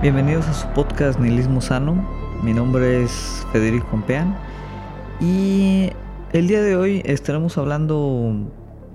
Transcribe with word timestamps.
Bienvenidos 0.00 0.46
a 0.46 0.54
su 0.54 0.68
podcast 0.74 1.18
Nihilismo 1.18 1.60
Sano. 1.60 2.08
Mi 2.44 2.54
nombre 2.54 3.02
es 3.02 3.44
Federico 3.50 3.88
Pompean 3.90 4.38
y 5.20 5.90
el 6.32 6.46
día 6.46 6.62
de 6.62 6.76
hoy 6.76 7.02
estaremos 7.04 7.58
hablando 7.58 8.48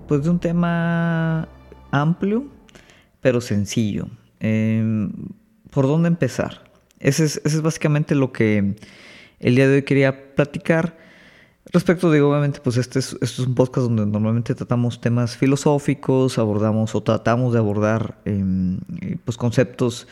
pues 0.08 0.24
de 0.24 0.30
un 0.30 0.40
tema 0.40 1.50
amplio 1.92 2.46
pero 3.20 3.42
sencillo. 3.42 4.08
Em, 4.40 5.12
¿Por 5.72 5.88
dónde 5.88 6.08
empezar? 6.08 6.72
Ese 7.00 7.26
es, 7.26 7.62
básicamente 7.62 8.16
lo 8.16 8.32
que 8.32 8.78
el 9.42 9.56
día 9.56 9.68
de 9.68 9.76
hoy 9.76 9.84
quería 9.84 10.34
platicar. 10.36 10.98
Respecto 11.66 12.12
de, 12.12 12.22
obviamente, 12.22 12.62
pues 12.64 12.78
este 12.78 13.00
es, 13.00 13.12
este 13.20 13.26
es 13.26 13.40
un 13.40 13.56
podcast 13.56 13.88
donde 13.88 14.06
normalmente 14.06 14.56
tratamos 14.56 15.02
temas 15.02 15.36
filosóficos, 15.36 16.38
abordamos 16.38 16.96
o 16.96 17.04
tratamos 17.04 17.52
de 17.52 17.60
abordar 17.60 18.22
em, 18.24 18.80
pues 19.26 19.36
conceptos 19.36 20.08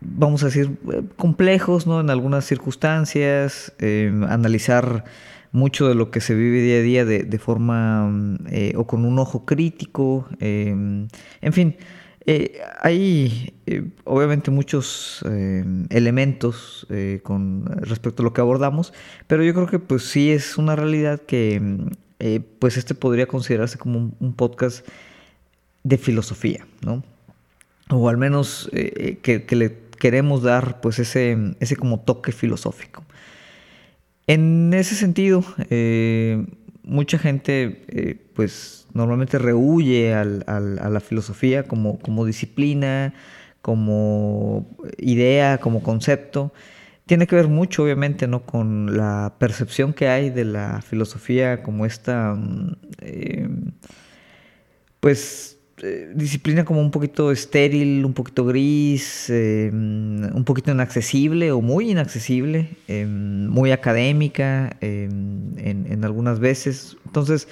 vamos 0.00 0.42
a 0.42 0.46
decir, 0.46 0.76
complejos, 1.16 1.86
¿no? 1.86 2.00
En 2.00 2.10
algunas 2.10 2.44
circunstancias, 2.44 3.72
em, 3.78 4.24
analizar 4.24 5.04
mucho 5.52 5.88
de 5.88 5.94
lo 5.94 6.10
que 6.10 6.20
se 6.20 6.34
vive 6.34 6.60
día 6.60 6.78
a 6.78 6.82
día 6.82 7.04
de, 7.04 7.38
forma 7.38 8.38
eh, 8.50 8.74
o 8.76 8.86
con 8.86 9.04
un 9.04 9.18
ojo 9.18 9.46
crítico, 9.46 10.28
em, 10.38 11.08
en 11.40 11.52
fin, 11.52 11.76
eh, 12.26 12.60
hay 12.80 13.54
eh, 13.66 13.88
obviamente 14.04 14.50
muchos 14.50 15.24
em, 15.24 15.86
elementos 15.90 16.86
con 17.22 17.64
respecto 17.80 18.22
a 18.22 18.24
lo 18.24 18.32
que 18.32 18.40
abordamos, 18.40 18.92
pero 19.26 19.44
yo 19.44 19.54
creo 19.54 19.66
que 19.66 19.78
pues 19.78 20.02
sí 20.04 20.30
es 20.30 20.58
una 20.58 20.76
realidad 20.76 21.22
que 21.22 21.60
pues 22.58 22.76
este 22.76 22.94
podría 22.94 23.26
considerarse 23.26 23.78
como 23.78 23.98
un, 23.98 24.14
un 24.20 24.34
podcast 24.34 24.86
de 25.84 25.98
filosofía, 25.98 26.66
¿no? 26.82 27.04
O 27.88 28.08
al 28.08 28.16
menos 28.16 28.68
que, 28.72 29.44
que 29.46 29.56
le 29.56 29.85
queremos 29.98 30.42
dar 30.42 30.80
pues 30.80 30.98
ese, 30.98 31.54
ese 31.60 31.76
como 31.76 32.00
toque 32.00 32.32
filosófico. 32.32 33.04
En 34.26 34.74
ese 34.74 34.94
sentido, 34.94 35.44
eh, 35.70 36.44
mucha 36.82 37.18
gente 37.18 37.84
eh, 37.88 38.16
pues 38.34 38.86
normalmente 38.92 39.38
rehuye 39.38 40.14
a 40.14 40.24
la 40.24 41.00
filosofía 41.00 41.64
como, 41.64 41.98
como 41.98 42.24
disciplina, 42.24 43.14
como 43.62 44.66
idea, 44.98 45.58
como 45.58 45.82
concepto. 45.82 46.52
Tiene 47.04 47.26
que 47.26 47.36
ver 47.36 47.48
mucho, 47.48 47.84
obviamente, 47.84 48.26
¿no? 48.26 48.46
con 48.46 48.96
la 48.96 49.34
percepción 49.38 49.92
que 49.92 50.08
hay 50.08 50.30
de 50.30 50.44
la 50.44 50.82
filosofía 50.82 51.62
como 51.62 51.86
esta, 51.86 52.34
mm, 52.34 52.76
eh, 53.00 53.48
pues, 55.00 55.55
eh, 55.82 56.10
disciplina 56.14 56.64
como 56.64 56.80
un 56.80 56.90
poquito 56.90 57.30
estéril, 57.30 58.04
un 58.04 58.14
poquito 58.14 58.46
gris, 58.46 59.28
em, 59.28 60.24
un 60.34 60.44
poquito 60.44 60.70
inaccesible 60.70 61.52
o 61.52 61.60
muy 61.60 61.90
inaccesible, 61.90 62.70
em, 62.88 63.46
muy 63.48 63.72
académica 63.72 64.76
em, 64.80 65.52
en, 65.58 66.04
algunas 66.04 66.40
veces. 66.40 66.96
Entonces, 67.04 67.46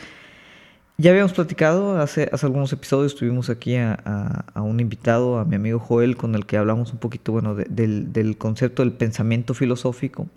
ya 0.97 1.11
habíamos 1.11 1.33
platicado 1.35 2.01
hace, 2.01 2.31
hace 2.33 2.47
algunos 2.47 2.73
episodios, 2.73 3.15
tuvimos 3.15 3.51
aquí 3.51 3.77
a, 3.77 4.45
un 4.57 4.81
invitado, 4.81 5.39
a 5.39 5.45
mi 5.45 5.57
amigo 5.57 5.79
Joel, 5.79 6.17
con 6.17 6.35
el 6.35 6.47
que 6.47 6.57
hablamos 6.57 6.93
un 6.93 6.99
poquito 6.99 7.33
bueno, 7.33 7.55
del, 7.55 8.37
concepto 8.39 8.83
del 8.83 8.93
pensamiento 8.93 9.55
filosófico. 9.55 10.29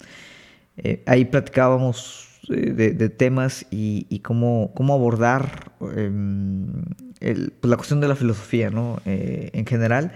Eh, 0.78 1.04
ahí 1.06 1.26
platicábamos 1.26 2.37
eh, 2.50 2.72
de, 2.72 3.10
temas 3.10 3.66
y, 3.72 4.20
cómo, 4.20 4.72
cómo 4.76 4.94
abordar 4.94 5.72
pues, 5.80 6.10
la 7.62 7.76
cuestión 7.76 8.00
de 8.00 8.08
la 8.08 8.16
filosofía, 8.16 8.70
¿no? 8.70 9.02
Eh, 9.06 9.50
en 9.54 9.66
general. 9.66 10.12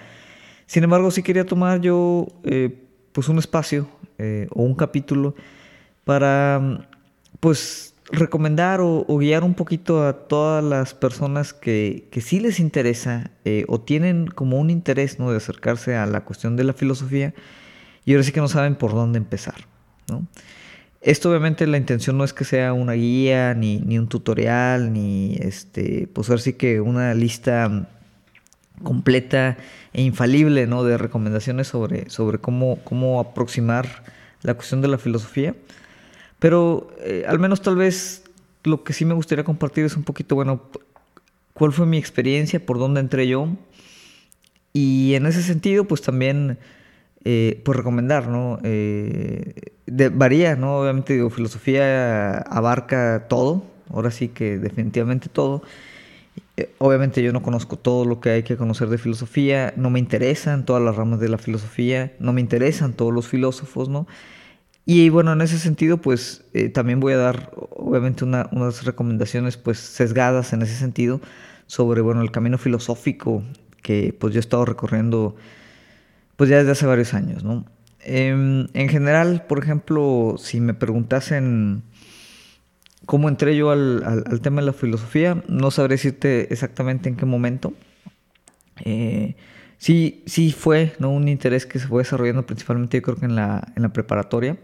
Sin 0.66 0.84
embargo, 0.84 1.12
sí 1.12 1.24
quería 1.24 1.46
tomar 1.46 1.82
yo 1.82 2.28
eh, 2.44 2.86
pues 3.12 3.28
un 3.30 3.40
espacio 3.40 3.90
eh, 4.18 4.48
o 4.52 4.64
un 4.64 4.76
capítulo 4.76 5.36
para 6.06 6.88
pues 7.40 7.96
recomendar 8.12 8.80
o, 8.82 9.06
guiar 9.18 9.44
un 9.44 9.54
poquito 9.54 10.06
a 10.06 10.28
todas 10.28 10.64
las 10.64 10.94
personas 10.94 11.54
que, 11.54 12.08
que 12.12 12.22
sí 12.22 12.40
les 12.40 12.60
interesa 12.60 13.32
o 13.68 13.80
tienen 13.80 14.28
como 14.28 14.60
un 14.60 14.70
interés 14.70 15.18
¿no? 15.18 15.32
de 15.32 15.38
acercarse 15.38 15.96
a 15.96 16.06
la 16.06 16.26
cuestión 16.26 16.58
de 16.58 16.66
la 16.66 16.74
filosofía 16.74 17.34
y 18.04 18.12
ahora 18.12 18.24
sí 18.24 18.32
que 18.32 18.42
no 18.42 18.50
saben 18.50 18.76
por 18.76 18.92
dónde 18.92 19.18
empezar. 19.18 19.66
¿no? 20.10 20.28
Esto 21.02 21.30
obviamente 21.30 21.66
la 21.66 21.78
intención 21.78 22.18
no 22.18 22.24
es 22.24 22.32
que 22.32 22.46
sea 22.46 22.74
una 22.74 22.94
guía, 22.94 23.56
ni, 23.56 23.80
ni 23.80 23.98
un 23.98 24.08
tutorial, 24.08 24.94
ni 24.94 25.36
este, 25.40 26.08
pues 26.14 26.30
ahora 26.30 26.44
que 26.58 26.80
una 26.80 27.16
lista 27.16 27.90
completa 28.84 29.58
e 29.94 30.04
infalible 30.04 30.68
¿no? 30.68 30.84
de 30.84 30.98
recomendaciones 30.98 31.68
sobre, 31.68 32.10
sobre 32.10 32.38
cómo, 32.38 32.80
cómo 32.84 33.20
aproximar 33.20 34.04
la 34.44 34.54
cuestión 34.54 34.82
de 34.82 34.90
la 34.90 35.00
filosofía. 35.00 35.56
Pero 36.38 36.92
eh, 37.00 37.26
al 37.28 37.40
menos 37.40 37.62
tal 37.62 37.76
vez 37.76 38.24
lo 38.64 38.84
que 38.84 38.94
sí 38.94 39.06
me 39.06 39.14
gustaría 39.16 39.44
compartir 39.44 39.86
es 39.86 39.96
un 39.96 40.04
poquito, 40.04 40.36
bueno, 40.36 40.70
cuál 41.54 41.72
fue 41.72 41.86
mi 41.86 41.98
experiencia, 41.98 42.64
por 42.64 42.78
dónde 42.78 43.00
entré 43.00 43.28
yo. 43.28 43.48
Y 44.74 45.16
en 45.16 45.26
ese 45.26 45.42
sentido, 45.42 45.86
pues 45.86 46.02
también 46.02 46.60
eh, 47.24 47.62
pues 47.64 47.78
recomendar, 47.78 48.28
¿no? 48.28 48.60
Eh, 48.64 49.54
varía, 50.14 50.56
¿no? 50.56 50.80
Obviamente, 50.80 51.14
digo, 51.14 51.30
filosofía 51.30 52.38
abarca 52.40 53.28
todo, 53.28 53.64
ahora 53.94 54.10
sí 54.12 54.30
que 54.30 54.58
definitivamente 54.58 55.30
todo. 55.30 55.62
Eh, 56.58 56.74
obviamente 56.80 57.22
yo 57.22 57.32
no 57.34 57.44
conozco 57.44 57.78
todo 57.78 58.06
lo 58.06 58.20
que 58.20 58.32
hay 58.32 58.44
que 58.44 58.58
conocer 58.58 58.90
de 58.90 58.98
filosofía, 58.98 59.74
no 59.78 59.90
me 59.90 60.00
interesan 60.00 60.66
todas 60.66 60.82
las 60.82 60.96
ramas 60.96 61.20
de 61.20 61.30
la 61.30 61.38
filosofía, 61.38 62.14
no 62.20 62.34
me 62.34 62.42
interesan 62.42 62.94
todos 62.94 63.14
los 63.14 63.28
filósofos, 63.28 63.88
¿no? 63.90 64.08
Y 64.86 65.10
bueno, 65.10 65.34
en 65.34 65.42
ese 65.42 65.60
sentido, 65.60 65.98
pues 65.98 66.44
también 66.74 67.00
voy 67.00 67.14
a 67.14 67.18
dar, 67.18 67.52
obviamente, 67.56 68.26
unas 68.26 68.84
recomendaciones, 68.84 69.58
pues, 69.58 69.78
sesgadas 69.80 70.54
en 70.54 70.64
ese 70.64 70.76
sentido, 70.76 71.22
sobre, 71.68 72.02
bueno, 72.02 72.22
el 72.22 72.32
camino 72.32 72.58
filosófico 72.58 73.44
que, 73.84 74.14
pues, 74.20 74.34
yo 74.34 74.40
he 74.40 74.42
estado 74.42 74.66
recorriendo 74.66 75.36
pues 76.42 76.50
ya 76.50 76.58
desde 76.58 76.72
hace 76.72 76.88
varios 76.88 77.14
años, 77.14 77.44
¿no? 77.44 77.68
Em, 78.00 78.66
en 78.74 78.90
general, 78.90 79.46
por 79.46 79.60
ejemplo, 79.60 80.38
si 80.40 80.60
me 80.60 80.74
preguntasen 80.74 81.84
cómo 83.06 83.30
entré 83.30 83.56
yo 83.56 83.70
al, 83.70 84.26
tema 84.42 84.62
de 84.62 84.66
la 84.66 84.74
filosofía, 84.74 85.44
no 85.48 85.70
sabré 85.70 85.98
decirte 85.98 86.52
exactamente 86.52 87.10
en 87.10 87.16
qué 87.16 87.28
momento. 87.28 87.76
Eh, 88.84 89.36
sí, 89.78 90.24
sí 90.26 90.52
fue 90.52 90.94
¿no? 90.98 91.12
un 91.12 91.28
interés 91.28 91.68
que 91.68 91.78
se 91.78 91.86
fue 91.86 92.02
desarrollando 92.02 92.44
principalmente 92.44 92.98
yo 92.98 93.04
creo 93.04 93.18
que 93.18 93.26
en 93.26 93.36
la, 93.36 93.72
en 93.76 93.84
la 93.84 93.94
preparatoria. 93.94 94.58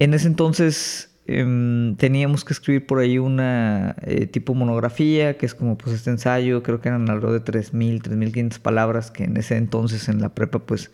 En 0.00 0.14
ese 0.14 0.26
entonces 0.26 1.13
Em, 1.26 1.96
teníamos 1.96 2.44
que 2.44 2.52
escribir 2.52 2.86
por 2.86 2.98
ahí 2.98 3.18
una 3.18 3.96
eh, 4.02 4.26
tipo 4.26 4.54
monografía, 4.54 5.38
que 5.38 5.46
es 5.46 5.54
como 5.54 5.78
pues 5.78 5.96
este 5.96 6.10
ensayo, 6.10 6.62
creo 6.62 6.82
que 6.82 6.88
eran 6.90 7.08
alrededor 7.08 7.42
de 7.42 7.52
3.000, 7.52 8.02
3.500 8.02 8.58
palabras, 8.60 9.10
que 9.10 9.24
en 9.24 9.36
ese 9.38 9.56
entonces 9.56 10.08
en 10.10 10.20
la 10.20 10.34
prepa 10.34 10.58
pues 10.58 10.90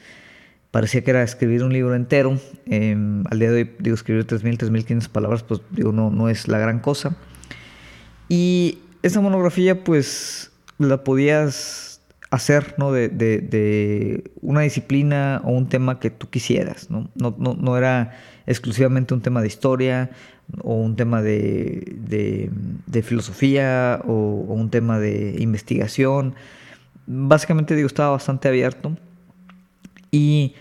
parecía 0.71 1.03
que 1.03 1.11
era 1.11 1.25
escribir 1.25 1.65
un 1.65 1.73
libro 1.73 1.97
entero. 1.97 2.39
Em, 2.67 3.25
al 3.29 3.41
día 3.41 3.51
de 3.51 3.63
hoy 3.63 3.71
digo 3.81 3.95
escribir 3.95 4.25
3.000, 4.25 4.59
3.500 4.59 5.09
palabras 5.09 5.43
pues 5.43 5.63
digo 5.71 5.91
no, 5.91 6.11
no 6.11 6.29
es 6.29 6.47
la 6.47 6.59
gran 6.59 6.79
cosa. 6.79 7.17
Y 8.29 8.79
esa 9.03 9.21
monografía 9.21 9.83
pues 9.83 10.53
la 10.79 11.03
podías 11.03 12.01
hacer 12.31 12.77
¿no? 12.79 12.93
de, 12.93 13.09
de, 13.09 14.31
una 14.41 14.61
disciplina 14.61 15.41
o 15.45 15.51
un 15.51 15.69
tema 15.69 15.99
que 15.99 16.11
tú 16.11 16.31
quisieras, 16.31 16.89
¿no? 16.89 17.11
No, 17.17 17.35
no, 17.37 17.55
no 17.55 17.77
era 17.77 18.13
exclusivamente 18.47 19.15
un 19.15 19.21
tema 19.21 19.41
de 19.41 19.49
historia 19.49 20.11
o 20.63 20.75
un 20.75 20.97
tema 20.97 21.23
de, 21.23 22.51
filosofía 23.03 24.01
o, 24.07 24.13
un 24.13 24.71
tema 24.71 24.99
de 24.99 25.37
investigación. 25.39 26.35
Básicamente 27.07 27.75
digo, 27.77 27.87
estaba 27.87 28.11
bastante 28.11 28.49
abierto. 28.49 28.97
Y 30.11 30.55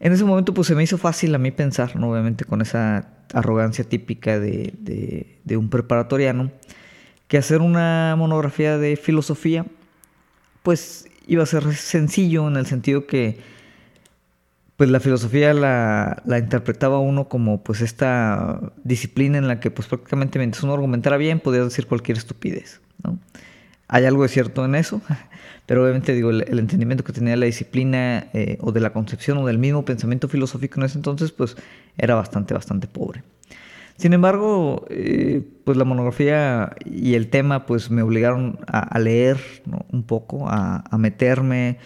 en 0.00 0.12
ese 0.12 0.24
momento 0.24 0.54
pues 0.54 0.68
se 0.68 0.74
me 0.74 0.82
hizo 0.82 0.98
fácil 0.98 1.34
a 1.34 1.38
mí 1.38 1.50
pensar, 1.50 1.92
obviamente 1.96 2.44
con 2.44 2.62
esa 2.62 3.08
arrogancia 3.34 3.84
típica 3.84 4.38
de, 4.38 5.38
de 5.44 5.56
un 5.56 5.68
preparatoriano, 5.68 6.52
que 7.26 7.36
hacer 7.38 7.60
una 7.60 8.14
monografía 8.16 8.78
de 8.78 8.96
filosofía 8.96 9.66
pues 10.62 11.08
iba 11.26 11.42
a 11.42 11.46
ser 11.46 11.74
sencillo 11.74 12.48
en 12.48 12.56
el 12.56 12.66
sentido 12.66 13.06
que 13.06 13.38
pues 14.78 14.90
la 14.90 15.00
filosofía 15.00 15.52
la, 15.54 16.22
interpretaba 16.38 17.00
uno 17.00 17.28
como 17.28 17.64
pues 17.64 17.80
esta 17.80 18.60
disciplina 18.84 19.36
en 19.36 19.48
la 19.48 19.58
que 19.58 19.72
pues 19.72 19.88
prácticamente 19.88 20.38
mientras 20.38 20.62
uno 20.62 20.72
argumentara 20.72 21.16
bien 21.16 21.40
podía 21.40 21.64
decir 21.64 21.88
cualquier 21.88 22.16
estupidez, 22.16 22.80
¿no? 23.02 23.18
Hay 23.88 24.04
algo 24.04 24.22
de 24.22 24.28
cierto 24.28 24.64
en 24.64 24.76
eso, 24.76 25.02
pero 25.66 25.82
obviamente 25.82 26.14
digo, 26.14 26.30
el, 26.30 26.58
entendimiento 26.60 27.02
que 27.02 27.12
tenía 27.12 27.34
la 27.36 27.46
disciplina 27.46 28.28
eh, 28.32 28.56
o 28.60 28.70
de 28.70 28.78
la 28.78 28.92
concepción 28.92 29.38
o 29.38 29.46
del 29.46 29.58
mismo 29.58 29.84
pensamiento 29.84 30.28
filosófico 30.28 30.78
en 30.78 30.86
ese 30.86 30.98
entonces 30.98 31.32
pues 31.32 31.56
era 31.96 32.14
bastante, 32.14 32.54
bastante 32.54 32.86
pobre. 32.86 33.24
Sin 33.96 34.12
embargo, 34.12 34.86
eh, 34.90 35.42
pues 35.64 35.76
la 35.76 35.84
monografía 35.84 36.76
y 36.84 37.14
el 37.14 37.30
tema 37.30 37.66
pues 37.66 37.90
me 37.90 38.02
obligaron 38.02 38.60
a, 38.68 38.96
leer 39.00 39.38
un 39.90 40.04
poco, 40.04 40.48
a, 40.48 40.84
a 40.88 40.98
meterme, 40.98 41.78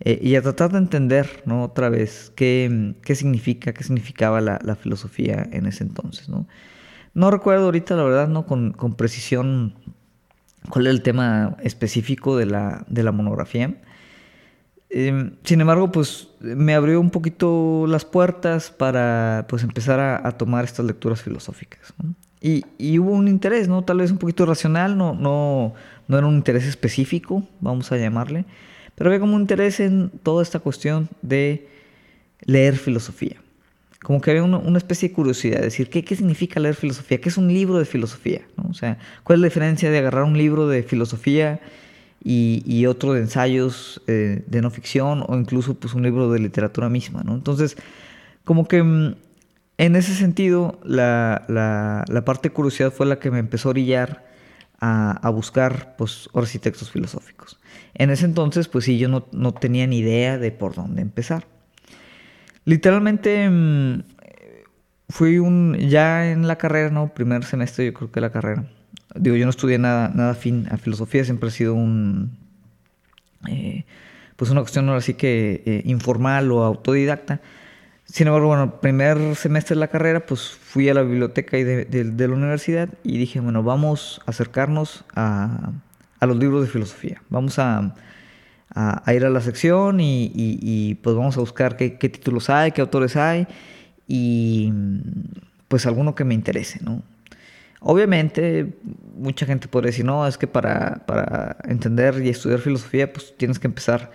eh, 0.00 0.18
y 0.22 0.34
a 0.36 0.42
tratar 0.42 0.72
de 0.72 0.78
entender, 0.78 1.42
¿no? 1.44 1.62
Otra 1.64 1.88
vez, 1.90 2.32
qué, 2.34 2.94
qué 3.02 3.14
significa, 3.14 3.72
qué 3.72 3.84
significaba 3.84 4.40
la, 4.40 4.58
la, 4.62 4.74
filosofía 4.74 5.46
en 5.52 5.66
ese 5.66 5.84
entonces, 5.84 6.28
¿no? 6.28 6.46
No 7.12 7.30
recuerdo 7.30 7.66
ahorita, 7.66 7.96
la 7.96 8.04
verdad, 8.04 8.28
¿no? 8.28 8.46
Con, 8.46 8.72
con 8.72 8.94
precisión 8.94 9.74
cuál 10.70 10.86
es 10.86 10.92
el 10.94 11.02
tema 11.02 11.56
específico 11.62 12.36
de 12.36 12.46
la, 12.46 12.84
de 12.88 13.02
la 13.02 13.12
monografía. 13.12 13.74
Em, 14.88 15.36
sin 15.44 15.60
embargo, 15.60 15.92
pues 15.92 16.28
me 16.40 16.74
abrió 16.74 17.00
un 17.00 17.10
poquito 17.10 17.86
las 17.86 18.04
puertas 18.04 18.70
para 18.70 19.46
pues 19.48 19.62
empezar 19.62 20.00
a, 20.00 20.26
a 20.26 20.32
tomar 20.32 20.64
estas 20.64 20.86
lecturas 20.86 21.22
filosóficas. 21.22 21.94
¿no? 22.02 22.14
Y, 22.40 22.64
y, 22.78 22.98
hubo 22.98 23.10
un 23.10 23.28
interés, 23.28 23.68
¿no? 23.68 23.82
Tal 23.82 23.98
vez 23.98 24.10
un 24.10 24.18
poquito 24.18 24.46
racional, 24.46 24.96
no, 24.96 25.14
no, 25.14 25.74
no 26.08 26.18
era 26.18 26.26
un 26.26 26.36
interés 26.36 26.64
específico, 26.66 27.46
vamos 27.60 27.92
a 27.92 27.98
llamarle, 27.98 28.46
pero 29.00 29.08
había 29.08 29.20
como 29.20 29.34
un 29.34 29.40
interés 29.40 29.80
en 29.80 30.10
toda 30.22 30.42
esta 30.42 30.58
cuestión 30.58 31.08
de 31.22 31.66
leer 32.44 32.76
filosofía. 32.76 33.36
Como 34.02 34.20
que 34.20 34.30
había 34.30 34.42
una, 34.42 34.76
especie 34.76 35.08
de 35.08 35.14
curiosidad, 35.14 35.60
de 35.60 35.64
decir, 35.64 35.88
¿qué, 35.88 36.04
¿qué, 36.04 36.14
significa 36.16 36.60
leer 36.60 36.74
filosofía? 36.74 37.18
¿Qué 37.18 37.30
es 37.30 37.38
un 37.38 37.48
libro 37.48 37.78
de 37.78 37.86
filosofía? 37.86 38.42
¿no? 38.58 38.68
O 38.68 38.74
sea, 38.74 38.98
¿cuál 39.24 39.38
es 39.38 39.40
la 39.40 39.46
diferencia 39.46 39.90
de 39.90 39.96
agarrar 39.96 40.24
un 40.24 40.36
libro 40.36 40.68
de 40.68 40.82
filosofía 40.82 41.60
y, 42.22 42.62
y 42.66 42.84
otro 42.84 43.14
de 43.14 43.20
ensayos 43.22 44.02
eh, 44.06 44.44
de 44.46 44.60
no 44.60 44.70
ficción 44.70 45.24
o 45.26 45.34
incluso 45.34 45.72
pues 45.80 45.94
un 45.94 46.02
libro 46.02 46.30
de 46.30 46.38
literatura 46.38 46.90
misma, 46.90 47.22
¿no? 47.22 47.32
Entonces, 47.32 47.78
como 48.44 48.68
que 48.68 48.82
mm, 48.82 49.14
en 49.78 49.96
ese 49.96 50.12
sentido, 50.12 50.78
la, 50.84 51.46
la, 51.48 52.04
la, 52.06 52.24
parte 52.26 52.50
de 52.50 52.52
curiosidad 52.52 52.92
fue 52.92 53.06
la 53.06 53.18
que 53.18 53.30
me 53.30 53.38
empezó 53.38 53.70
a 53.70 53.70
orillar 53.70 54.29
a, 54.80 55.12
a, 55.12 55.30
buscar, 55.30 55.94
pues, 55.96 56.28
ahora 56.32 56.46
sí, 56.46 56.58
textos 56.58 56.90
filosóficos. 56.90 57.58
En 57.94 58.10
ese 58.10 58.24
entonces, 58.24 58.68
pues 58.68 58.84
sí, 58.84 58.98
yo 58.98 59.08
no, 59.08 59.26
no 59.32 59.52
tenía 59.52 59.86
ni 59.86 59.98
idea 59.98 60.38
de 60.38 60.50
por 60.52 60.74
dónde 60.74 61.02
empezar. 61.02 61.46
Literalmente 62.64 63.48
mmm, 63.48 64.02
fui 65.10 65.38
un, 65.38 65.76
ya 65.76 66.30
en 66.30 66.46
la 66.46 66.56
carrera, 66.56 66.90
¿no? 66.90 67.12
Primer 67.12 67.44
semestre, 67.44 67.86
yo 67.86 67.94
creo 67.94 68.10
que 68.10 68.20
la 68.20 68.30
carrera. 68.30 68.64
Digo, 69.14 69.36
yo 69.36 69.44
no 69.44 69.50
estudié 69.50 69.78
nada, 69.78 70.10
nada 70.14 70.34
fin 70.34 70.66
a 70.70 70.76
filosofía, 70.76 71.24
siempre 71.24 71.48
ha 71.48 71.52
sido 71.52 71.74
un, 71.74 72.38
eh, 73.48 73.84
pues 74.36 74.50
una 74.50 74.60
cuestión 74.60 74.88
ahora 74.88 75.00
sí 75.00 75.14
que 75.14 75.62
eh, 75.66 75.82
informal 75.84 76.50
o 76.52 76.62
autodidacta. 76.62 77.40
Sin 78.12 78.26
embargo, 78.26 78.48
bueno, 78.48 78.80
primer 78.80 79.36
semestre 79.36 79.76
de 79.76 79.80
la 79.80 79.88
carrera, 79.88 80.26
pues 80.26 80.50
fui 80.50 80.88
a 80.88 80.94
la 80.94 81.02
biblioteca 81.02 81.56
de, 81.56 82.04
la 82.18 82.34
universidad 82.34 82.88
y 83.04 83.18
dije, 83.18 83.38
bueno, 83.38 83.62
vamos 83.62 84.20
a 84.26 84.30
acercarnos 84.30 85.04
a, 85.14 85.72
los 86.20 86.36
libros 86.36 86.62
de 86.62 86.68
filosofía. 86.68 87.22
Vamos 87.28 87.60
a, 87.60 87.94
ir 89.14 89.24
a 89.24 89.30
la 89.30 89.40
sección 89.40 89.98
y, 90.00 90.98
pues 91.02 91.14
vamos 91.14 91.36
a 91.36 91.40
buscar 91.40 91.76
qué, 91.76 91.98
qué, 91.98 92.08
títulos 92.08 92.50
hay, 92.50 92.72
qué 92.72 92.80
autores 92.80 93.14
hay 93.16 93.46
y 94.08 94.72
pues 95.68 95.86
alguno 95.86 96.16
que 96.16 96.24
me 96.24 96.34
interese, 96.34 96.80
¿no? 96.82 97.02
Obviamente, 97.78 98.74
mucha 99.14 99.46
gente 99.46 99.68
podría 99.68 99.90
decir, 99.90 100.04
no, 100.04 100.26
es 100.26 100.36
que 100.36 100.48
para, 100.48 101.06
para 101.06 101.56
entender 101.64 102.20
y 102.22 102.28
estudiar 102.28 102.58
filosofía, 102.58 103.10
pues 103.12 103.34
tienes 103.36 103.58
que 103.58 103.68
empezar 103.68 104.10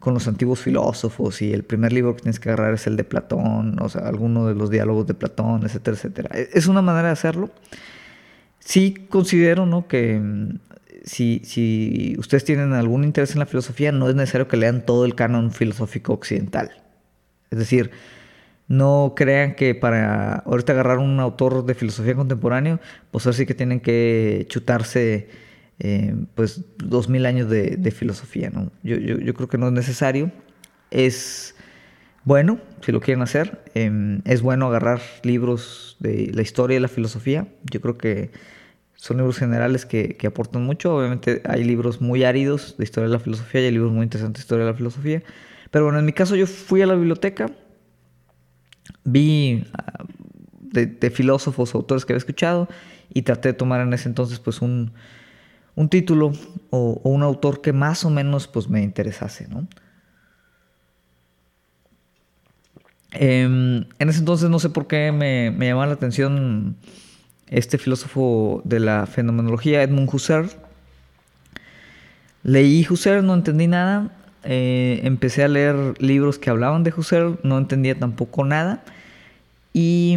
con 0.00 0.14
los 0.14 0.26
antiguos 0.26 0.60
filósofos 0.60 1.42
y 1.42 1.52
el 1.52 1.62
primer 1.62 1.92
libro 1.92 2.16
que 2.16 2.22
tienes 2.22 2.40
que 2.40 2.48
agarrar 2.48 2.74
es 2.74 2.86
el 2.86 2.96
de 2.96 3.04
Platón, 3.04 3.76
o 3.80 3.88
sea, 3.90 4.08
alguno 4.08 4.46
de 4.46 4.54
los 4.54 4.70
diálogos 4.70 5.06
de 5.06 5.14
Platón, 5.14 5.62
etcétera, 5.64 5.96
etcétera. 5.96 6.30
Es 6.52 6.66
una 6.66 6.80
manera 6.80 7.08
de 7.08 7.12
hacerlo. 7.12 7.50
Sí 8.58 9.06
considero, 9.10 9.66
¿no? 9.66 9.86
Que 9.86 10.18
mm, 10.18 10.58
si, 11.04 11.42
si 11.44 12.16
ustedes 12.18 12.44
tienen 12.44 12.72
algún 12.72 13.04
interés 13.04 13.32
en 13.32 13.40
la 13.40 13.46
filosofía, 13.46 13.92
no 13.92 14.08
es 14.08 14.14
necesario 14.14 14.48
que 14.48 14.56
lean 14.56 14.86
todo 14.86 15.04
el 15.04 15.14
canon 15.14 15.52
filosófico 15.52 16.14
occidental. 16.14 16.70
Es 17.50 17.58
decir, 17.58 17.90
no 18.68 19.12
crean 19.14 19.54
que 19.54 19.74
para 19.74 20.36
ahorita 20.36 20.72
agarrar 20.72 20.98
un 20.98 21.20
autor 21.20 21.66
de 21.66 21.74
filosofía 21.74 22.14
contemporáneo, 22.14 22.80
pues 23.10 23.26
así 23.26 23.44
que 23.44 23.54
tienen 23.54 23.80
que 23.80 24.46
chutarse 24.48 25.28
eh, 25.82 26.14
pues 26.34 26.62
dos 26.76 27.08
mil 27.08 27.24
años 27.24 27.48
de, 27.48 27.90
filosofía, 27.90 28.50
¿no? 28.50 28.70
Yo, 28.82 28.96
yo, 28.96 29.34
creo 29.34 29.48
que 29.48 29.56
no 29.56 29.68
es 29.68 29.72
necesario. 29.72 30.30
Es 30.90 31.54
bueno, 32.24 32.60
si 32.82 32.92
lo 32.92 33.00
quieren 33.00 33.22
hacer, 33.22 33.64
eh, 33.74 34.20
es 34.26 34.42
bueno 34.42 34.66
agarrar 34.66 35.00
libros 35.22 35.96
de 35.98 36.30
la 36.34 36.42
historia 36.42 36.76
y 36.76 36.80
la 36.80 36.88
filosofía. 36.88 37.48
Yo 37.70 37.80
creo 37.80 37.96
que 37.96 38.30
son 38.94 39.16
libros 39.16 39.38
generales 39.38 39.86
que, 39.86 40.16
que, 40.16 40.26
aportan 40.26 40.64
mucho. 40.64 40.94
Obviamente 40.94 41.40
hay 41.48 41.64
libros 41.64 42.02
muy 42.02 42.24
áridos 42.24 42.76
de 42.76 42.84
historia 42.84 43.08
de 43.08 43.14
la 43.14 43.20
filosofía 43.20 43.62
y 43.62 43.64
hay 43.64 43.72
libros 43.72 43.92
muy 43.92 44.02
interesantes 44.02 44.42
de 44.42 44.44
historia 44.44 44.66
de 44.66 44.72
la 44.72 44.76
filosofía. 44.76 45.22
Pero 45.70 45.86
bueno, 45.86 45.98
en 45.98 46.04
mi 46.04 46.12
caso 46.12 46.36
yo 46.36 46.46
fui 46.46 46.82
a 46.82 46.86
la 46.86 46.94
biblioteca, 46.94 47.50
vi 49.04 49.64
uh, 49.64 50.04
de, 50.60 50.84
de 50.84 51.10
filósofos, 51.10 51.74
autores 51.74 52.04
que 52.04 52.12
había 52.12 52.18
escuchado 52.18 52.68
y 53.14 53.22
traté 53.22 53.48
de 53.48 53.54
tomar 53.54 53.80
en 53.80 53.94
ese 53.94 54.10
entonces 54.10 54.38
pues 54.40 54.60
un 54.60 54.92
un 55.80 55.88
título 55.88 56.32
o, 56.68 57.00
un 57.04 57.22
autor 57.22 57.62
que 57.62 57.72
más 57.72 58.04
o 58.04 58.10
menos 58.10 58.46
pues 58.46 58.68
me 58.68 58.82
interesase, 58.82 59.48
¿no? 59.48 59.66
Eh, 63.12 63.42
en 63.98 64.08
ese 64.08 64.18
entonces 64.20 64.50
no 64.50 64.58
sé 64.58 64.68
por 64.68 64.86
qué 64.86 65.10
me, 65.10 65.50
me, 65.50 65.66
llamaba 65.66 65.86
la 65.86 65.94
atención 65.94 66.76
este 67.48 67.78
filósofo 67.78 68.60
de 68.64 68.78
la 68.78 69.06
fenomenología, 69.06 69.82
Edmund 69.82 70.08
Husserl. 70.12 70.50
Leí 72.42 72.86
Husserl, 72.88 73.26
no 73.26 73.34
entendí 73.34 73.66
nada. 73.66 74.12
Eh, 74.44 75.00
empecé 75.04 75.44
a 75.44 75.48
leer 75.48 76.00
libros 76.00 76.38
que 76.38 76.50
hablaban 76.50 76.84
de 76.84 76.92
Husserl, 76.96 77.40
no 77.42 77.58
entendía 77.58 77.98
tampoco 77.98 78.44
nada. 78.44 78.84
Y 79.72 80.16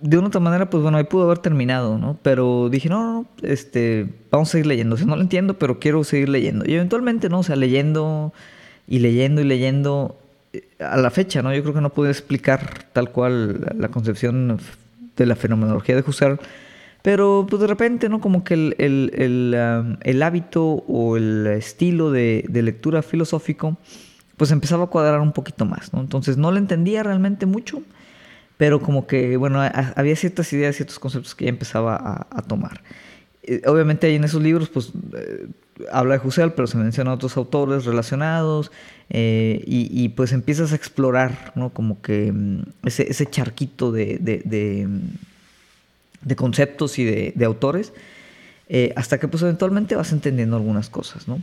de 0.00 0.18
una 0.18 0.28
otra 0.28 0.40
manera, 0.40 0.70
pues 0.70 0.82
bueno, 0.82 0.98
ahí 0.98 1.04
pudo 1.04 1.24
haber 1.24 1.38
terminado, 1.38 1.98
¿no? 1.98 2.18
Pero 2.22 2.68
dije, 2.70 2.88
no, 2.88 3.02
no, 3.02 3.26
este, 3.42 4.08
vamos 4.30 4.48
a 4.48 4.52
seguir 4.52 4.66
leyendo. 4.66 4.94
O 4.94 4.98
sea, 4.98 5.06
no 5.06 5.16
lo 5.16 5.22
entiendo, 5.22 5.58
pero 5.58 5.78
quiero 5.78 6.02
seguir 6.04 6.28
leyendo. 6.28 6.64
Y 6.66 6.74
eventualmente, 6.74 7.28
¿no? 7.28 7.40
O 7.40 7.42
sea, 7.42 7.56
leyendo 7.56 8.32
y 8.88 9.00
leyendo 9.00 9.42
y 9.42 9.44
leyendo 9.44 10.18
eh, 10.52 10.64
a 10.80 10.96
la 10.96 11.10
fecha, 11.10 11.42
¿no? 11.42 11.54
Yo 11.54 11.62
creo 11.62 11.74
que 11.74 11.80
no 11.82 11.90
pude 11.90 12.10
explicar 12.10 12.84
tal 12.92 13.10
cual 13.10 13.74
la, 13.78 13.88
concepción 13.88 14.58
de 15.16 15.26
la 15.26 15.36
fenomenología 15.36 15.96
de 15.96 16.04
Husserl. 16.06 16.40
Pero 17.02 17.46
pues 17.48 17.60
de 17.60 17.66
repente, 17.66 18.08
¿no? 18.08 18.20
Como 18.20 18.42
que 18.42 18.54
el, 18.54 18.74
el, 18.78 19.54
um, 19.54 19.96
el 20.02 20.22
hábito 20.22 20.64
o 20.64 21.16
el 21.16 21.46
estilo 21.46 22.10
de, 22.10 22.44
de, 22.48 22.62
lectura 22.62 23.02
filosófico, 23.02 23.76
pues 24.36 24.50
empezaba 24.50 24.84
a 24.84 24.86
cuadrar 24.88 25.20
un 25.20 25.32
poquito 25.32 25.64
más, 25.66 25.92
¿no? 25.92 26.00
Entonces 26.00 26.36
no 26.36 26.50
lo 26.50 26.58
entendía 26.58 27.02
realmente 27.02 27.46
mucho 27.46 27.82
pero 28.60 28.78
como 28.78 29.06
que, 29.06 29.38
bueno, 29.38 29.58
había 29.96 30.14
ciertas 30.16 30.52
ideas, 30.52 30.76
ciertos 30.76 30.98
conceptos 30.98 31.34
que 31.34 31.46
ya 31.46 31.48
empezaba 31.48 31.96
a, 31.96 32.26
a 32.30 32.42
tomar. 32.42 32.82
Eh, 33.42 33.62
obviamente 33.64 34.06
ahí 34.06 34.16
en 34.16 34.24
esos 34.24 34.42
libros, 34.42 34.68
pues, 34.68 34.92
eh, 35.16 35.46
habla 35.90 36.18
de 36.18 36.28
Husserl, 36.28 36.52
pero 36.52 36.66
se 36.66 36.76
mencionan 36.76 37.14
otros 37.14 37.38
autores 37.38 37.86
relacionados, 37.86 38.70
eh, 39.08 39.64
y, 39.66 40.10
pues 40.10 40.32
empiezas 40.32 40.72
a 40.72 40.76
explorar, 40.76 41.52
¿no? 41.54 41.70
Como 41.70 42.02
que 42.02 42.32
um, 42.32 42.64
ese, 42.84 43.10
ese 43.10 43.24
charquito 43.24 43.92
de, 43.92 44.18
de, 44.20 44.42
de, 44.44 44.86
de, 46.20 46.36
conceptos 46.36 46.98
y 46.98 47.04
de, 47.06 47.44
autores, 47.46 47.94
eh, 48.68 48.92
hasta 48.94 49.18
que 49.18 49.26
pues 49.26 49.42
eventualmente 49.42 49.96
vas 49.96 50.12
entendiendo 50.12 50.56
algunas 50.56 50.90
cosas, 50.90 51.28
¿no? 51.28 51.42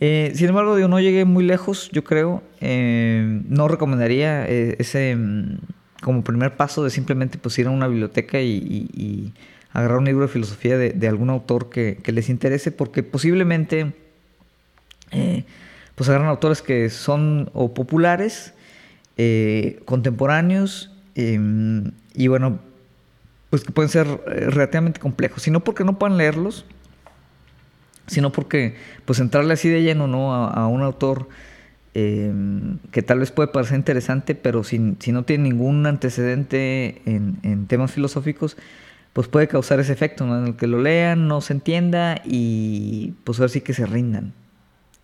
Eh, 0.00 0.32
sin 0.34 0.50
embargo, 0.50 0.76
digo, 0.76 0.88
no 0.88 1.00
llegué 1.00 1.24
muy 1.24 1.46
lejos, 1.46 1.88
yo 1.92 2.04
creo. 2.04 2.42
no 2.60 3.68
recomendaría 3.68 4.46
ese 4.46 5.16
como 6.06 6.22
primer 6.22 6.56
paso 6.56 6.84
de 6.84 6.90
simplemente 6.90 7.36
pues 7.36 7.58
ir 7.58 7.66
a 7.66 7.70
una 7.70 7.88
biblioteca 7.88 8.40
y, 8.40 9.34
agarrar 9.72 9.98
un 9.98 10.04
libro 10.04 10.22
de 10.22 10.32
filosofía 10.32 10.78
de, 10.78 11.08
algún 11.08 11.30
autor 11.30 11.68
que, 11.68 12.00
les 12.06 12.28
interese, 12.28 12.70
porque 12.70 13.02
posiblemente 13.02 13.92
eh, 15.10 15.44
pues 15.96 16.08
agarran 16.08 16.28
autores 16.28 16.62
que 16.62 16.90
son 16.90 17.50
o 17.54 17.74
populares, 17.74 18.54
eh, 19.16 19.82
contemporáneos, 19.84 20.92
eh, 21.16 21.40
y 22.14 22.28
bueno, 22.28 22.60
pues 23.50 23.64
que 23.64 23.72
pueden 23.72 23.90
ser 23.90 24.06
eh, 24.06 24.46
relativamente 24.48 25.00
complejos, 25.00 25.42
sino 25.42 25.58
porque 25.64 25.82
no 25.82 25.98
puedan 25.98 26.18
leerlos, 26.18 26.66
sino 28.06 28.30
porque 28.30 28.76
pues 29.06 29.18
entrarle 29.18 29.54
así 29.54 29.68
de 29.68 29.82
lleno 29.82 30.06
¿no? 30.06 30.32
a 30.32 30.68
un 30.68 30.82
autor 30.82 31.26
eh, 31.98 32.30
que 32.90 33.00
tal 33.00 33.20
vez 33.20 33.30
puede 33.30 33.48
parecer 33.48 33.78
interesante, 33.78 34.34
pero 34.34 34.64
si, 34.64 34.96
si 34.98 35.12
no 35.12 35.22
tiene 35.22 35.44
ningún 35.44 35.86
antecedente 35.86 37.00
en, 37.06 37.38
en, 37.42 37.66
temas 37.68 37.90
filosóficos, 37.90 38.58
pues 39.14 39.28
puede 39.28 39.48
causar 39.48 39.80
ese 39.80 39.94
efecto, 39.94 40.24
en 40.24 40.48
el 40.48 40.56
que 40.56 40.66
lo 40.66 40.82
lean, 40.82 41.26
no 41.26 41.40
se 41.40 41.54
entienda 41.54 42.20
y 42.22 43.14
pues 43.24 43.40
ahora 43.40 43.48
sí 43.48 43.62
que 43.62 43.72
se 43.72 43.86
rindan 43.86 44.34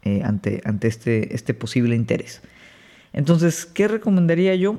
eh, 0.02 0.20
ante, 0.22 0.60
ante 0.66 0.88
este, 0.88 1.34
este 1.34 1.54
posible 1.54 1.96
interés. 1.96 2.42
Entonces, 3.14 3.64
¿qué 3.64 3.88
recomendaría 3.88 4.54
yo? 4.54 4.78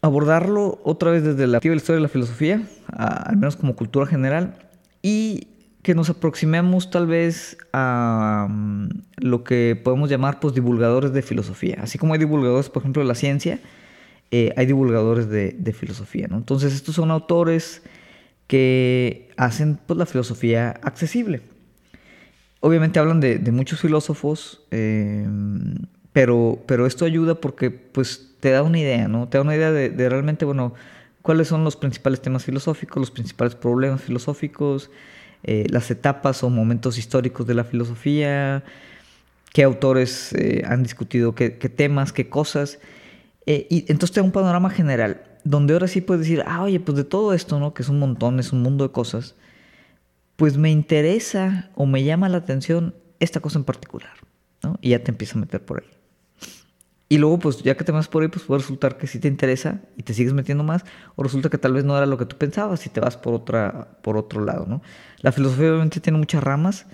Abordarlo 0.00 0.80
otra 0.84 1.10
vez 1.10 1.24
desde 1.24 1.48
la 1.48 1.58
historia 1.58 1.96
de 1.96 2.02
la 2.02 2.08
filosofía, 2.08 2.62
al 2.86 3.36
menos 3.36 3.56
como 3.56 3.74
cultura 3.74 4.06
general, 4.06 4.54
y 5.02 5.48
que 5.88 5.94
nos 5.94 6.10
aproximemos 6.10 6.90
tal 6.90 7.06
vez 7.06 7.56
a 7.72 8.46
mm, 8.50 8.88
lo 9.20 9.42
que 9.42 9.80
podemos 9.82 10.10
llamar 10.10 10.38
pues 10.38 10.52
divulgadores 10.52 11.14
de 11.14 11.22
filosofía. 11.22 11.78
Así 11.80 11.96
como 11.96 12.12
hay 12.12 12.18
divulgadores, 12.18 12.68
por 12.68 12.82
ejemplo, 12.82 13.00
de 13.00 13.08
la 13.08 13.14
ciencia, 13.14 13.58
eh, 14.30 14.52
hay 14.58 14.66
divulgadores 14.66 15.30
de, 15.30 15.72
filosofía. 15.72 16.26
¿no? 16.28 16.36
Entonces 16.36 16.74
estos 16.74 16.94
son 16.94 17.10
autores 17.10 17.80
que 18.46 19.30
hacen 19.38 19.78
pues, 19.86 19.96
la 19.96 20.04
filosofía 20.04 20.78
accesible. 20.82 21.40
Obviamente 22.60 22.98
hablan 22.98 23.20
de, 23.20 23.38
muchos 23.50 23.80
filósofos, 23.80 24.66
eh, 24.70 25.26
pero, 26.12 26.62
pero 26.66 26.84
esto 26.84 27.06
ayuda 27.06 27.36
porque 27.36 27.70
pues, 27.70 28.34
te 28.40 28.50
da 28.50 28.62
una 28.62 28.78
idea, 28.78 29.08
¿no? 29.08 29.26
Te 29.26 29.38
da 29.38 29.42
una 29.42 29.56
idea 29.56 29.72
de, 29.72 29.88
de 29.88 30.08
realmente, 30.10 30.44
bueno, 30.44 30.74
cuáles 31.22 31.48
son 31.48 31.64
los 31.64 31.76
principales 31.76 32.20
temas 32.20 32.44
filosóficos, 32.44 33.00
los 33.00 33.10
principales 33.10 33.54
problemas 33.54 34.02
filosóficos, 34.02 34.90
eh, 35.44 35.66
las 35.70 35.90
etapas 35.90 36.42
o 36.42 36.50
momentos 36.50 36.98
históricos 36.98 37.46
de 37.46 37.54
la 37.54 37.64
filosofía, 37.64 38.64
qué 39.52 39.62
autores 39.62 40.32
eh, 40.34 40.62
han 40.66 40.82
discutido 40.82 41.34
qué, 41.34 41.50
temas, 41.50 42.12
qué 42.12 42.28
cosas. 42.28 42.78
Eh, 43.46 43.66
y 43.70 43.80
entonces 43.90 44.12
te 44.12 44.20
da 44.20 44.24
un 44.24 44.32
panorama 44.32 44.70
general, 44.70 45.22
donde 45.44 45.72
ahora 45.72 45.88
sí 45.88 46.00
puedes 46.00 46.22
decir, 46.22 46.42
ah, 46.46 46.62
oye, 46.62 46.80
pues 46.80 46.96
de 46.96 47.04
todo 47.04 47.32
esto, 47.32 47.58
¿no? 47.58 47.72
Que 47.72 47.82
es 47.82 47.88
un 47.88 47.98
montón, 47.98 48.40
es 48.40 48.52
un 48.52 48.62
mundo 48.62 48.86
de 48.86 48.92
cosas, 48.92 49.36
pues 50.36 50.56
me 50.56 50.70
interesa 50.70 51.70
o 51.74 51.86
me 51.86 52.04
llama 52.04 52.28
la 52.28 52.38
atención 52.38 52.94
esta 53.20 53.40
cosa 53.40 53.58
en 53.58 53.64
particular, 53.64 54.12
¿no? 54.62 54.78
Y 54.80 54.90
ya 54.90 55.02
te 55.02 55.10
empiezas 55.10 55.36
a 55.36 55.40
meter 55.40 55.64
por 55.64 55.82
ahí. 55.82 55.97
Y 57.10 57.18
luego, 57.18 57.38
pues 57.38 57.62
ya 57.62 57.74
que 57.74 57.84
te 57.84 57.92
vas 57.92 58.06
por 58.08 58.22
ahí, 58.22 58.28
pues 58.28 58.44
puede 58.44 58.60
resultar 58.60 58.98
que 58.98 59.06
sí 59.06 59.18
te 59.18 59.28
interesa 59.28 59.80
y 59.96 60.02
te 60.02 60.12
sigues 60.12 60.34
metiendo 60.34 60.62
más, 60.62 60.84
o 61.16 61.22
resulta 61.22 61.48
que 61.48 61.56
tal 61.56 61.72
vez 61.72 61.84
no 61.84 61.96
era 61.96 62.04
lo 62.04 62.18
que 62.18 62.26
tú 62.26 62.36
pensabas 62.36 62.84
y 62.84 62.90
te 62.90 63.00
vas 63.00 63.16
por, 63.16 63.32
otra, 63.32 63.98
por 64.02 64.18
otro 64.18 64.44
lado, 64.44 64.66
¿no? 64.66 64.82
La 65.20 65.32
filosofía 65.32 65.70
obviamente 65.70 66.00
tiene 66.00 66.18
muchas 66.18 66.44
ramas 66.44 66.86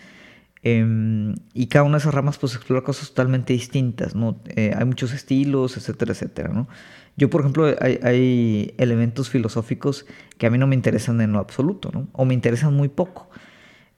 em, 0.63 1.35
y 1.53 1.67
cada 1.67 1.85
una 1.85 1.97
de 1.97 2.03
esas 2.03 2.15
ramas 2.15 2.39
pues 2.39 2.55
explora 2.55 2.83
cosas 2.83 3.09
totalmente 3.09 3.53
distintas, 3.53 4.15
¿no? 4.15 4.41
Eh, 4.55 4.73
hay 4.77 4.85
muchos 4.85 5.13
estilos, 5.13 5.77
etcétera, 5.77 6.13
etcétera, 6.13 6.51
¿no? 6.53 6.69
Yo, 7.17 7.29
por 7.31 7.41
ejemplo, 7.41 7.67
hay, 7.81 7.99
hay, 8.03 8.75
elementos 8.79 9.31
filosóficos 9.31 10.07
que 10.39 10.47
a 10.47 10.51
mí 10.51 10.59
no 10.59 10.67
me 10.67 10.75
interesan 10.75 11.21
en 11.21 11.33
lo 11.33 11.39
absoluto, 11.41 11.91
¿no? 11.93 12.09
O 12.13 12.25
me 12.25 12.35
interesan 12.35 12.75
muy 12.75 12.89
poco. 12.89 13.31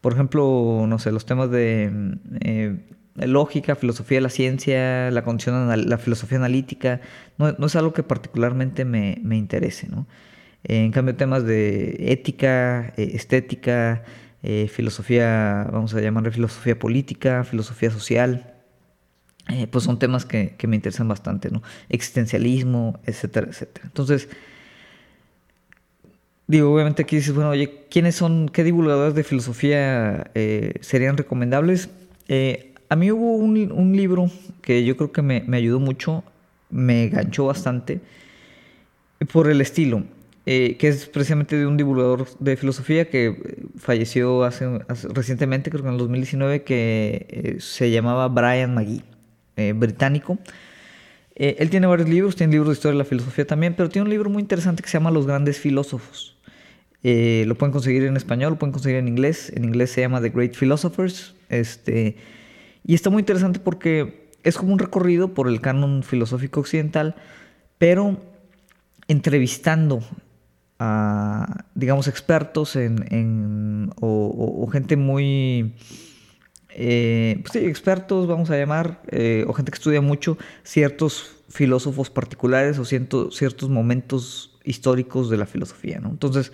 Por 0.00 0.12
ejemplo, 0.12 0.85
no 0.87 0.99
sé, 0.99 1.12
los 1.12 1.26
temas 1.26 1.50
de... 1.50 2.18
Eh, 2.40 2.78
lógica, 3.18 3.75
filosofía 3.75 4.18
de 4.18 4.23
la 4.23 4.28
ciencia, 4.28 5.11
la 5.11 5.25
condición, 5.25 5.88
la 5.88 5.99
filosofía 5.99 6.38
analítica, 6.38 7.00
no, 7.38 7.66
es 7.66 7.76
algo 7.76 7.92
que 7.92 8.02
particularmente 8.02 8.85
me, 8.85 9.37
interese, 9.37 9.88
¿no? 9.88 10.06
En 10.64 10.90
cambio, 10.90 11.14
temas 11.14 11.44
de 11.44 11.96
ética, 12.12 12.92
eh, 12.96 13.12
estética, 13.14 14.02
eh, 14.42 14.68
filosofía, 14.68 15.68
vamos 15.73 15.94
a 15.94 16.00
llamarle 16.00 16.32
filosofía 16.32 16.76
política, 16.78 17.44
filosofía 17.44 17.90
social, 17.90 18.54
eh, 19.49 19.68
pues 19.68 19.85
son 19.85 19.99
temas 19.99 20.25
que, 20.25 20.56
me 20.66 20.75
interesan 20.75 21.06
bastante, 21.06 21.50
¿no? 21.50 21.62
Existencialismo, 21.88 22.99
etcétera, 23.06 23.46
etcétera. 23.49 23.87
Entonces, 23.87 24.28
digo, 26.49 26.75
obviamente 26.75 27.02
aquí 27.02 27.16
dices, 27.16 27.32
bueno, 27.32 27.50
oye, 27.50 27.87
¿quiénes 27.88 28.16
son, 28.16 28.49
qué 28.49 28.64
divulgadores 28.64 29.14
de 29.14 29.23
filosofía 29.23 30.32
serían 30.80 31.16
recomendables? 31.16 31.90
A 32.88 32.97
mí 32.97 33.11
hubo 33.11 33.37
un, 33.37 33.97
libro 33.97 34.31
que 34.62 34.85
yo 34.85 34.97
creo 34.97 35.12
que 35.12 35.23
me, 35.23 35.45
ayudó 35.57 35.81
mucho, 35.81 36.25
me 36.71 37.09
ganchó 37.09 37.47
bastante, 37.47 38.00
por 39.33 39.49
el 39.49 39.61
estilo, 39.61 40.05
eh, 40.45 40.76
que 40.78 40.88
es 40.88 41.07
precisamente 41.07 41.57
de 41.57 41.66
un 41.66 41.76
divulgador 41.76 42.26
de 42.38 42.57
filosofía 42.57 43.09
que 43.09 43.69
falleció 43.76 44.45
hace, 44.45 44.66
recientemente, 45.14 45.71
creo 45.71 45.83
que 45.83 45.88
en 45.88 45.95
el 45.95 45.99
2019, 45.99 46.62
que 46.62 47.26
eh, 47.28 47.57
se 47.61 47.90
llamaba 47.90 48.28
Brian 48.28 48.75
McGee, 48.75 49.02
eh, 49.57 49.73
británico. 49.73 50.38
él 51.35 51.71
tiene 51.71 51.87
varios 51.87 52.09
libros, 52.09 52.37
tiene 52.37 52.52
libros 52.52 52.69
de 52.69 52.75
historia 52.75 52.93
de 52.93 52.99
la 52.99 53.05
filosofía 53.05 53.47
también, 53.47 53.75
pero 53.75 53.88
tiene 53.88 54.05
un 54.05 54.11
libro 54.11 54.31
muy 54.31 54.43
interesante 54.43 54.83
que 54.83 54.88
se 54.88 54.99
llama 54.99 55.11
Los 55.11 55.26
grandes 55.26 55.59
filósofos. 55.59 56.37
lo 57.02 57.55
pueden 57.57 57.73
conseguir 57.73 58.05
en 58.05 58.16
español, 58.16 58.52
lo 58.52 58.59
pueden 58.59 58.73
conseguir 58.73 58.99
en 58.99 59.09
inglés. 59.09 59.52
En 59.55 59.64
inglés 59.64 59.90
se 59.90 60.02
llama 60.02 60.21
The 60.21 60.31
Great 60.31 60.55
Philosophers. 60.55 61.35
Este, 61.49 62.16
y 62.87 62.95
está 62.95 63.11
muy 63.11 63.21
interesante 63.21 63.59
porque 63.59 64.31
es 64.45 64.57
como 64.57 64.73
un 64.73 64.78
recorrido 64.78 65.35
por 65.35 65.49
el 65.49 65.61
canon 65.61 66.05
filosófico 66.05 66.61
occidental, 66.61 67.16
pero 67.78 68.21
entrevistando 69.09 70.00
a, 70.78 71.64
digamos, 71.75 72.07
expertos 72.07 72.76
en, 72.76 73.90
o, 74.00 74.69
gente 74.71 74.97
muy, 74.97 75.75
eh, 76.71 77.40
pues 77.43 77.52
sí, 77.52 77.59
expertos, 77.66 78.28
vamos 78.28 78.50
a 78.50 78.57
llamar, 78.57 79.02
eh, 79.09 79.45
o 79.49 79.52
gente 79.52 79.73
que 79.73 79.76
estudia 79.76 80.00
mucho 80.00 80.38
ciertos 80.62 81.37
filósofos 81.49 82.11
particulares 82.11 82.78
o 82.78 82.85
ciertos 82.85 83.69
momentos 83.69 84.59
históricos 84.64 85.28
de 85.28 85.38
la 85.38 85.47
filosofía. 85.47 86.00
Entonces, 86.05 86.52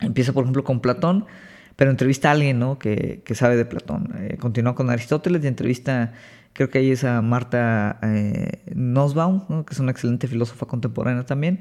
empieza, 0.00 0.32
por 0.32 0.44
ejemplo, 0.44 0.64
con 0.64 0.80
Platón, 0.80 1.26
pero 1.76 1.90
entrevista 1.90 2.30
a 2.30 2.32
alguien 2.32 2.58
¿no? 2.58 2.78
que, 2.78 3.22
sabe 3.34 3.56
de 3.56 3.66
Platón. 3.66 4.14
Eh, 4.18 4.36
continúa 4.38 4.74
con 4.74 4.90
Aristóteles 4.90 5.44
y 5.44 5.46
entrevista, 5.46 6.14
creo 6.54 6.70
que 6.70 6.78
ahí 6.78 6.90
es 6.90 7.04
a 7.04 7.20
Marta 7.20 7.98
eh, 8.02 8.62
Nussbaum, 8.74 9.64
que 9.64 9.74
es 9.74 9.78
una 9.78 9.92
excelente 9.92 10.26
filósofa 10.26 10.66
contemporánea 10.66 11.24
también. 11.24 11.60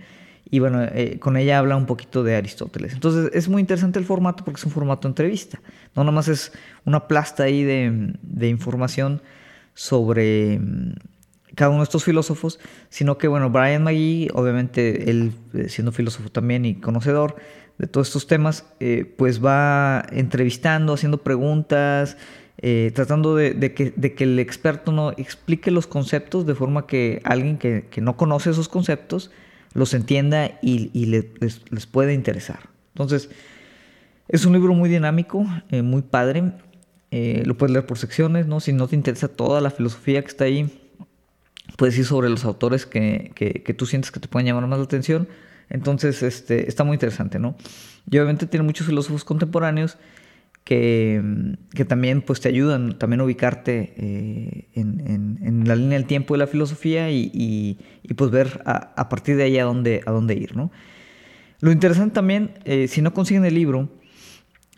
Y 0.50 0.60
bueno, 0.60 0.84
eh, 0.84 1.18
con 1.20 1.38
ella 1.38 1.60
habla 1.60 1.76
un 1.76 1.86
poquito 1.86 2.24
de 2.24 2.36
Aristóteles. 2.36 2.94
Entonces 2.94 3.32
es 3.34 3.50
muy 3.50 3.60
interesante 3.60 4.00
el 4.00 4.06
formato 4.06 4.46
porque 4.46 4.60
es 4.60 4.66
un 4.66 4.72
formato 4.72 5.08
de 5.08 5.12
entrevista. 5.12 5.60
No 5.96 6.04
nomás 6.04 6.28
es 6.28 6.54
una 6.86 7.08
plasta 7.08 7.44
ahí 7.44 7.64
de, 7.64 8.14
de 8.22 8.48
información 8.48 9.22
sobre 9.74 10.60
mm, 10.60 10.94
cada 11.56 11.72
uno 11.72 11.80
de 11.80 11.86
estos 11.86 12.04
filósofos, 12.04 12.60
sino 12.90 13.18
que 13.18 13.28
bueno, 13.28 13.50
Brian 13.50 13.84
McGee, 13.84 14.30
obviamente 14.34 15.10
él 15.10 15.34
siendo 15.68 15.92
filósofo 15.92 16.30
también 16.30 16.66
y 16.66 16.76
conocedor, 16.76 17.36
de 17.78 17.88
todos 17.88 18.08
estos 18.08 18.28
temas, 18.28 18.66
eh, 18.80 19.14
pues 19.18 19.44
va 19.44 20.06
entrevistando, 20.12 20.94
haciendo 20.94 21.18
preguntas, 21.20 22.18
eh, 22.58 22.92
tratando 22.96 23.36
de, 23.36 23.74
que, 23.74 24.24
el 24.24 24.40
experto 24.40 24.92
no 24.92 25.12
explique 25.12 25.72
los 25.72 25.88
conceptos 25.88 26.46
de 26.46 26.56
forma 26.56 26.88
que 26.88 27.22
alguien 27.26 27.58
que, 27.58 27.90
no 28.02 28.16
conoce 28.16 28.52
esos 28.52 28.70
conceptos 28.70 29.32
los 29.74 29.94
entienda 29.94 30.58
y, 30.62 31.06
les, 31.06 31.26
les, 31.70 31.86
pueda 31.86 32.14
interesar. 32.14 32.70
Entonces, 32.94 33.30
es 34.30 34.46
un 34.46 34.54
libro 34.54 34.74
muy 34.74 34.90
dinámico, 34.90 35.46
eh, 35.70 35.82
muy 35.82 36.02
padre. 36.02 36.54
lo 37.12 37.58
puedes 37.58 37.74
leer 37.74 37.86
por 37.86 37.98
secciones, 37.98 38.48
¿no? 38.48 38.62
Si 38.62 38.72
no 38.72 38.88
te 38.88 38.96
interesa 38.96 39.28
toda 39.28 39.60
la 39.60 39.70
filosofía 39.70 40.22
que 40.22 40.28
está 40.28 40.46
ahí, 40.46 40.70
puedes 41.78 41.98
ir 41.98 42.06
sobre 42.06 42.30
los 42.30 42.46
autores 42.46 42.86
que, 42.86 43.34
que 43.36 43.74
tú 43.74 43.86
sientes 43.86 44.12
que 44.12 44.22
te 44.22 44.30
pueden 44.30 44.48
llamar 44.48 44.66
más 44.68 44.80
la 44.80 44.86
atención 44.86 45.28
entonces, 45.70 46.24
este, 46.24 46.68
está 46.68 46.84
muy 46.84 46.96
interesante, 46.96 47.40
¿no? 47.40 47.56
Y 48.10 48.18
obviamente 48.18 48.48
tiene 48.48 48.66
muchos 48.66 48.88
filósofos 48.88 49.24
contemporáneos 49.24 49.98
que, 50.64 51.22
también 51.88 52.22
pues, 52.22 52.42
te 52.42 52.50
ayudan 52.50 52.98
también 52.98 53.22
a 53.22 53.24
ubicarte 53.24 53.94
eh, 53.98 54.68
en, 54.74 55.64
la 55.68 55.76
línea 55.76 55.98
del 55.98 56.08
tiempo 56.08 56.34
de 56.34 56.40
la 56.40 56.48
filosofía 56.48 57.12
y, 57.12 57.78
pues 58.16 58.32
ver 58.32 58.62
a, 58.66 59.10
partir 59.10 59.38
de 59.38 59.44
ahí 59.44 59.60
a 59.60 59.64
dónde, 59.64 60.02
a 60.06 60.12
dónde 60.12 60.36
ir, 60.36 60.56
¿no? 60.56 60.72
Lo 61.62 61.72
interesante 61.72 62.16
también, 62.16 62.52
eh, 62.66 62.88
si 62.88 63.02
no 63.02 63.14
consiguen 63.14 63.46
el 63.46 63.56
libro, 63.56 63.90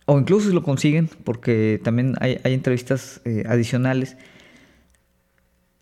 o 0.05 0.19
incluso 0.19 0.49
si 0.49 0.53
lo 0.53 0.63
consiguen, 0.63 1.09
porque 1.23 1.81
también 1.83 2.15
hay, 2.19 2.39
entrevistas 2.43 3.19
eh, 3.25 3.43
adicionales, 3.47 4.15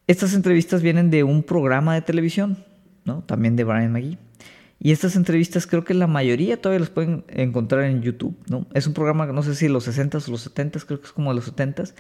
estas 0.08 0.34
entrevistas 0.34 0.82
vienen 0.82 1.10
de 1.10 1.24
un 1.24 1.44
programa 1.44 1.96
de 1.96 2.02
televisión, 2.02 2.64
¿no? 3.06 3.24
También 3.24 3.56
de 3.56 3.64
Brian 3.64 3.92
McGee. 3.92 4.18
Y 4.80 4.92
estas 4.92 5.16
entrevistas 5.16 5.68
creo 5.68 5.84
que 5.84 5.94
la 5.94 6.08
mayoría 6.08 6.62
todavía 6.62 6.82
las 6.82 6.90
pueden 6.90 7.24
encontrar 7.30 7.84
en 7.86 8.02
YouTube, 8.02 8.38
¿no? 8.50 8.68
Es 8.74 8.88
un 8.88 8.94
programa, 8.94 9.26
no 9.26 9.42
sé 9.42 9.56
si 9.56 9.68
los 9.68 9.88
60s 9.88 10.28
o 10.28 10.32
los 10.32 10.54
70s, 10.54 10.86
creo 10.86 11.00
que 11.00 11.08
es 11.08 11.14
como 11.14 11.32
de 11.32 11.36
los 11.36 11.54
70s. 11.54 11.94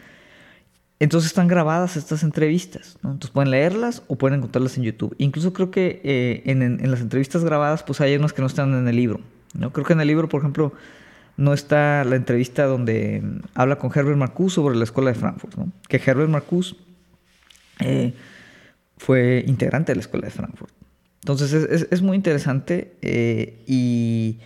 Entonces 0.99 1.31
están 1.31 1.47
grabadas 1.47 1.97
estas 1.97 2.23
entrevistas. 2.23 2.97
Entonces 2.97 3.31
pueden 3.31 3.51
leerlas 3.51 4.03
o 4.07 4.17
pueden 4.17 4.37
encontrarlas 4.39 4.77
en 4.77 4.83
YouTube. 4.83 5.15
Incluso 5.17 5.51
creo 5.53 5.71
que 5.71 6.01
eh, 6.03 6.43
en, 6.45 6.89
las 6.89 7.01
entrevistas 7.01 7.43
grabadas, 7.43 7.83
pues 7.83 8.01
hay 8.01 8.15
unas 8.15 8.33
que 8.33 8.41
no 8.41 8.47
están 8.47 8.73
en 8.73 8.87
el 8.87 8.95
libro, 8.95 9.19
¿no? 9.53 9.71
Creo 9.73 9.85
que 9.85 9.93
en 9.93 10.01
el 10.01 10.07
libro, 10.07 10.29
por 10.29 10.41
ejemplo, 10.41 10.73
no 11.37 11.53
está 11.53 12.03
la 12.05 12.15
entrevista 12.15 12.65
donde 12.65 13.21
habla 13.55 13.77
con 13.77 13.91
Herbert 13.93 14.17
Marcuse 14.17 14.55
sobre 14.55 14.77
la 14.77 14.85
escuela 14.85 15.11
de 15.11 15.19
Frankfurt, 15.19 15.55
¿no? 15.55 15.71
Que 15.89 15.97
Herbert 15.97 16.29
Marcuse 16.29 16.75
eh, 17.79 18.13
fue 18.97 19.43
integrante 19.47 19.91
de 19.91 19.97
la 19.97 20.01
escuela 20.01 20.25
de 20.25 20.31
Frankfurt. 20.31 20.73
Entonces 21.25 21.87
es, 21.89 22.01
muy 22.03 22.15
interesante 22.15 22.97
eh, 23.01 23.63
y 23.65 24.37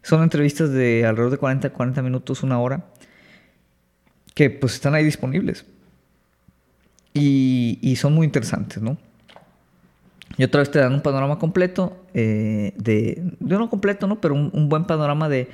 son 0.00 0.22
entrevistas 0.22 0.70
de 0.70 1.04
alrededor 1.04 1.32
de 1.32 1.38
40, 1.38 1.70
40 1.70 2.02
minutos, 2.02 2.44
una 2.44 2.60
hora, 2.60 2.86
que 4.32 4.48
pues 4.48 4.74
están 4.74 4.94
ahí 4.94 5.02
disponibles. 5.02 5.66
Y, 7.14 7.96
son 7.96 8.14
muy 8.14 8.26
interesantes, 8.26 8.80
¿no? 8.80 8.96
Y 10.38 10.44
otra 10.44 10.60
vez 10.60 10.70
te 10.70 10.78
dan 10.78 10.94
un 10.94 11.00
panorama 11.00 11.40
completo, 11.40 12.00
eh, 12.14 12.74
de, 12.76 13.20
de 13.40 13.58
no 13.58 13.68
completo, 13.68 14.06
¿no? 14.06 14.20
Pero 14.20 14.36
un, 14.36 14.68
buen 14.68 14.84
panorama 14.84 15.28
de, 15.28 15.48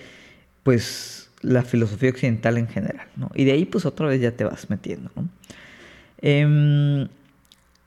pues, 0.62 1.30
la 1.40 1.62
filosofía 1.62 2.10
occidental 2.10 2.58
en 2.58 2.68
general, 2.68 3.06
¿no? 3.16 3.30
Y 3.34 3.44
de 3.44 3.52
ahí 3.52 3.64
pues 3.64 3.86
otra 3.86 4.08
vez 4.08 4.20
ya 4.20 4.32
te 4.32 4.44
vas 4.44 4.68
metiendo, 4.68 5.10
¿no? 5.16 5.26
Em, 6.18 7.08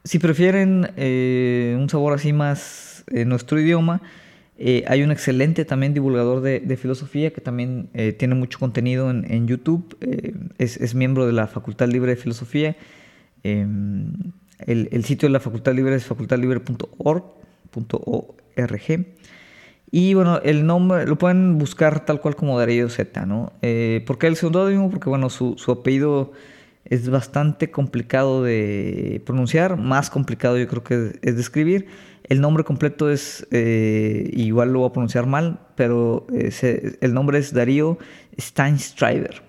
si 0.04 0.20
prefieren 0.20 0.92
eh, 0.98 1.76
un 1.80 1.90
sabor 1.90 2.14
así 2.14 2.34
más 2.34 3.04
en 3.08 3.30
nuestro 3.30 3.60
idioma, 3.60 4.02
eh, 4.58 4.84
hay 4.88 5.04
un 5.04 5.12
excelente 5.12 5.64
también 5.66 5.94
divulgador 5.94 6.42
de, 6.42 6.78
filosofía 6.78 7.32
que 7.32 7.40
también 7.40 7.90
eh, 7.94 8.12
tiene 8.12 8.36
mucho 8.36 8.60
contenido 8.60 9.10
en, 9.10 9.48
YouTube. 9.48 9.98
Es, 10.58 10.96
miembro 10.96 11.26
de 11.26 11.34
la 11.34 11.48
Facultad 11.48 11.88
Libre 11.88 12.12
de 12.12 12.18
Filosofía. 12.18 12.76
Em, 13.44 14.12
el, 14.66 15.06
sitio 15.06 15.30
de 15.30 15.34
la 15.34 15.40
Facultad 15.40 15.74
Libre 15.74 15.96
es 15.96 16.06
facultadlibre.org. 16.06 17.24
Y 19.92 20.14
bueno, 20.14 20.40
el 20.44 20.66
nombre 20.66 21.08
lo 21.08 21.18
pueden 21.18 21.58
buscar 21.58 22.06
tal 22.06 22.22
cual 22.22 22.36
como 22.36 22.60
Darío 22.60 22.90
Z, 22.90 23.26
¿no? 23.26 23.54
Eh, 23.62 24.04
¿Por 24.06 24.18
qué 24.18 24.28
el 24.28 24.36
seudónimo? 24.36 24.90
Porque 24.90 25.10
bueno, 25.10 25.30
su, 25.30 25.56
apellido 25.68 26.32
es 26.90 27.08
bastante 27.10 27.70
complicado 27.70 28.44
de 28.44 29.22
pronunciar, 29.26 29.78
más 29.78 30.10
complicado 30.10 30.58
yo 30.58 30.68
creo 30.68 30.84
que 30.84 31.20
es 31.22 31.36
de 31.36 31.42
escribir. 31.42 31.88
El 32.24 32.42
nombre 32.42 32.64
completo 32.64 33.10
es, 33.10 33.48
eh, 33.52 34.30
igual 34.34 34.74
lo 34.74 34.80
voy 34.80 34.90
a 34.90 34.94
pronunciar 34.94 35.26
mal, 35.26 35.60
pero 35.76 36.26
eh, 36.34 36.98
el 37.02 37.14
nombre 37.14 37.38
es 37.38 37.54
Darío 37.54 37.98
Steinstreiber. 38.40 39.42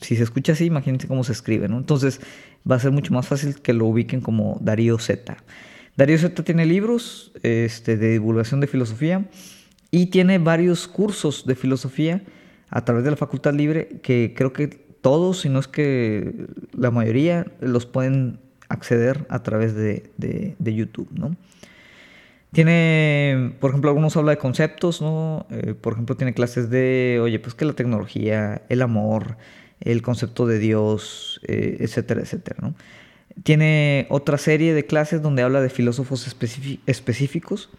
Si 0.00 0.16
se 0.16 0.22
escucha 0.22 0.52
así, 0.52 0.66
imagínense 0.66 1.08
cómo 1.08 1.24
se 1.24 1.32
escribe, 1.32 1.66
¿no? 1.66 1.78
Entonces 1.78 2.20
va 2.70 2.76
a 2.76 2.78
ser 2.78 2.92
mucho 2.92 3.12
más 3.14 3.26
fácil 3.26 3.60
que 3.60 3.72
lo 3.72 3.86
ubiquen 3.86 4.20
como 4.20 4.58
Darío 4.60 4.98
Z. 4.98 5.36
Darío 5.96 6.18
Z 6.18 6.42
tiene 6.44 6.66
libros 6.66 7.32
este, 7.42 7.96
de 7.96 8.12
divulgación 8.12 8.60
de 8.60 8.66
filosofía 8.66 9.28
y 9.90 10.06
tiene 10.06 10.38
varios 10.38 10.86
cursos 10.88 11.46
de 11.46 11.54
filosofía 11.54 12.22
a 12.68 12.84
través 12.84 13.04
de 13.04 13.10
la 13.10 13.16
Facultad 13.16 13.54
Libre 13.54 14.00
que 14.02 14.34
creo 14.36 14.52
que 14.52 14.91
todos, 15.02 15.40
si 15.40 15.48
no 15.48 15.58
es 15.58 15.68
que 15.68 16.46
la 16.72 16.90
mayoría, 16.90 17.46
los 17.60 17.84
pueden 17.84 18.38
acceder 18.68 19.26
a 19.28 19.42
través 19.42 19.74
de, 19.74 20.54
YouTube, 20.58 21.08
¿no? 21.12 21.36
Tiene, 22.52 23.54
por 23.60 23.70
ejemplo, 23.70 23.90
algunos 23.90 24.16
habla 24.16 24.32
de 24.32 24.38
conceptos, 24.38 25.00
¿no? 25.00 25.46
Eh, 25.50 25.74
por 25.74 25.94
ejemplo, 25.94 26.16
tiene 26.16 26.34
clases 26.34 26.70
de, 26.70 27.18
oye, 27.22 27.38
pues 27.38 27.54
que 27.54 27.64
la 27.64 27.72
tecnología, 27.72 28.62
el 28.68 28.82
amor, 28.82 29.36
el 29.80 30.02
concepto 30.02 30.46
de 30.46 30.58
Dios, 30.58 31.40
eh, 31.48 31.78
etcétera, 31.80 32.20
etcétera, 32.20 32.58
¿no? 32.60 32.74
Tiene 33.42 34.06
otra 34.10 34.36
serie 34.38 34.74
de 34.74 34.84
clases 34.84 35.22
donde 35.22 35.42
habla 35.42 35.62
de 35.62 35.70
filósofos 35.70 36.26
específicos. 36.86 37.70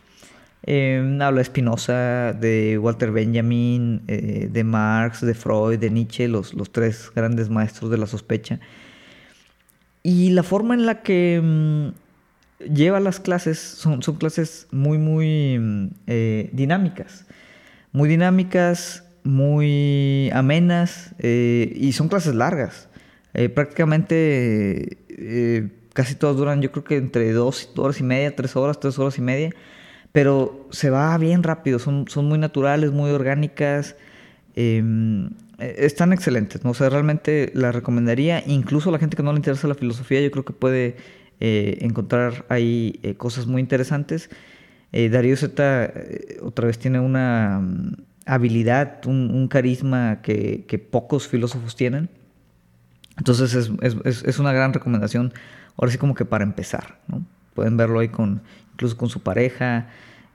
Em, 0.66 1.22
habla 1.22 1.44
Spinoza, 1.44 2.34
de 2.34 2.78
Walter 2.78 3.12
Benjamin, 3.12 4.02
eh, 4.08 4.48
de 4.52 4.64
Marx, 4.64 5.22
de 5.22 5.34
Freud, 5.34 5.80
de 5.80 5.90
Nietzsche, 5.90 6.28
los, 6.28 6.54
los, 6.54 6.72
tres 6.72 7.12
grandes 7.14 7.50
maestros 7.50 7.92
de 7.92 7.98
la 7.98 8.08
sospecha. 8.08 8.60
Y 10.04 10.32
la 10.32 10.44
forma 10.44 10.74
en 10.74 10.86
la 10.86 11.02
que 11.02 11.42
mm, 11.44 12.74
lleva 12.74 13.00
las 13.00 13.20
clases 13.20 13.60
son, 13.60 14.04
son 14.04 14.16
clases 14.16 14.68
muy, 14.72 14.98
muy 14.98 15.60
mm, 15.60 15.88
eh, 16.08 16.50
dinámicas. 16.54 17.26
Muy 17.92 18.10
dinámicas, 18.10 19.04
muy 19.24 20.30
amenas 20.34 21.14
eh, 21.20 21.72
y 21.76 21.94
son 21.94 22.10
clases 22.10 22.36
largas. 22.36 22.90
Eh, 23.34 23.50
prácticamente 23.50 24.98
eh, 25.10 25.70
casi 25.94 26.16
todas 26.16 26.38
duran, 26.38 26.62
yo 26.62 26.72
creo 26.72 26.84
que 26.84 26.98
entre 26.98 27.32
dos 27.32 27.72
horas 27.78 28.00
y 28.00 28.04
media, 28.04 28.36
tres 28.36 28.56
horas, 28.56 28.80
tres 28.80 29.00
horas 29.00 29.18
y 29.18 29.22
media, 29.22 29.50
pero 30.14 30.68
se 30.72 30.90
va 30.90 31.18
bien 31.18 31.44
rápido, 31.44 31.80
son, 31.80 32.06
son 32.08 32.26
muy 32.26 32.38
naturales, 32.40 32.92
muy 32.94 33.12
orgánicas, 33.12 33.98
em, 34.56 35.32
e, 35.60 35.76
están 35.86 36.14
excelentes, 36.14 36.64
¿no? 36.64 36.72
O 36.72 36.74
sea, 36.74 36.90
realmente 36.90 37.52
la 37.54 37.74
recomendaría, 37.74 38.42
incluso 38.48 38.88
a 38.90 38.94
la 38.94 39.00
gente 39.00 39.18
que 39.18 39.24
no 39.24 39.34
le 39.34 39.38
interesa 39.40 39.68
la 39.68 39.76
filosofía, 39.76 40.22
yo 40.22 40.32
creo 40.32 40.46
que 40.46 40.54
puede 40.54 40.96
eh, 41.42 41.80
encontrar 41.82 42.46
ahí 42.48 43.02
cosas 43.18 43.48
muy 43.48 43.60
interesantes. 43.60 44.30
Darío 44.94 45.36
Z 45.36 45.92
otra 46.44 46.68
vez 46.68 46.78
tiene 46.78 47.00
una 47.00 47.60
mm, 47.60 47.96
habilidad, 48.28 49.06
un, 49.08 49.48
carisma 49.48 50.22
que, 50.22 50.66
que 50.68 50.78
pocos 50.80 51.28
filósofos 51.28 51.76
tienen. 51.76 52.10
Entonces 53.18 53.54
es, 53.56 54.40
una 54.40 54.54
gran 54.54 54.74
recomendación, 54.74 55.34
ahora 55.78 55.92
sí 55.92 55.98
como 55.98 56.16
que 56.16 56.26
para 56.26 56.44
empezar, 56.44 57.00
¿no? 57.08 57.24
Pueden 57.54 57.78
verlo 57.78 58.00
ahí 58.00 58.10
con, 58.10 58.42
incluso 58.84 58.98
con 58.98 59.10
su 59.10 59.22
pareja, 59.22 59.88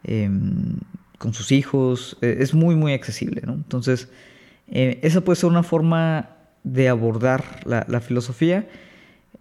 em, 0.04 0.78
con 1.18 1.34
sus 1.34 1.52
hijos, 1.52 2.16
e, 2.22 2.38
es 2.40 2.54
muy, 2.54 2.74
muy 2.76 2.94
accesible, 2.94 3.42
¿no? 3.44 3.52
Entonces, 3.52 4.08
eh, 4.68 4.98
esa 5.02 5.20
puede 5.20 5.36
ser 5.36 5.50
una 5.50 5.62
forma 5.62 6.30
de 6.64 6.88
abordar 6.88 7.42
la, 7.66 8.00
filosofía. 8.00 8.66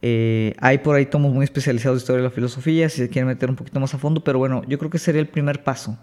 Eh, 0.01 0.53
hay 0.59 0.79
por 0.79 0.95
ahí 0.95 1.05
tomos 1.05 1.33
muy 1.33 1.45
especializados 1.45 1.97
de 1.97 2.03
historia 2.03 2.21
de 2.21 2.27
la 2.27 2.35
filosofía, 2.35 2.89
si 2.89 2.97
se 2.97 3.09
quieren 3.09 3.27
meter 3.27 3.49
un 3.49 3.55
poquito 3.55 3.79
más 3.79 3.93
a 3.93 3.97
fondo, 3.97 4.23
pero 4.23 4.39
bueno, 4.39 4.61
yo 4.67 4.77
creo 4.77 4.91
que 4.91 4.99
sería 4.99 5.21
el 5.21 5.27
primer 5.27 5.63
paso 5.63 5.97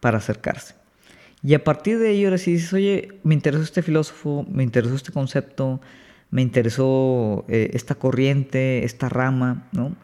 para 0.00 0.18
acercarse. 0.18 0.74
Y 1.42 1.54
a 1.54 1.64
partir 1.64 1.98
de 1.98 2.08
ahí, 2.08 2.24
ahora 2.24 2.38
sí 2.38 2.52
dices, 2.52 2.72
oye, 2.72 3.08
me 3.24 3.34
interesó 3.34 3.62
este 3.64 3.82
filósofo, 3.82 4.46
me 4.50 4.62
interesó 4.62 4.94
este 4.94 5.12
concepto, 5.12 5.80
me 6.30 6.40
interesó 6.40 7.44
eh, 7.48 7.70
esta 7.74 7.94
corriente, 7.96 8.84
esta 8.84 9.08
rama, 9.08 9.68
¿no? 9.72 9.94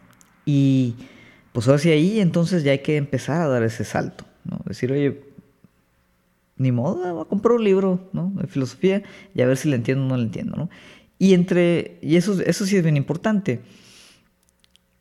Y 0.45 0.97
pues 1.59 1.67
ahora 1.67 1.83
ahí 1.93 2.21
entonces 2.21 2.63
ya 2.63 2.71
hay 2.71 2.79
que 2.79 2.97
empezar 2.97 3.43
a 3.43 3.49
dar 3.49 3.65
ese 3.65 3.85
salto, 3.85 4.25
¿no? 4.45 4.61
Decir, 4.65 4.93
oye, 4.93 5.25
ni 6.57 6.71
modo, 6.71 7.13
voy 7.13 7.23
a 7.23 7.25
comprar 7.25 7.57
un 7.57 7.65
libro, 7.65 8.09
¿no? 8.13 8.31
De 8.37 8.47
filosofía 8.47 9.03
y 9.35 9.43
a 9.43 9.47
ver 9.49 9.57
si 9.57 9.69
le 9.69 9.75
entiendo 9.75 10.05
o 10.05 10.07
no 10.07 10.17
le 10.17 10.23
entiendo, 10.23 10.57
¿no? 10.57 10.71
Y 11.19 11.35
entre, 11.35 11.99
y 12.01 12.15
eso, 12.15 12.41
eso 12.43 12.65
sí 12.65 12.77
es 12.77 12.85
bien 12.85 12.97
importante, 12.97 13.61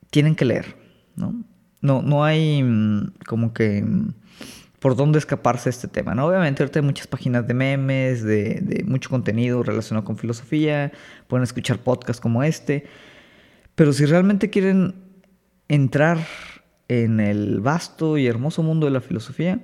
tienen 0.09 0.33
que 0.33 0.45
leer, 0.45 0.75
¿no? 1.15 1.43
No, 1.81 2.01
no 2.01 2.23
hay 2.23 2.63
mm, 2.63 3.17
como 3.27 3.53
que 3.53 3.83
mm, 3.83 4.15
por 4.79 4.95
dónde 4.95 5.19
escaparse 5.19 5.65
de 5.65 5.75
este 5.75 5.87
tema. 5.87 6.15
¿no? 6.15 6.25
Obviamente 6.25 6.63
ahorita 6.63 6.79
hay 6.79 6.85
muchas 6.85 7.05
páginas 7.05 7.45
de 7.45 7.53
memes, 7.53 8.23
de, 8.23 8.83
mucho 8.87 9.11
contenido 9.11 9.61
relacionado 9.61 10.03
con 10.03 10.17
filosofía, 10.17 10.91
pueden 11.27 11.43
escuchar 11.43 11.77
podcasts 11.83 12.19
como 12.19 12.41
este, 12.41 12.87
pero 13.75 13.93
si 13.93 14.05
realmente 14.05 14.49
quieren 14.49 15.06
entrar 15.67 16.19
en 16.87 17.19
el 17.19 17.59
vasto 17.59 18.17
y 18.17 18.27
hermoso 18.27 18.63
mundo 18.63 18.85
de 18.85 18.91
la 18.91 19.01
filosofía, 19.01 19.59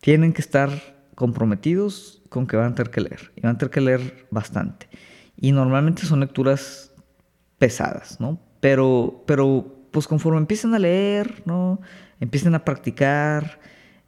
tienen 0.00 0.32
que 0.32 0.40
estar 0.40 0.70
comprometidos 1.14 2.22
con 2.28 2.46
que 2.46 2.56
van 2.56 2.72
a 2.72 2.74
tener 2.74 2.90
que 2.90 3.00
leer, 3.00 3.32
y 3.34 3.40
van 3.40 3.56
a 3.56 3.58
tener 3.58 3.70
que 3.70 3.80
leer 3.80 4.26
bastante. 4.30 4.88
Y 5.36 5.52
normalmente 5.52 6.06
son 6.06 6.20
lecturas 6.20 6.92
pesadas, 7.58 8.20
¿no? 8.20 8.40
Pero, 8.60 9.24
pero 9.26 9.86
pues 9.90 10.06
conforme 10.06 10.38
empiecen 10.38 10.74
a 10.74 10.78
leer, 10.78 11.42
¿no? 11.46 11.80
Empiecen 12.20 12.54
a 12.54 12.64
practicar, 12.64 13.58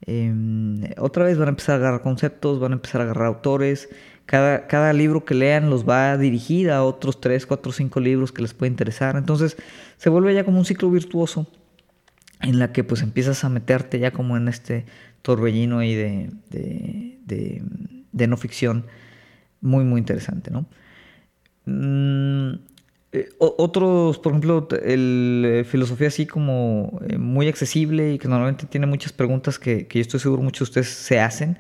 Em, 0.07 0.81
otra 0.99 1.25
vez 1.25 1.37
van 1.37 1.49
a 1.49 1.51
empezar 1.51 1.75
a 1.75 1.77
agarrar 1.79 2.03
conceptos, 2.03 2.59
van 2.59 2.73
a 2.73 2.75
empezar 2.77 3.01
a 3.01 3.05
agarrar 3.05 3.27
autores. 3.27 3.89
Cada, 4.31 4.69
cada 4.69 4.93
libro 4.93 5.25
que 5.25 5.35
lean 5.35 5.71
los 5.71 5.89
va 5.89 6.13
a 6.13 6.15
a 6.15 6.85
otros 6.85 7.21
3, 7.21 7.47
4, 7.47 7.73
5 7.73 7.99
libros 7.99 8.31
que 8.31 8.43
les 8.43 8.55
puede 8.55 8.71
interesar. 8.71 9.17
Entonces 9.17 9.57
se 9.97 10.09
vuelve 10.09 10.33
ya 10.33 10.45
como 10.45 10.61
un 10.61 10.65
ciclo 10.65 10.89
virtuoso 10.89 11.49
en 12.41 12.61
la 12.61 12.71
que 12.73 12.85
pues 12.85 13.03
empiezas 13.03 13.43
a 13.43 13.49
meterte 13.49 13.99
ya 13.99 14.13
como 14.13 14.37
en 14.37 14.47
este 14.47 14.87
torbellino 15.23 15.81
ahí 15.81 15.97
de, 15.97 16.31
de, 16.53 18.27
no 18.29 18.37
ficción 18.37 18.87
muy 19.61 19.83
muy 19.83 19.99
interesante, 19.99 20.53
¿no? 20.53 20.67
Mm, 21.65 22.55
eh, 23.11 23.31
otros, 23.41 24.21
por 24.21 24.31
ejemplo, 24.31 24.69
el 24.85 25.43
eh, 25.45 25.65
filosofía 25.65 26.07
así 26.07 26.25
como 26.27 27.01
eh, 27.09 27.19
muy 27.19 27.49
accesible 27.49 28.13
y 28.13 28.19
que 28.19 28.29
normalmente 28.29 28.67
tiene 28.67 28.87
muchas 28.87 29.13
preguntas 29.13 29.59
que, 29.59 29.89
yo 29.93 30.01
estoy 30.01 30.21
seguro 30.21 30.41
muchos 30.41 30.69
de 30.69 30.81
ustedes 30.83 30.89
se 30.91 31.19
hacen, 31.19 31.59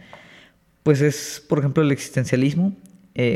pues 0.82 1.00
es, 1.00 1.44
por 1.48 1.58
ejemplo, 1.58 1.82
el 1.82 1.92
existencialismo. 1.92 2.76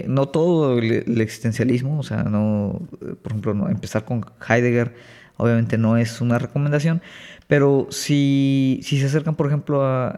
no 0.07 0.29
todo 0.29 0.79
el, 0.79 1.21
existencialismo, 1.21 1.99
o 1.99 2.03
sea, 2.03 2.25
no, 2.25 2.89
por 3.23 3.33
ejemplo, 3.33 3.55
no, 3.55 3.69
empezar 3.69 4.05
con 4.05 4.25
Heidegger 4.49 4.95
obviamente 5.37 5.79
no 5.79 5.97
es 5.97 6.21
una 6.21 6.39
recomendación, 6.39 7.03
pero 7.49 7.89
si, 7.91 8.79
si 8.85 9.01
se 9.01 9.07
acercan, 9.07 9.35
por 9.35 9.49
ejemplo, 9.49 9.85
a, 9.85 10.11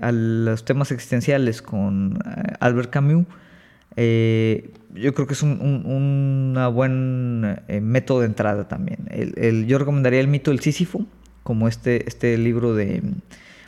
a 0.00 0.12
los 0.12 0.64
temas 0.64 0.90
existenciales 0.90 1.62
con 1.62 2.18
Albert 2.58 2.90
Camus, 2.90 3.26
eh, 3.96 4.72
yo 4.94 5.14
creo 5.14 5.26
que 5.26 5.32
es 5.32 5.42
un, 5.42 6.54
buen 6.72 7.58
eh, 7.68 7.80
método 7.80 8.20
de 8.20 8.26
entrada 8.26 8.68
también. 8.68 9.08
Yo 9.66 9.78
recomendaría 9.78 10.20
el 10.20 10.28
mito 10.28 10.50
del 10.50 10.60
Sísifo, 10.60 11.06
como 11.42 11.68
este, 11.68 12.06
este 12.08 12.36
libro 12.38 12.74
de, 12.74 13.02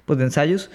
pues, 0.04 0.18
de 0.18 0.26
ensayos. 0.26 0.70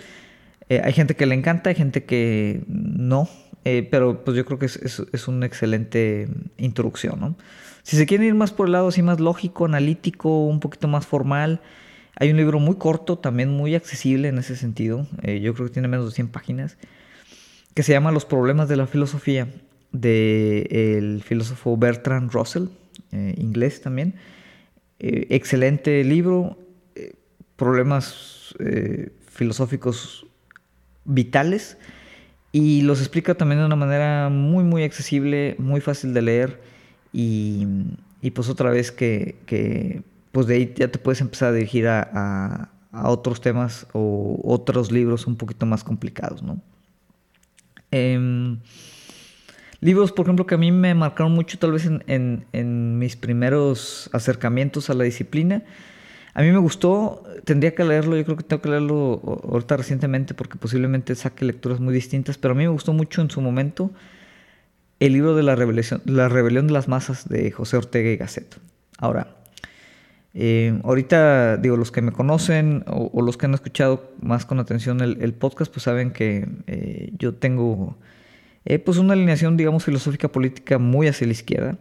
Eh, 0.69 0.82
hay 0.84 0.93
gente 0.93 1.15
que 1.15 1.26
le 1.26 1.36
encanta, 1.36 1.69
hay 1.69 1.76
gente 1.76 2.04
que 2.04 2.63
no, 2.67 3.30
pero 3.63 4.23
pues 4.23 4.36
yo 4.36 4.45
creo 4.45 4.60
que 4.60 4.65
es, 4.65 4.78
es, 4.78 5.28
una 5.28 5.45
excelente 5.45 6.28
introducción. 6.58 7.19
¿no? 7.19 7.38
Si 7.84 7.95
se 7.95 8.06
quieren 8.06 8.28
ir 8.28 8.36
más 8.36 8.52
por 8.52 8.67
el 8.67 8.73
lado 8.73 8.89
así 8.89 9.02
más 9.02 9.19
lógico, 9.19 9.65
analítico, 9.65 10.45
un 10.45 10.60
poquito 10.60 10.88
más 10.88 11.06
formal, 11.06 11.62
hay 12.15 12.32
un 12.32 12.38
libro 12.38 12.60
muy 12.60 12.76
corto, 12.76 13.17
también 13.17 13.49
muy 13.49 13.73
accesible 13.76 14.28
en 14.28 14.38
ese 14.38 14.56
sentido. 14.56 15.08
yo 15.23 15.54
creo 15.54 15.67
que 15.67 15.73
tiene 15.73 15.88
menos 15.88 16.06
de 16.08 16.12
100 16.12 16.28
páginas 16.28 16.78
que 17.73 17.84
se 17.84 17.91
llama 17.91 18.12
Los 18.12 18.26
problemas 18.26 18.69
de 18.69 18.76
la 18.76 18.88
filosofía, 18.88 19.47
del 19.91 21.23
filósofo 21.23 21.78
Bertrand 21.78 22.32
Russell, 22.32 22.65
eh, 23.12 23.34
inglés 23.38 23.82
también. 23.82 24.15
Eh, 24.99 25.28
excelente 25.30 26.04
libro, 26.04 26.58
eh, 26.95 27.13
problemas 27.56 28.56
filosóficos 29.30 30.28
vitales 31.06 31.78
y 32.52 32.82
los 32.84 33.00
explica 33.00 33.36
también 33.36 33.60
de 33.60 33.66
una 33.66 33.76
manera 33.76 34.30
muy 34.30 34.63
muy 34.63 34.84
accesible, 34.84 35.56
muy 35.58 35.82
fácil 35.82 36.13
de 36.13 36.22
leer 36.22 36.62
y, 37.13 37.66
pues 38.34 38.50
otra 38.50 38.72
vez 38.72 38.92
que, 38.92 40.04
pues 40.32 40.48
de 40.48 40.56
ahí 40.56 40.74
ya 40.76 40.88
te 40.88 40.98
puedes 40.98 41.22
empezar 41.22 41.50
a 41.50 41.54
dirigir 41.54 41.88
a, 41.88 42.70
otros 43.06 43.42
temas 43.42 43.88
o 43.94 44.39
otros 44.44 44.92
libros 44.92 45.26
un 45.26 45.36
poquito 45.36 45.66
más 45.66 45.84
complicados, 45.84 46.44
¿no? 46.44 46.62
Em, 47.89 48.60
libros, 49.80 50.12
por 50.12 50.28
ejemplo, 50.28 50.46
que 50.46 50.54
a 50.54 50.60
mí 50.60 50.72
me 50.72 50.94
marcaron 50.94 51.32
mucho 51.32 51.58
tal 51.58 51.72
vez 51.72 51.88
en, 51.88 52.46
en 52.52 53.00
mis 53.00 53.16
primeros 53.16 54.12
acercamientos 54.13 54.92
a 54.92 54.94
la 54.94 55.06
disciplina, 55.06 55.63
a 56.34 56.41
mí 56.41 56.52
me 56.52 56.58
gustó, 56.58 57.24
tendría 57.43 57.76
que 57.76 57.84
leerlo, 57.84 58.17
yo 58.17 58.26
creo 58.26 58.38
que 58.38 58.43
tengo 58.43 58.62
que 58.62 58.69
leerlo 58.69 59.22
ahorita 59.43 59.78
recientemente 59.78 60.34
porque 60.34 60.58
posiblemente 60.58 61.13
saque 61.15 61.46
lecturas 61.46 61.80
muy 61.80 61.93
distintas, 61.93 62.38
pero 62.38 62.54
a 62.54 62.56
mí 62.56 62.63
me 62.63 62.69
gustó 62.69 62.91
mucho 62.93 63.22
en 63.22 63.30
su 63.30 63.39
momento 63.39 63.91
el 65.00 65.13
libro 65.13 65.36
de 65.36 65.43
la, 65.43 65.56
rebelión, 65.56 66.02
la 66.06 66.30
rebelión 66.30 66.67
de 66.67 66.74
las 66.74 66.88
masas 66.88 67.28
de 67.30 67.52
José 67.52 67.78
Ortega 67.78 68.10
y 68.10 68.17
Gasset. 68.17 68.58
Ahora, 68.98 69.36
eh, 70.34 70.80
ahorita 70.84 71.58
digo, 71.58 71.78
los 71.78 71.91
que 71.91 72.02
me 72.02 72.12
conocen 72.12 72.84
o, 72.88 73.22
los 73.22 73.38
que 73.38 73.46
han 73.46 73.54
escuchado 73.54 74.12
más 74.19 74.46
con 74.46 74.60
atención 74.60 75.02
el, 75.02 75.34
podcast, 75.34 75.72
pues 75.72 75.84
saben 75.84 76.12
que 76.12 76.48
eh, 76.67 77.12
yo 77.19 77.36
tengo 77.36 77.98
eh, 78.65 78.80
pues 78.80 78.98
una 78.98 79.13
alineación, 79.13 79.58
digamos, 79.58 79.84
filosófica 79.84 80.30
política 80.30 80.80
muy 80.80 81.08
hacia 81.08 81.28
la 81.28 81.34
izquierda. 81.34 81.78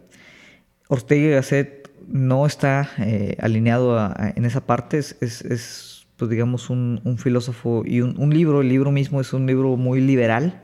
Ortega 0.89 1.27
y 1.27 1.31
Gasset 1.31 1.82
no 2.07 2.45
está 2.45 2.89
eh, 2.99 3.37
alineado 3.39 4.13
en 4.35 4.45
esa 4.45 4.65
parte, 4.65 4.97
es, 4.97 5.15
es, 5.21 6.07
pues 6.17 6.29
digamos 6.29 6.69
un, 6.69 7.17
filósofo 7.17 7.83
y 7.85 8.01
un, 8.01 8.33
libro, 8.33 8.61
el 8.61 8.69
libro 8.69 8.91
mismo 8.91 9.21
es 9.21 9.33
un 9.33 9.45
libro 9.45 9.75
muy 9.77 10.01
liberal 10.01 10.61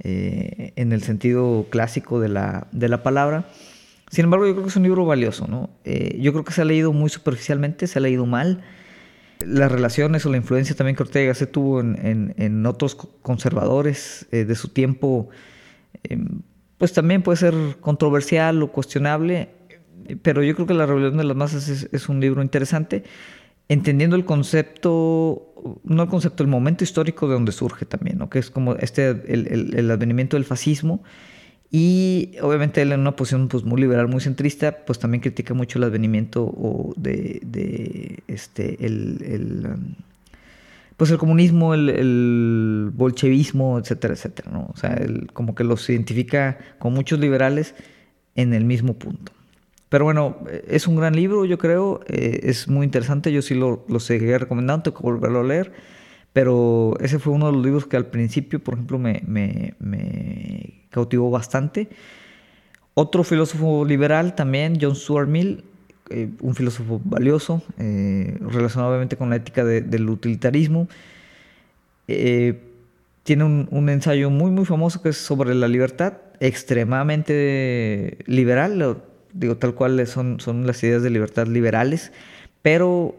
eh, 0.00 0.72
en 0.76 0.92
el 0.92 1.02
sentido 1.02 1.66
clásico 1.70 2.20
de 2.20 2.28
la, 2.28 2.68
de 2.72 2.88
la, 2.88 3.02
palabra. 3.02 3.48
Sin 4.10 4.24
embargo, 4.24 4.46
yo 4.46 4.52
creo 4.52 4.64
que 4.64 4.70
es 4.70 4.76
un 4.76 4.84
libro 4.84 5.04
valioso, 5.04 5.46
¿no? 5.48 5.70
Eh, 5.84 6.18
yo 6.20 6.32
creo 6.32 6.44
que 6.44 6.52
se 6.52 6.62
ha 6.62 6.64
leído 6.64 6.92
muy 6.92 7.10
superficialmente, 7.10 7.86
se 7.86 7.98
ha 7.98 8.02
leído 8.02 8.26
mal. 8.26 8.62
Las 9.44 9.70
relaciones 9.70 10.24
o 10.24 10.30
la 10.30 10.36
influencia 10.36 10.76
también 10.76 10.96
que 10.96 11.02
Ortega 11.02 11.34
se 11.34 11.46
tuvo 11.46 11.80
en, 11.80 12.34
en 12.36 12.66
otros 12.66 12.94
conservadores 12.94 14.26
de 14.30 14.54
su 14.54 14.68
tiempo, 14.68 15.28
pues 16.78 16.94
también 16.94 17.22
puede 17.22 17.36
ser 17.36 17.54
controversial 17.80 18.62
o 18.62 18.72
cuestionable 18.72 19.50
pero 20.22 20.42
yo 20.42 20.54
creo 20.54 20.66
que 20.66 20.74
La 20.74 20.86
Rebelión 20.86 21.16
de 21.16 21.24
las 21.24 21.36
Masas 21.36 21.68
es, 21.68 22.08
un 22.08 22.20
libro 22.20 22.42
interesante, 22.42 23.04
entendiendo 23.68 24.16
el 24.16 24.24
concepto, 24.24 25.80
no 25.84 26.02
el 26.02 26.08
concepto, 26.08 26.42
el 26.42 26.48
momento 26.48 26.84
histórico 26.84 27.26
de 27.26 27.34
donde 27.34 27.52
surge 27.52 27.84
también, 27.84 28.18
¿no? 28.18 28.30
que 28.30 28.38
es 28.38 28.50
como 28.50 28.74
este, 28.76 29.08
el, 29.08 29.90
advenimiento 29.90 30.36
del 30.36 30.44
fascismo. 30.44 31.02
Y 31.68 32.36
obviamente 32.42 32.80
él 32.80 32.92
en 32.92 33.00
una 33.00 33.16
posición 33.16 33.48
pues, 33.48 33.64
muy 33.64 33.80
liberal, 33.80 34.06
muy 34.06 34.20
centrista, 34.20 34.84
pues 34.86 35.00
también 35.00 35.20
critica 35.20 35.52
mucho 35.52 35.78
el 35.78 35.84
advenimiento 35.84 36.94
de, 36.96 38.22
este, 38.28 38.86
el, 38.86 39.66
um, 39.74 39.94
pues 40.96 41.10
el 41.10 41.18
comunismo, 41.18 41.74
el, 41.74 42.90
bolchevismo, 42.94 43.80
etcétera, 43.80 44.14
etcétera. 44.14 44.50
¿no? 44.52 44.70
O 44.72 44.76
sea, 44.76 44.96
como 45.32 45.56
que 45.56 45.64
los 45.64 45.90
identifica 45.90 46.56
con 46.78 46.94
muchos 46.94 47.18
liberales 47.18 47.74
en 48.36 48.54
el 48.54 48.64
mismo 48.64 48.94
punto. 48.94 49.32
Pero 49.88 50.04
bueno, 50.04 50.38
es 50.66 50.86
un 50.88 50.96
gran 50.96 51.14
libro, 51.14 51.44
yo 51.44 51.58
creo. 51.58 52.00
Eh, 52.08 52.40
es 52.44 52.68
muy 52.68 52.84
interesante. 52.84 53.32
Yo 53.32 53.42
sí 53.42 53.54
lo, 53.54 53.84
lo 53.88 54.00
seguiré 54.00 54.38
recomendando, 54.38 54.84
tengo 54.84 54.98
que 54.98 55.02
volverlo 55.04 55.40
a 55.40 55.44
leer. 55.44 55.72
Pero 56.32 56.94
ese 57.00 57.18
fue 57.18 57.32
uno 57.32 57.46
de 57.46 57.52
los 57.52 57.64
libros 57.64 57.86
que 57.86 57.96
al 57.96 58.06
principio, 58.06 58.58
por 58.62 58.74
ejemplo, 58.74 58.98
me, 58.98 59.74
cautivó 60.90 61.30
bastante. 61.30 61.88
Otro 62.94 63.24
filósofo 63.24 63.84
liberal 63.84 64.34
también, 64.34 64.78
John 64.80 64.96
Stuart 64.96 65.28
Mill, 65.28 65.64
eh, 66.10 66.28
un 66.40 66.54
filósofo 66.54 67.00
valioso, 67.04 67.62
eh, 67.78 68.36
relacionado 68.40 68.90
obviamente 68.90 69.16
con 69.16 69.30
la 69.30 69.36
ética 69.36 69.64
del 69.64 70.10
utilitarismo. 70.10 70.88
tiene 72.06 73.44
un, 73.44 73.68
un, 73.70 73.88
ensayo 73.88 74.30
muy, 74.30 74.50
muy 74.50 74.64
famoso 74.64 75.02
que 75.02 75.10
es 75.10 75.16
sobre 75.16 75.54
la 75.54 75.68
libertad, 75.68 76.14
extremadamente 76.40 78.18
liberal 78.26 78.78
digo, 79.38 79.56
tal 79.56 79.74
cual 79.74 80.06
son, 80.06 80.40
son 80.40 80.66
las 80.66 80.82
ideas 80.82 81.02
de 81.02 81.10
libertad 81.10 81.46
liberales, 81.46 82.12
pero 82.62 83.14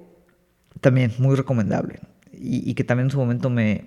también 0.81 1.11
muy 1.17 1.35
recomendable 1.35 1.99
y, 2.39 2.73
que 2.75 2.83
también 2.83 3.07
en 3.07 3.11
su 3.11 3.17
momento 3.17 3.49
me, 3.49 3.83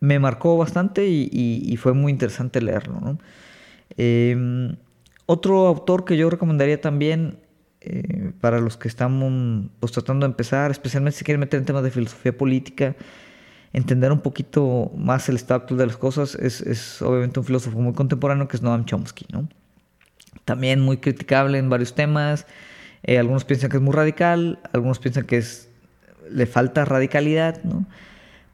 me, 0.00 0.18
marcó 0.18 0.56
bastante 0.56 1.06
y, 1.06 1.76
fue 1.76 1.92
muy 1.92 2.12
interesante 2.12 2.60
leerlo. 2.60 3.18
Em, 3.96 4.76
otro 5.26 5.66
autor 5.66 6.04
que 6.04 6.16
yo 6.16 6.28
recomendaría 6.30 6.80
también 6.80 7.38
eh, 7.80 8.32
para 8.40 8.60
los 8.60 8.76
que 8.76 8.88
estamos 8.88 9.70
pues, 9.80 9.92
tratando 9.92 10.26
de 10.26 10.30
empezar, 10.30 10.70
especialmente 10.70 11.18
si 11.18 11.24
quieren 11.24 11.40
meter 11.40 11.60
en 11.60 11.66
temas 11.66 11.82
de 11.82 11.90
filosofía 11.90 12.36
política, 12.36 12.96
entender 13.72 14.12
un 14.12 14.20
poquito 14.20 14.92
más 14.96 15.28
el 15.28 15.36
estado 15.36 15.76
de 15.76 15.86
las 15.86 15.96
cosas, 15.96 16.34
es, 16.36 16.60
es 16.60 17.02
obviamente 17.02 17.40
un 17.40 17.46
filósofo 17.46 17.78
muy 17.78 17.94
contemporáneo 17.94 18.48
que 18.48 18.56
es 18.56 18.62
Noam 18.62 18.84
Chomsky. 18.84 19.26
¿no? 19.32 19.48
También 20.44 20.80
muy 20.80 20.98
criticable 20.98 21.58
en 21.58 21.70
varios 21.70 21.94
temas. 21.94 22.46
Eh, 23.02 23.18
algunos 23.18 23.44
piensan 23.44 23.70
que 23.70 23.76
es 23.76 23.82
muy 23.82 23.92
radical, 23.92 24.58
algunos 24.72 24.98
piensan 24.98 25.24
que 25.24 25.42
le 26.30 26.46
falta 26.46 26.84
radicalidad. 26.84 27.60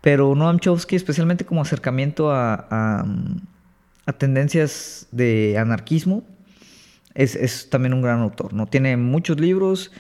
Pero 0.01 0.35
Noam 0.35 0.59
Chomsky, 0.59 0.97
especialmente 0.97 1.45
como 1.45 1.61
acercamiento 1.61 2.33
a, 2.33 2.67
a, 4.07 4.13
tendencias 4.19 5.07
de 5.13 5.57
anarquismo, 5.57 6.25
es, 7.15 7.37
es, 7.37 7.71
también 7.71 7.95
un 7.95 8.03
gran 8.03 8.21
autor, 8.21 8.53
¿no? 8.53 8.67
Tiene 8.67 8.97
muchos 8.97 9.39
libros, 9.39 9.93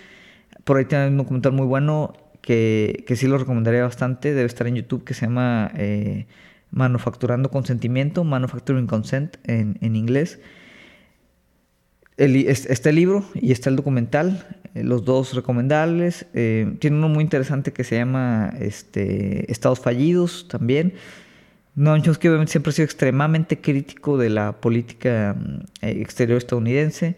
por 0.64 0.78
ahí 0.78 0.84
tiene 0.86 1.08
un 1.08 1.16
documental 1.18 1.52
muy 1.52 1.66
bueno 1.66 2.14
que, 2.40 3.04
que 3.06 3.14
sí 3.14 3.28
lo 3.28 3.38
recomendaría 3.38 3.84
bastante, 3.84 4.34
debe 4.34 4.46
estar 4.46 4.66
en 4.66 4.76
YouTube, 4.76 5.04
que 5.04 5.14
se 5.14 5.26
llama 5.26 5.70
eh, 5.76 6.26
Manufacturando 6.72 7.50
Consentimiento, 7.50 8.24
Manufacturing 8.24 8.88
Consent 8.88 9.36
en, 9.44 9.78
en 9.80 9.94
inglés 9.94 10.40
este 12.20 12.92
libro 12.92 13.24
y 13.34 13.52
está 13.52 13.70
el 13.70 13.76
documental, 13.76 14.46
eh, 14.74 14.84
los 14.84 15.04
dos 15.04 15.32
recomendables. 15.34 16.26
Eh, 16.34 16.74
tiene 16.78 16.96
uno 16.98 17.08
muy 17.08 17.24
interesante 17.24 17.72
que 17.72 17.82
se 17.82 17.96
llama 17.96 18.52
este, 18.60 19.50
Estados 19.50 19.80
Fallidos 19.80 20.46
también. 20.48 20.92
No, 21.74 21.96
Chomsky 21.98 22.28
obviamente 22.28 22.52
siempre 22.52 22.70
ha 22.70 22.72
sido 22.74 22.84
extremadamente 22.84 23.60
crítico 23.60 24.18
de 24.18 24.28
la 24.28 24.60
política 24.60 25.34
mm, 25.38 25.60
eh, 25.80 26.00
exterior 26.02 26.36
estadounidense. 26.36 27.16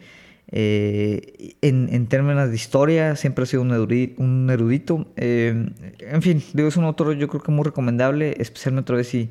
en, 0.53 2.07
términos 2.09 2.51
de 2.51 2.55
historia, 2.55 3.17
siempre 3.17 3.43
ha 3.45 3.47
sido 3.47 3.63
un 3.63 4.49
erudito. 4.51 5.07
en 5.17 6.23
fin, 6.23 6.43
digo, 6.53 6.69
es 6.69 6.77
un 6.77 6.85
autor 6.85 7.17
yo 7.17 7.27
creo 7.27 7.43
que 7.43 7.51
muy 7.51 7.65
recomendable, 7.65 8.37
especialmente 8.39 8.83
otra 8.83 8.97
vez 8.97 9.09
si 9.09 9.31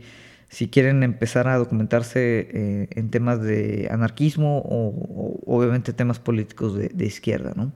si 0.52 0.68
quieren 0.68 1.02
empezar 1.02 1.48
a 1.48 1.58
documentarse 1.58 2.50
eh, 2.52 2.88
en 2.92 3.10
temas 3.10 3.42
de 3.42 3.88
anarquismo 3.90 4.58
o, 4.58 5.40
obviamente 5.46 5.94
temas 5.94 6.20
políticos 6.20 6.76
de, 6.76 7.06
izquierda. 7.06 7.54
¿no? 7.56 7.72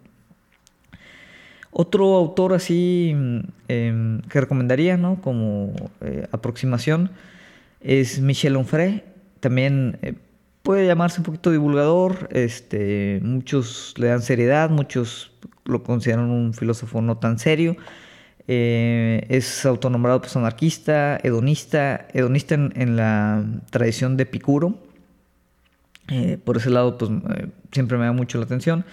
Otro 1.71 2.17
autor 2.17 2.53
así 2.53 3.13
mm, 3.15 3.39
em, 3.69 4.21
que 4.23 4.41
recomendaría 4.41 4.97
¿no? 4.97 5.21
como 5.21 5.73
eh, 6.01 6.27
aproximación 6.33 7.11
es 7.79 8.19
Michel 8.19 8.57
Onfray. 8.57 9.05
También 9.39 9.97
eh, 10.01 10.15
puede 10.61 10.85
llamarse 10.85 11.21
un 11.21 11.25
poquito 11.25 11.51
divulgador. 11.51 12.27
Este, 12.31 13.21
muchos 13.23 13.93
le 13.95 14.07
dan 14.07 14.21
seriedad, 14.21 14.69
muchos 14.69 15.31
lo 15.63 15.81
consideran 15.81 16.29
un 16.29 16.53
filósofo 16.53 17.01
no 17.01 17.19
tan 17.19 17.39
serio. 17.39 17.77
Eh, 18.47 19.25
es 19.29 19.65
autonombrado 19.65 20.21
pues, 20.21 20.35
anarquista, 20.35 21.19
hedonista, 21.23 22.07
hedonista 22.13 22.55
en, 22.55 22.95
la 22.95 23.43
tradición 23.71 24.17
de 24.17 24.23
Epicuro. 24.23 24.79
Eh, 26.09 26.37
por 26.43 26.57
ese 26.57 26.69
lado, 26.69 26.97
pues 26.97 27.09
eh, 27.11 27.47
siempre 27.71 27.97
me 27.97 28.05
da 28.05 28.11
mucho 28.11 28.37
la 28.37 28.45
atención. 28.45 28.85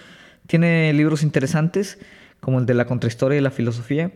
Tiene 0.47 0.91
libros 0.93 1.23
interesantes, 1.23 1.99
como 2.39 2.59
el 2.59 2.65
de 2.65 2.73
la 2.73 2.85
contrahistoria 2.85 3.37
y 3.37 3.41
la 3.41 3.51
filosofía, 3.51 4.11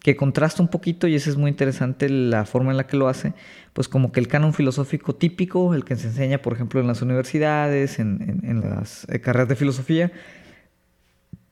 que 0.00 0.14
contrasta 0.14 0.62
un 0.62 0.68
poquito, 0.68 1.08
y 1.08 1.14
ese 1.14 1.30
es 1.30 1.36
muy 1.36 1.50
interesante 1.50 2.08
la 2.08 2.44
forma 2.44 2.70
en 2.70 2.76
la 2.76 2.86
que 2.86 2.96
lo 2.96 3.08
hace, 3.08 3.32
pues 3.72 3.88
como 3.88 4.12
que 4.12 4.20
el 4.20 4.28
canon 4.28 4.52
filosófico 4.52 5.14
típico, 5.16 5.74
el 5.74 5.84
que 5.84 5.96
se 5.96 6.08
enseña, 6.08 6.38
por 6.38 6.52
ejemplo, 6.52 6.80
en 6.80 6.86
las 6.86 7.02
universidades, 7.02 7.98
en, 7.98 8.42
en 8.44 8.60
las 8.60 9.06
carreras 9.22 9.48
de 9.48 9.56
filosofía, 9.56 10.12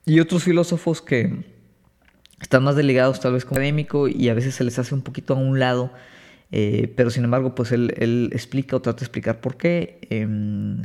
y 0.06 0.20
otros 0.20 0.44
filósofos 0.44 1.00
que, 1.02 1.53
están 2.40 2.64
más 2.64 2.76
delegados 2.76 3.20
tal 3.20 3.32
vez 3.32 3.44
como 3.44 3.58
académico 3.58 4.08
y 4.08 4.28
a 4.28 4.34
veces 4.34 4.54
se 4.54 4.64
les 4.64 4.78
hace 4.78 4.94
un 4.94 5.02
poquito 5.02 5.34
a 5.34 5.36
un 5.36 5.58
lado 5.58 5.90
Eh, 6.56 6.92
pero 6.96 7.10
sin 7.10 7.24
embargo, 7.24 7.56
pues 7.56 7.72
él, 7.72 8.30
explica 8.32 8.76
o 8.76 8.80
trata 8.80 9.00
de 9.00 9.04
explicar 9.06 9.40
por 9.40 9.56
qué. 9.56 9.98
Em, 10.10 10.82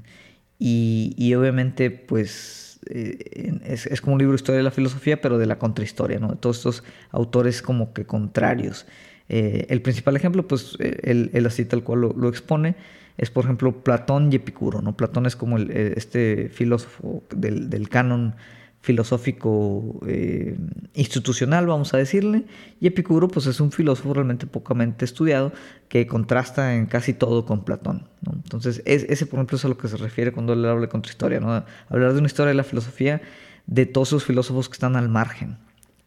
y, 0.57 1.33
obviamente, 1.35 1.91
pues 1.91 2.79
eh, 2.89 3.59
es, 3.65 4.01
como 4.01 4.15
un 4.15 4.19
libro 4.19 4.31
de 4.33 4.37
historia 4.37 4.57
de 4.57 4.63
la 4.63 4.71
filosofía, 4.71 5.21
pero 5.21 5.37
de 5.37 5.45
la 5.45 5.59
contrahistoria, 5.59 6.19
¿no? 6.19 6.29
De 6.29 6.37
todos 6.37 6.57
estos 6.57 6.83
autores 7.11 7.61
como 7.61 7.93
que 7.93 8.05
contrarios. 8.05 8.87
Eh, 9.29 9.67
el 9.69 9.81
principal 9.83 10.15
ejemplo, 10.15 10.47
pues 10.47 10.75
él, 10.79 11.45
así 11.45 11.65
tal 11.65 11.83
cual 11.83 12.01
lo, 12.01 12.29
expone, 12.29 12.75
es 13.17 13.29
por 13.29 13.43
ejemplo 13.45 13.83
Platón 13.83 14.33
y 14.33 14.37
Epicuro, 14.37 14.81
¿no? 14.81 14.97
Platón 14.97 15.27
es 15.27 15.35
como 15.35 15.59
este 15.59 16.49
filósofo 16.49 17.23
del, 17.29 17.69
del 17.69 17.89
canon 17.89 18.35
filosófico 18.81 19.99
eh, 20.07 20.57
institucional, 20.93 21.67
vamos 21.67 21.93
a 21.93 21.97
decirle, 21.97 22.45
y 22.79 22.87
Epicuro 22.87 23.27
pues 23.27 23.45
es 23.45 23.59
un 23.59 23.71
filósofo 23.71 24.13
realmente 24.13 24.47
pocamente 24.47 25.03
estudiado 25.03 25.51
que 25.89 26.07
contrasta 26.07 26.75
en 26.75 26.85
casi 26.85 27.13
todo 27.13 27.45
con 27.45 27.65
Platón. 27.65 28.07
Entonces 28.25 28.81
ese 28.85 29.25
por 29.25 29.39
ejemplo 29.39 29.57
es 29.57 29.65
a 29.65 29.67
lo 29.67 29.77
que 29.77 29.89
se 29.89 29.97
refiere 29.97 30.31
cuando 30.31 30.53
él 30.53 30.65
habla 30.65 30.83
de 30.83 30.89
contrahistoria, 30.89 31.39
¿no? 31.39 31.63
hablar 31.89 32.13
de 32.13 32.19
una 32.19 32.27
historia 32.27 32.49
de 32.49 32.55
la 32.55 32.63
filosofía 32.63 33.21
de 33.67 33.85
todos 33.85 34.09
esos 34.09 34.23
filósofos 34.23 34.69
que 34.69 34.73
están 34.73 34.95
al 34.95 35.09
margen. 35.09 35.57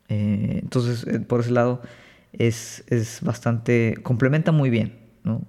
Eh, 0.08 0.60
entonces 0.62 1.06
eh, 1.06 1.20
por 1.20 1.40
ese 1.40 1.50
lado 1.50 1.82
es, 2.32 2.84
es, 2.88 3.20
bastante, 3.20 3.98
complementa 4.02 4.50
muy 4.50 4.70
bien 4.70 4.98
¿no? 5.24 5.42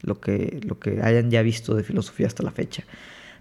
lo, 0.00 0.20
que, 0.20 0.60
lo 0.64 0.78
que 0.78 1.00
hayan 1.02 1.30
ya 1.30 1.42
visto 1.42 1.74
de 1.74 1.82
filosofía 1.82 2.28
hasta 2.28 2.44
la 2.44 2.52
fecha. 2.52 2.84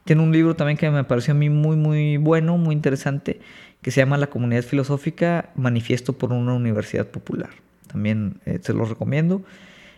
Tiene 0.05 0.23
un 0.23 0.31
libro 0.31 0.55
también 0.55 0.77
que 0.77 0.89
me 0.89 1.03
pareció 1.03 1.33
a 1.33 1.37
mí 1.37 1.49
muy, 1.49 1.75
muy 1.75 2.17
bueno, 2.17 2.57
muy 2.57 2.73
interesante, 2.73 3.39
que 3.81 3.91
se 3.91 4.01
llama 4.01 4.17
La 4.17 4.27
Comunidad 4.27 4.63
Filosófica, 4.63 5.49
Manifiesto 5.55 6.13
por 6.13 6.33
una 6.33 6.53
Universidad 6.53 7.07
Popular. 7.07 7.49
También 7.87 8.39
eh, 8.45 8.59
se 8.61 8.73
los 8.73 8.89
recomiendo. 8.89 9.43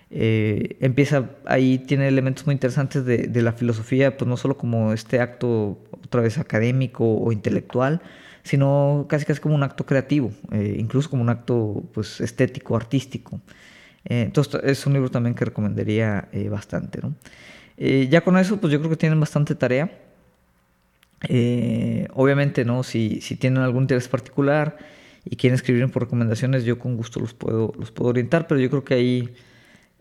Eh, 0.10 0.78
empieza 0.80 1.30
ahí, 1.46 1.80
tiene 1.80 2.08
elementos 2.08 2.46
muy 2.46 2.54
interesantes 2.54 3.06
de, 3.06 3.42
la 3.42 3.54
filosofía, 3.54 4.18
pues 4.18 4.28
no 4.28 4.38
solo 4.38 4.58
como 4.58 4.94
este 4.94 5.20
acto 5.20 5.80
otra 6.04 6.22
vez 6.22 6.38
académico 6.38 7.06
o 7.06 7.32
intelectual, 7.32 8.02
sino 8.44 9.08
casi 9.10 9.26
casi 9.26 9.40
como 9.40 9.56
un 9.56 9.64
acto 9.64 9.86
creativo, 9.86 10.32
eh, 10.52 10.76
incluso 10.78 11.10
como 11.10 11.24
un 11.24 11.30
acto 11.30 11.84
pues 11.94 12.22
estético, 12.22 12.76
artístico. 12.76 13.40
entonces 14.06 14.62
es 14.64 14.86
un 14.86 14.94
libro 14.94 15.10
también 15.10 15.34
que 15.34 15.46
recomendaría 15.46 16.28
bastante. 16.50 17.00
¿no? 17.02 17.16
Eh, 17.78 18.08
ya 18.10 18.22
con 18.22 18.38
eso, 18.38 18.58
pues 18.60 18.72
yo 18.72 18.80
creo 18.80 18.90
que 18.90 18.98
tienen 18.98 19.20
bastante 19.20 19.56
tarea. 19.56 19.92
Eh, 21.30 22.08
obviamente, 22.14 22.66
¿no? 22.66 22.84
Si, 22.84 23.22
si, 23.22 23.36
tienen 23.36 23.64
algún 23.64 23.84
interés 23.84 24.08
particular 24.08 24.78
y 25.24 25.38
quieren 25.38 25.56
escribir 25.56 25.90
por 25.90 26.04
recomendaciones, 26.04 26.66
yo 26.66 26.80
con 26.80 26.98
gusto 26.98 27.20
los 27.20 27.34
puedo, 27.34 27.74
los 27.80 27.92
puedo 27.92 28.10
orientar, 28.10 28.48
pero 28.48 28.60
yo 28.60 28.70
creo 28.70 28.84
que 28.84 28.94
ahí 28.94 29.34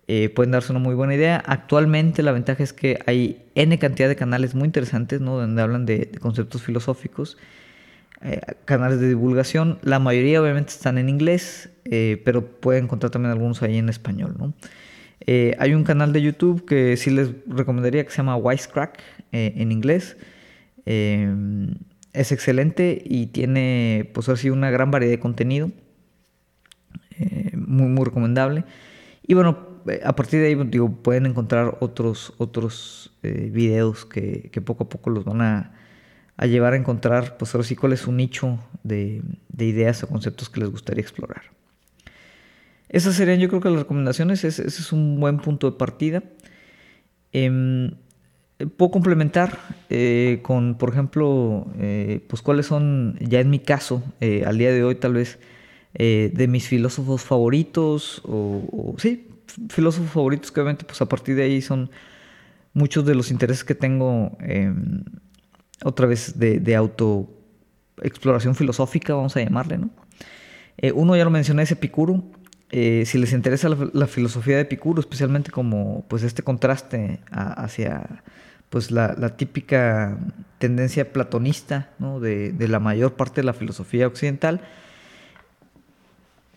eh, 0.08 0.30
pueden 0.30 0.50
darse 0.50 0.72
una 0.72 0.80
muy 0.80 0.94
buena 0.94 1.14
idea. 1.14 1.42
Actualmente 1.46 2.22
la 2.22 2.32
ventaja 2.32 2.62
es 2.62 2.72
que 2.72 2.98
hay 3.06 3.44
N 3.54 3.78
cantidad 3.78 4.08
de 4.08 4.16
canales 4.16 4.54
muy 4.54 4.66
interesantes, 4.66 5.20
¿no? 5.20 5.38
Donde 5.38 5.62
hablan 5.62 5.86
de, 5.86 5.98
de 6.06 6.18
conceptos 6.18 6.62
filosóficos, 6.62 7.38
canales 8.64 9.00
de 9.00 9.08
divulgación. 9.08 9.78
La 9.82 9.98
mayoría 9.98 10.40
obviamente 10.40 10.72
están 10.72 10.96
en 10.98 11.08
inglés, 11.08 11.70
pero 12.24 12.46
pueden 12.46 12.84
encontrar 12.84 13.10
también 13.10 13.32
algunos 13.32 13.62
ahí 13.62 13.78
en 13.78 13.88
español, 13.88 14.36
¿no? 14.38 14.54
Eh, 15.26 15.54
hay 15.58 15.74
un 15.74 15.84
canal 15.84 16.12
de 16.12 16.22
YouTube 16.22 16.64
que 16.64 16.96
sí 16.96 17.10
les 17.10 17.30
recomendaría 17.46 18.04
que 18.04 18.10
se 18.10 18.18
llama 18.18 18.36
Wisecrack 18.36 19.00
eh, 19.32 19.54
en 19.56 19.72
inglés. 19.72 20.16
Eh, 20.86 21.32
es 22.12 22.32
excelente 22.32 23.00
y 23.04 23.26
tiene 23.26 24.10
pues 24.14 24.28
así 24.28 24.50
una 24.50 24.70
gran 24.70 24.90
variedad 24.90 25.12
de 25.12 25.20
contenido. 25.20 25.70
muy, 27.54 27.88
muy 27.88 28.04
recomendable. 28.04 28.64
Y 29.26 29.34
bueno, 29.34 29.80
a 30.04 30.16
partir 30.16 30.40
de 30.40 30.48
ahí 30.48 30.56
pueden 31.02 31.26
encontrar 31.26 31.78
otros, 31.80 32.34
otros 32.38 33.16
videos 33.22 34.04
que, 34.04 34.50
poco 34.64 34.84
a 34.84 34.88
poco 34.88 35.10
los 35.10 35.24
van 35.24 35.40
a, 35.40 35.72
llevar 36.46 36.72
a 36.72 36.76
encontrar, 36.76 37.36
pues 37.38 37.54
ahora 37.54 37.66
sí, 37.66 37.76
cuál 37.76 37.92
es 37.92 38.00
su 38.00 38.12
nicho 38.12 38.58
de 38.82 39.22
ideas 39.58 40.02
o 40.02 40.08
conceptos 40.08 40.50
que 40.50 40.60
les 40.60 40.70
gustaría 40.70 41.02
explorar. 41.02 41.61
Esas 42.92 43.14
serían 43.14 43.40
yo 43.40 43.48
creo 43.48 43.60
que 43.60 43.70
las 43.70 43.80
recomendaciones, 43.80 44.44
ese, 44.44 44.66
es 44.68 44.92
un 44.92 45.18
buen 45.18 45.38
punto 45.38 45.70
de 45.70 45.78
partida. 45.78 46.22
Em, 47.32 47.94
puedo 48.76 48.90
complementar 48.90 49.58
eh, 49.88 50.40
con, 50.42 50.76
por 50.76 50.90
ejemplo, 50.90 51.66
eh, 51.78 52.24
pues 52.28 52.42
cuáles 52.42 52.66
son, 52.66 53.16
ya 53.18 53.40
en 53.40 53.48
mi 53.48 53.58
caso, 53.58 54.02
eh, 54.20 54.44
al 54.46 54.58
día 54.58 54.72
de 54.72 54.84
hoy 54.84 54.94
tal 54.96 55.14
vez, 55.14 55.38
de 55.94 56.48
mis 56.48 56.68
filósofos 56.68 57.22
favoritos, 57.22 58.22
o, 58.24 58.94
sí, 58.96 59.28
filósofos 59.68 60.10
favoritos 60.10 60.50
que 60.50 60.60
obviamente 60.60 60.86
pues 60.86 61.02
a 61.02 61.06
partir 61.06 61.36
de 61.36 61.42
ahí 61.42 61.60
son 61.60 61.90
muchos 62.72 63.04
de 63.04 63.14
los 63.14 63.30
intereses 63.30 63.62
que 63.62 63.74
tengo 63.74 64.38
em, 64.40 65.04
otra 65.84 66.06
vez 66.06 66.38
de, 66.38 66.60
de 66.60 66.76
autoexploración 66.76 68.54
filosófica, 68.54 69.14
vamos 69.14 69.36
a 69.36 69.42
llamarle, 69.42 69.78
¿no? 69.78 69.90
uno 70.94 71.14
ya 71.14 71.24
lo 71.24 71.30
mencioné, 71.30 71.62
es 71.64 71.70
Epicuro. 71.72 72.24
Eh, 72.74 73.04
si 73.04 73.18
les 73.18 73.34
interesa 73.34 73.68
la, 73.68 74.06
filosofía 74.06 74.56
de 74.56 74.62
Epicuro, 74.62 74.98
especialmente 75.00 75.50
como 75.50 76.06
pues 76.08 76.22
este 76.22 76.42
contraste 76.42 77.20
hacia 77.30 78.22
pues 78.70 78.90
la, 78.90 79.36
típica 79.36 80.16
tendencia 80.56 81.12
platonista 81.12 81.90
de, 81.98 82.68
la 82.68 82.80
mayor 82.80 83.12
parte 83.12 83.42
de 83.42 83.44
la 83.44 83.52
filosofía 83.52 84.06
occidental, 84.06 84.62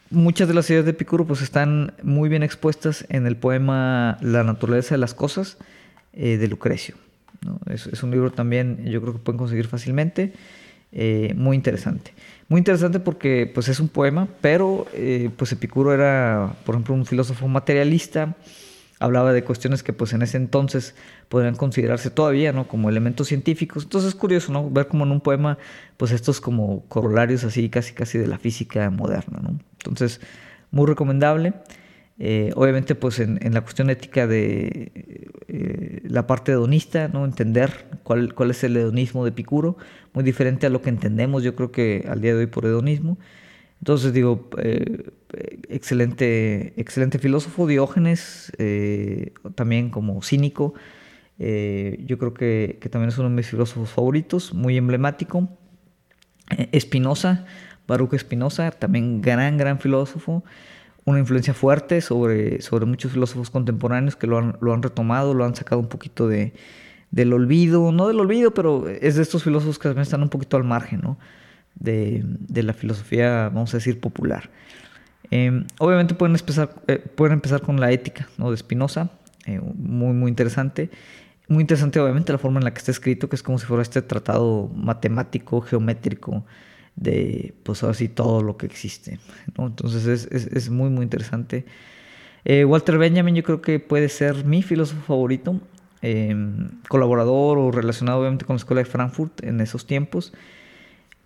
muchas 0.09 0.47
de 0.47 0.53
las 0.53 0.69
ideas 0.69 0.85
de 0.85 0.91
Epicuro 0.91 1.27
pues 1.27 1.41
están 1.41 1.93
muy 2.01 2.29
bien 2.29 2.43
expuestas 2.43 3.05
en 3.09 3.27
el 3.27 3.35
poema 3.35 4.17
La 4.21 4.45
naturaleza 4.45 4.95
de 4.95 4.99
las 4.99 5.13
cosas 5.13 5.57
eh, 6.13 6.37
de 6.37 6.47
Lucrecio. 6.47 6.95
Es, 7.67 8.01
un 8.03 8.11
libro 8.11 8.31
también 8.31 8.85
yo 8.85 9.01
creo 9.01 9.11
que 9.11 9.19
pueden 9.19 9.37
conseguir 9.37 9.67
fácilmente, 9.67 10.31
eh, 10.95 11.33
muy 11.35 11.55
interesante. 11.55 12.13
Muy 12.47 12.59
interesante 12.59 12.99
porque 12.99 13.51
pues 13.53 13.67
es 13.67 13.79
un 13.79 13.89
poema, 13.89 14.27
pero 14.39 14.87
eh, 14.93 15.29
pues 15.35 15.51
Epicuro 15.51 15.93
era, 15.93 16.55
por 16.65 16.75
ejemplo, 16.75 16.93
un 16.95 17.05
filósofo 17.05 17.47
materialista, 17.47 18.35
hablaba 18.99 19.33
de 19.33 19.43
cuestiones 19.43 19.83
que 19.83 19.91
pues 19.93 20.13
en 20.13 20.21
ese 20.21 20.37
entonces 20.37 20.95
podrían 21.27 21.55
considerarse 21.55 22.09
todavía, 22.11 22.53
¿no? 22.53 22.67
Como 22.67 22.89
elementos 22.89 23.27
científicos. 23.27 23.83
Entonces 23.83 24.09
es 24.09 24.15
curioso, 24.15 24.53
¿no? 24.53 24.69
Ver 24.69 24.87
como 24.87 25.03
en 25.05 25.11
un 25.11 25.21
poema, 25.21 25.57
pues 25.97 26.11
estos 26.11 26.39
como 26.39 26.85
corolarios 26.87 27.43
así 27.43 27.69
casi 27.69 27.93
casi 27.93 28.17
de 28.17 28.27
la 28.27 28.37
física 28.37 28.89
moderna, 28.89 29.39
¿no? 29.41 29.59
Entonces, 29.79 30.21
muy 30.71 30.87
recomendable. 30.87 31.53
Eh, 32.17 32.51
obviamente, 32.55 32.95
pues 32.95 33.19
en, 33.19 33.39
la 33.53 33.61
cuestión 33.61 33.89
ética 33.89 34.25
de 34.25 35.31
eh, 35.47 36.01
la 36.03 36.27
parte 36.27 36.53
hedonista, 36.53 37.09
¿no? 37.09 37.25
entender 37.25 37.87
cuál, 38.03 38.33
cuál 38.33 38.51
es 38.51 38.63
el 38.63 38.77
hedonismo 38.77 39.25
de 39.25 39.31
Epicuro, 39.31 39.77
muy 40.13 40.23
diferente 40.23 40.65
a 40.65 40.69
lo 40.69 40.81
que 40.81 40.89
entendemos, 40.89 41.43
yo 41.43 41.55
creo 41.55 41.71
que 41.71 42.05
al 42.07 42.21
día 42.21 42.33
de 42.33 42.41
hoy 42.41 42.47
por 42.47 42.65
hedonismo. 42.65 43.17
Entonces 43.79 44.13
digo, 44.13 44.49
eh, 44.57 45.09
excelente, 45.69 46.73
excelente 46.77 47.19
filósofo, 47.19 47.67
Diógenes, 47.67 48.51
también 49.55 49.89
como 49.89 50.21
cínico, 50.21 50.73
yo 51.37 52.17
creo 52.17 52.33
que, 52.33 52.77
que, 52.79 52.87
también 52.89 53.09
es 53.09 53.17
uno 53.17 53.29
de 53.29 53.35
mis 53.35 53.47
filósofos 53.47 53.89
favoritos, 53.89 54.53
muy 54.53 54.77
emblemático. 54.77 55.49
Espinosa, 56.71 57.45
Baruch 57.87 58.13
Espinosa, 58.13 58.71
también 58.71 59.21
gran, 59.21 59.57
gran 59.57 59.79
filósofo 59.79 60.43
una 61.05 61.19
influencia 61.19 61.53
fuerte 61.53 62.01
sobre, 62.01 62.61
sobre 62.61 62.85
muchos 62.85 63.11
filósofos 63.11 63.49
contemporáneos 63.49 64.15
que 64.15 64.27
lo 64.27 64.39
han, 64.39 64.57
lo 64.59 64.73
han 64.73 64.83
retomado, 64.83 65.33
lo 65.33 65.45
han 65.45 65.55
sacado 65.55 65.79
un 65.79 65.87
poquito 65.87 66.27
de, 66.27 66.53
del 67.11 67.31
olvido, 67.31 67.91
no 67.91 68.07
del 68.07 68.19
olvido, 68.19 68.53
pero 68.53 68.89
es 68.89 69.15
de 69.15 69.21
estos 69.21 69.43
filósofos 69.43 69.77
que 69.77 69.87
también 69.87 70.01
están 70.01 70.23
un 70.23 70.29
poquito 70.29 70.57
al 70.57 70.63
margen 70.63 71.01
¿no? 71.01 71.17
de, 71.75 72.23
de, 72.25 72.63
la 72.63 72.73
filosofía, 72.73 73.49
vamos 73.53 73.73
a 73.73 73.77
decir, 73.77 73.99
popular. 73.99 74.49
Em, 75.31 75.65
obviamente 75.79 76.15
pueden 76.15 76.35
empezar, 76.35 76.73
eh, 76.87 76.97
pueden 76.97 77.33
empezar 77.33 77.61
con 77.61 77.79
la 77.79 77.91
ética 77.91 78.27
¿no? 78.37 78.51
de 78.51 78.57
Spinoza, 78.57 79.11
eh, 79.45 79.59
muy, 79.59 80.13
muy 80.13 80.29
interesante. 80.29 80.89
Muy 81.47 81.61
interesante, 81.61 81.99
obviamente, 81.99 82.31
la 82.31 82.39
forma 82.39 82.57
en 82.57 82.63
la 82.63 82.73
que 82.73 82.79
está 82.79 82.89
escrito, 82.89 83.29
que 83.29 83.35
es 83.35 83.43
como 83.43 83.59
si 83.59 83.67
fuera 83.67 83.83
este 83.83 84.01
tratado 84.01 84.67
matemático, 84.73 85.61
geométrico, 85.61 86.43
de 86.95 87.53
pues 87.63 87.83
ahora 87.83 87.93
sí 87.93 88.07
todo 88.07 88.41
lo 88.41 88.57
que 88.57 88.65
existe. 88.65 89.19
Entonces 89.57 90.27
es, 90.31 90.69
muy 90.69 90.89
muy 90.89 91.03
interesante. 91.03 91.65
Eh, 92.45 92.63
Walter 92.65 92.97
Benjamin 92.97 93.35
yo 93.35 93.43
creo 93.43 93.61
que 93.61 93.79
puede 93.79 94.09
ser 94.09 94.45
mi 94.45 94.61
filósofo 94.61 95.01
favorito, 95.01 95.59
em, 96.01 96.69
colaborador 96.87 97.57
o 97.57 97.71
relacionado 97.71 98.19
obviamente 98.19 98.45
con 98.45 98.55
la 98.55 98.59
Escuela 98.59 98.81
de 98.81 98.85
Frankfurt 98.85 99.43
en 99.43 99.61
esos 99.61 99.85
tiempos. 99.85 100.33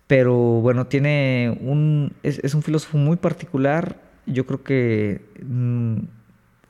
Pero 0.06 0.34
bueno, 0.34 0.86
tiene 0.88 1.56
un, 1.60 2.14
es, 2.22 2.54
un 2.54 2.62
filósofo 2.62 2.98
muy 2.98 3.16
particular. 3.16 4.00
Yo 4.26 4.44
creo 4.44 4.64
que 4.64 5.20
mm, 5.44 5.98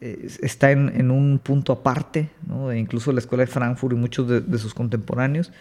está 0.01 0.73
en, 0.73 1.11
un 1.11 1.39
punto 1.39 1.73
aparte, 1.73 2.29
incluso 2.77 3.13
la 3.13 3.21
Escuela 3.21 3.45
de 3.45 3.51
Frankfurt 3.51 3.95
y 3.95 3.97
muchos 3.97 4.29
de 4.29 4.59
sus 4.59 4.75
contemporáneos. 4.75 5.53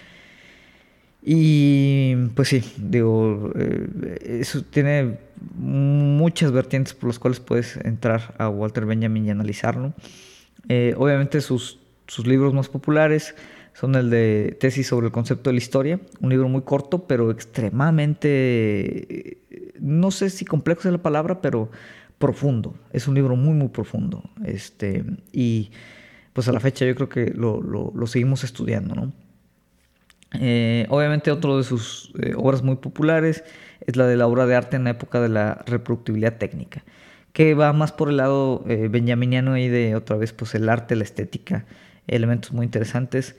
Y 1.22 2.16
pues 2.36 2.48
sí, 2.48 2.64
digo, 2.78 3.52
eh, 3.56 4.40
eso 4.42 4.64
tiene 4.64 5.18
muchas 5.58 6.52
vertientes 6.52 6.94
por 6.94 7.10
las 7.10 7.20
cuales 7.20 7.40
puedes 7.40 7.78
entrar 7.78 8.36
a 8.38 8.50
Walter 8.50 8.86
Benjamin 8.86 9.26
y 9.26 9.30
analizarlo. 9.30 9.94
Eh, 10.70 10.94
obviamente 10.98 11.42
sus, 11.42 11.80
sus 12.08 12.28
libros 12.28 12.54
más 12.54 12.70
populares 12.70 13.36
son 13.74 13.96
el 13.96 14.10
de 14.10 14.58
Tesis 14.60 14.88
sobre 14.88 15.08
el 15.08 15.12
concepto 15.12 15.50
de 15.50 15.54
la 15.54 15.60
historia, 15.60 16.00
un 16.20 16.30
libro 16.30 16.50
muy 16.50 16.64
corto, 16.64 17.08
pero 17.08 17.32
extremadamente, 17.32 19.38
no 19.80 20.12
sé 20.12 20.30
si 20.30 20.46
complejo 20.46 20.82
es 20.86 20.92
la 20.92 21.02
palabra, 21.02 21.42
pero 21.42 21.70
profundo. 22.20 22.76
Es 22.92 23.08
un 23.08 23.16
libro 23.16 23.36
muy, 23.36 23.54
muy 23.54 23.70
profundo. 23.70 24.30
Este, 24.46 25.04
y 25.32 25.72
pues 26.34 26.48
a 26.48 26.52
la 26.52 26.60
fecha 26.60 26.86
yo 26.86 26.94
creo 26.94 27.10
que 27.10 27.34
lo, 27.34 27.62
lo, 27.62 28.08
seguimos 28.08 28.44
estudiando, 28.44 28.94
¿no? 28.94 29.14
Eh, 30.34 30.86
obviamente 30.90 31.32
otro 31.32 31.58
de 31.58 31.64
sus 31.64 32.12
eh, 32.20 32.34
obras 32.36 32.62
muy 32.62 32.76
populares 32.76 33.44
es 33.86 33.96
la 33.96 34.06
de 34.06 34.16
la 34.16 34.28
obra 34.28 34.46
de 34.46 34.56
arte 34.56 34.76
en 34.76 34.84
la 34.84 34.92
época 34.92 35.20
de 35.22 35.30
la 35.30 35.64
reproductibilidad 35.66 36.38
técnica, 36.38 36.84
que 37.34 37.56
va 37.56 37.74
más 37.74 37.92
por 37.92 38.10
el 38.10 38.18
lado 38.18 38.64
eh, 38.68 38.90
benjaminiano 38.90 39.58
y 39.58 39.68
de 39.68 39.96
otra 39.96 40.18
vez 40.18 40.34
pues 40.34 40.54
el 40.54 40.70
arte, 40.70 40.96
la 40.96 41.04
estética, 41.04 41.66
elementos 42.08 42.52
muy 42.52 42.66
interesantes. 42.66 43.36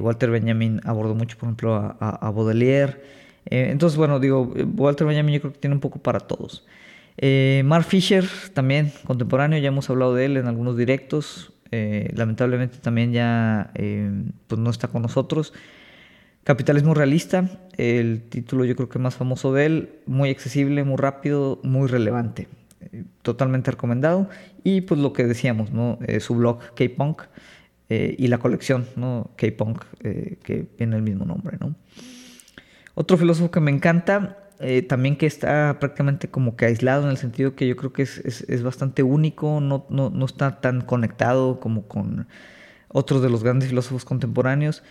Walter 0.00 0.30
Benjamin 0.30 0.80
abordó 0.84 1.14
mucho, 1.14 1.38
por 1.38 1.46
ejemplo, 1.46 1.76
a, 1.76 1.94
a 2.00 2.30
Baudelaire. 2.32 2.96
entonces, 3.44 3.96
bueno, 3.96 4.18
digo, 4.18 4.52
Walter 4.74 5.06
Benjamin 5.06 5.34
yo 5.34 5.40
creo 5.42 5.52
que 5.52 5.60
tiene 5.60 5.74
un 5.74 5.80
poco 5.80 6.00
para 6.00 6.18
todos. 6.18 6.66
Mark 7.64 7.84
Fisher, 7.84 8.24
también 8.52 8.90
contemporáneo, 9.06 9.60
ya 9.60 9.68
hemos 9.68 9.88
hablado 9.88 10.14
de 10.14 10.24
él 10.24 10.38
en 10.38 10.48
algunos 10.48 10.76
directos. 10.76 11.52
lamentablemente 11.70 12.78
también 12.78 13.12
ya 13.12 13.70
pues 14.48 14.58
no 14.58 14.70
está 14.70 14.88
con 14.88 15.02
nosotros. 15.02 15.52
Capitalismo 16.50 16.94
realista, 16.94 17.48
el 17.76 18.22
título 18.22 18.64
yo 18.64 18.74
creo 18.74 18.88
que 18.88 18.98
más 18.98 19.14
famoso 19.14 19.54
de 19.54 19.66
él, 19.66 19.90
muy 20.06 20.30
accesible, 20.30 20.82
muy 20.82 20.96
rápido, 20.96 21.60
muy 21.62 21.86
relevante, 21.86 22.48
eh, 22.80 23.04
totalmente 23.22 23.70
recomendado. 23.70 24.28
Y 24.64 24.80
pues 24.80 24.98
lo 24.98 25.12
que 25.12 25.26
decíamos, 25.26 25.70
¿no? 25.70 26.00
Eh, 26.04 26.18
su 26.18 26.34
blog 26.34 26.58
K-Punk 26.74 27.22
eh, 27.88 28.16
y 28.18 28.26
la 28.26 28.38
colección, 28.38 28.88
¿no? 28.96 29.30
K-Punk, 29.36 29.84
que 30.42 30.66
tiene 30.76 30.96
el 30.96 31.02
mismo 31.02 31.24
nombre, 31.24 31.56
¿no? 31.60 31.76
Otro 32.96 33.16
filósofo 33.16 33.52
que 33.52 33.60
me 33.60 33.70
encanta, 33.70 34.36
también 34.88 35.14
que 35.14 35.26
está 35.26 35.76
prácticamente 35.78 36.30
como 36.30 36.56
que 36.56 36.64
aislado 36.64 37.04
en 37.04 37.10
el 37.10 37.16
sentido 37.16 37.54
que 37.54 37.68
yo 37.68 37.76
creo 37.76 37.92
que 37.92 38.02
es, 38.02 38.18
es, 38.18 38.62
bastante 38.64 39.04
único, 39.04 39.60
no, 39.60 39.86
no, 39.88 40.10
no 40.10 40.24
está 40.26 40.60
tan 40.60 40.80
conectado 40.80 41.60
como 41.60 41.86
con 41.86 42.26
otros 42.88 43.22
de 43.22 43.30
los 43.30 43.44
grandes 43.44 43.68
filósofos 43.68 44.04
contemporáneos 44.04 44.82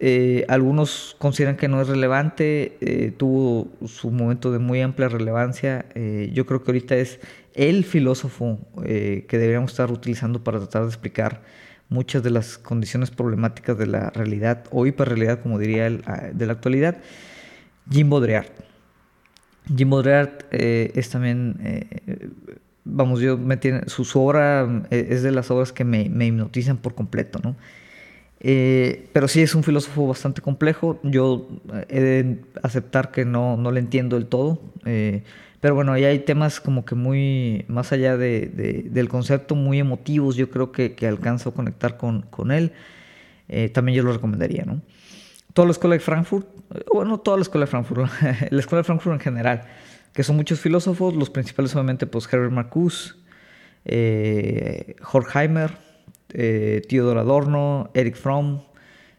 eh, 0.00 0.44
algunos 0.48 1.14
consideran 1.18 1.56
que 1.56 1.68
no 1.68 1.80
es 1.80 1.88
relevante, 1.88 2.76
eh, 2.80 3.12
tuvo 3.16 3.68
su 3.86 4.10
momento 4.10 4.50
de 4.50 4.58
muy 4.58 4.80
amplia 4.80 5.08
relevancia. 5.08 5.86
Eh, 5.94 6.30
yo 6.32 6.46
creo 6.46 6.62
que 6.62 6.72
ahorita 6.72 6.96
es 6.96 7.20
el 7.54 7.84
filósofo 7.84 8.58
que 8.82 9.26
deberíamos 9.30 9.70
estar 9.70 9.92
utilizando 9.92 10.42
para 10.42 10.58
tratar 10.58 10.82
de 10.82 10.88
explicar 10.88 11.42
muchas 11.88 12.24
de 12.24 12.30
las 12.30 12.58
condiciones 12.58 13.12
problemáticas 13.12 13.78
de 13.78 13.86
la 13.86 14.10
realidad 14.10 14.64
o 14.72 14.86
hiperrealidad, 14.86 15.40
como 15.40 15.60
diría 15.60 15.86
él, 15.86 16.02
ah, 16.06 16.30
de 16.32 16.46
la 16.46 16.54
actualidad. 16.54 16.96
Jim 17.88 18.10
Baudrillard. 18.10 18.50
Jim 19.76 19.88
Baudrillard 19.88 20.46
es 20.50 21.08
también, 21.10 21.86
vamos, 22.82 23.20
yo 23.20 23.38
me 23.38 23.56
tiene, 23.56 23.82
su, 23.86 24.02
obra 24.18 24.82
es 24.90 25.22
de 25.22 25.30
las 25.30 25.48
obras 25.52 25.72
que 25.72 25.84
me, 25.84 26.08
me 26.10 26.26
hipnotizan 26.26 26.78
por 26.78 26.96
completo, 26.96 27.38
¿no? 27.40 27.54
Eh, 28.46 29.08
pero 29.14 29.26
sí 29.26 29.40
es 29.40 29.54
un 29.54 29.64
filósofo 29.64 30.06
bastante 30.06 30.42
complejo. 30.42 31.00
Yo 31.02 31.48
eh, 31.72 31.86
he 31.88 32.00
de 32.00 32.44
aceptar 32.62 33.10
que 33.10 33.24
no, 33.24 33.56
no 33.56 33.72
le 33.72 33.80
entiendo 33.80 34.16
del 34.16 34.26
todo. 34.26 34.60
Eh, 34.84 35.22
pero 35.60 35.74
bueno, 35.74 35.92
ahí 35.92 36.04
hay 36.04 36.18
temas 36.18 36.60
como 36.60 36.84
que 36.84 36.94
muy, 36.94 37.64
más 37.68 37.92
allá 37.92 38.18
de, 38.18 38.84
del 38.90 39.08
concepto, 39.08 39.54
muy 39.54 39.78
emotivos. 39.78 40.36
Yo 40.36 40.50
creo 40.50 40.72
que, 40.72 40.94
que 40.94 41.06
alcanzo 41.06 41.48
a 41.48 41.54
conectar 41.54 41.96
con, 41.96 42.20
con 42.22 42.52
él. 42.52 42.72
también 43.72 43.96
yo 43.96 44.02
lo 44.02 44.12
recomendaría, 44.12 44.64
¿no? 44.66 44.82
Toda 45.54 45.66
la 45.66 45.72
escuela 45.72 45.94
de 45.94 46.00
Frankfurt, 46.00 46.46
bueno, 46.92 47.18
toda 47.20 47.38
la 47.38 47.44
escuela 47.44 47.64
de 47.64 47.70
Frankfurt, 47.70 48.10
la 48.50 48.60
escuela 48.60 48.80
de 48.80 48.84
Frankfurt 48.84 49.14
en 49.14 49.20
general, 49.20 49.62
que 50.12 50.22
son 50.22 50.36
muchos 50.36 50.60
filósofos, 50.60 51.14
los 51.14 51.30
principales 51.30 51.74
obviamente, 51.74 52.06
pues 52.06 52.30
Herbert 52.30 52.52
Marcuse, 52.52 53.14
Horkheimer, 55.12 55.78
eh, 56.32 56.82
Theodor 56.88 57.18
Adorno, 57.18 57.90
Eric 57.94 58.16
Fromm, 58.16 58.60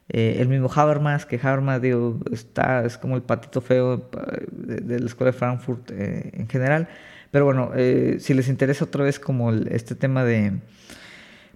eh, 0.09 0.37
el 0.39 0.47
mismo 0.47 0.69
Habermas, 0.73 1.25
que 1.25 1.39
Habermas 1.41 1.81
digo, 1.81 2.19
está, 2.31 2.85
es 2.85 2.97
como 2.97 3.15
el 3.15 3.23
patito 3.23 3.59
feo 3.59 4.07
de, 4.51 4.99
la 4.99 5.05
escuela 5.05 5.31
de 5.31 5.37
Frankfurt 5.37 5.91
eh, 5.91 6.29
en 6.33 6.47
general. 6.47 6.87
Pero 7.31 7.45
bueno, 7.45 7.71
eh, 7.75 8.17
si 8.19 8.33
les 8.33 8.47
interesa 8.47 8.85
otra 8.85 9.03
vez 9.03 9.19
como 9.19 9.51
este 9.51 9.95
tema 9.95 10.23
de 10.23 10.53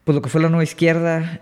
pues 0.04 0.16
lo 0.16 0.22
que 0.24 0.30
fue 0.30 0.42
la 0.42 0.50
nueva 0.50 0.64
izquierda, 0.64 1.40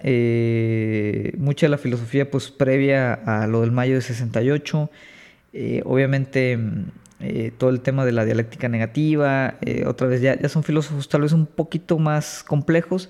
mucha 1.37 1.67
de 1.67 1.69
la 1.69 1.77
filosofía 1.77 2.29
pues 2.29 2.51
previa 2.51 3.13
a 3.13 3.47
lo 3.47 3.61
del 3.61 3.71
mayo 3.71 3.95
de 3.95 4.01
68, 4.01 4.91
obviamente 5.85 6.59
todo 7.57 7.69
el 7.69 7.79
tema 7.79 8.03
de 8.03 8.11
la 8.11 8.25
dialéctica 8.25 8.67
negativa, 8.67 9.55
otra 9.85 10.07
vez 10.07 10.21
ya, 10.21 10.37
ya 10.37 10.49
son 10.49 10.63
filósofos 10.63 11.07
tal 11.07 11.21
vez 11.21 11.31
un 11.31 11.45
poquito 11.45 11.97
más 11.97 12.43
complejos, 12.43 13.09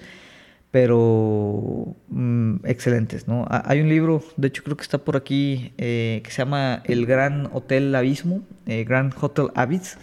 pero 0.72 1.96
mm, 2.10 2.66
excelentes, 2.66 3.28
¿no? 3.28 3.46
Hay 3.50 3.80
un 3.80 3.90
libro, 3.90 4.24
de 4.36 4.50
hecho 4.50 4.64
creo 4.64 4.76
que 4.76 4.84
está 4.84 4.98
por 4.98 5.16
aquí, 5.16 5.74
eh, 5.78 6.22
que 6.24 6.32
se 6.32 6.40
llama 6.40 6.82
El 6.86 7.06
Gran 7.06 7.50
Hotel 7.54 7.96
Abismo, 7.96 8.44
eh, 8.66 8.84
Grand 8.84 9.14
Hotel 9.20 9.48
Abyss. 9.56 9.98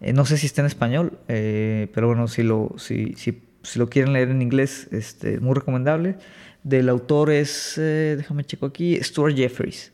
Eh, 0.00 0.12
no 0.12 0.24
sé 0.24 0.36
si 0.36 0.46
está 0.46 0.60
en 0.62 0.66
español, 0.66 1.18
pero 1.26 2.06
bueno, 2.06 2.28
si 2.28 2.42
lo, 2.42 2.74
si, 2.78 3.14
si, 3.14 3.42
lo 3.78 3.88
quieren 3.88 4.12
leer 4.12 4.30
en 4.30 4.42
inglés, 4.42 4.88
este, 4.92 5.40
muy 5.40 5.54
recomendable. 5.54 6.16
Del 6.62 6.88
autor 6.88 7.30
es, 7.30 7.74
déjame 7.76 8.44
checo 8.44 8.66
aquí, 8.66 8.98
Stuart 9.02 9.36
Jeffries. 9.36 9.92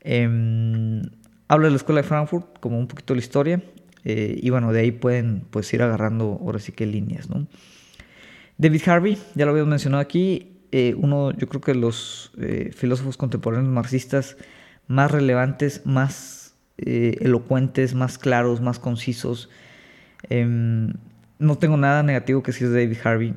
Em, 0.00 1.02
habla 1.48 1.66
de 1.66 1.70
la 1.70 1.76
Escuela 1.76 2.02
de 2.02 2.08
Frankfurt, 2.08 2.58
como 2.60 2.78
un 2.78 2.88
poquito 2.88 3.14
la 3.14 3.20
historia, 3.20 3.62
y 4.04 4.50
bueno, 4.50 4.72
de 4.72 4.80
ahí 4.80 4.92
pueden 4.92 5.42
pues 5.50 5.72
ir 5.74 5.82
agarrando 5.82 6.38
ahora 6.40 6.58
sí 6.60 6.72
que 6.72 6.86
líneas, 6.86 7.28
¿no? 7.28 7.46
David 8.58 8.88
Harvey, 8.88 9.18
ya 9.34 9.44
lo 9.44 9.50
habíamos 9.50 9.70
mencionado 9.70 10.00
aquí, 10.00 10.56
eh, 10.72 10.94
uno 10.96 11.32
yo 11.32 11.48
creo 11.48 11.60
que 11.60 11.74
los 11.74 12.32
eh, 12.38 12.70
filósofos 12.74 13.16
contemporáneos 13.16 13.72
marxistas 13.72 14.36
más 14.88 15.10
relevantes, 15.10 15.82
más 15.84 16.54
eh, 16.78 17.18
elocuentes, 17.20 17.94
más 17.94 18.18
claros, 18.18 18.60
más 18.60 18.78
concisos. 18.78 19.50
Em, 20.28 20.94
no 21.38 21.58
tengo 21.58 21.76
nada 21.76 22.02
negativo 22.02 22.42
que 22.42 22.52
decir 22.52 22.68
de 22.70 22.84
David 22.84 22.98
Harvey. 23.04 23.34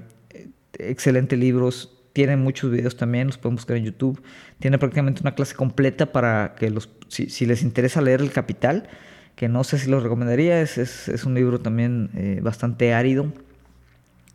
excelentes 0.78 1.38
libros, 1.38 1.96
tiene 2.14 2.38
muchos 2.38 2.72
videos 2.72 2.96
también, 2.96 3.28
los 3.28 3.38
pueden 3.38 3.56
buscar 3.56 3.78
en 3.78 3.86
YouTube. 3.86 4.22
Tiene 4.60 4.78
prácticamente 4.78 5.22
una 5.22 5.36
clase 5.36 5.56
completa 5.56 6.12
para 6.12 6.56
que 6.56 6.70
los, 6.70 6.90
si, 7.10 7.46
les 7.46 7.64
interesa 7.64 8.02
leer 8.02 8.22
El 8.22 8.32
Capital, 8.32 8.88
que 9.36 9.50
no 9.50 9.64
sé 9.64 9.80
si 9.80 9.90
lo 9.90 10.00
recomendaría, 10.00 10.62
es, 10.62 10.78
es 10.78 11.24
un 11.26 11.34
libro 11.34 11.60
también 11.60 12.40
bastante 12.42 12.94
árido 12.94 13.32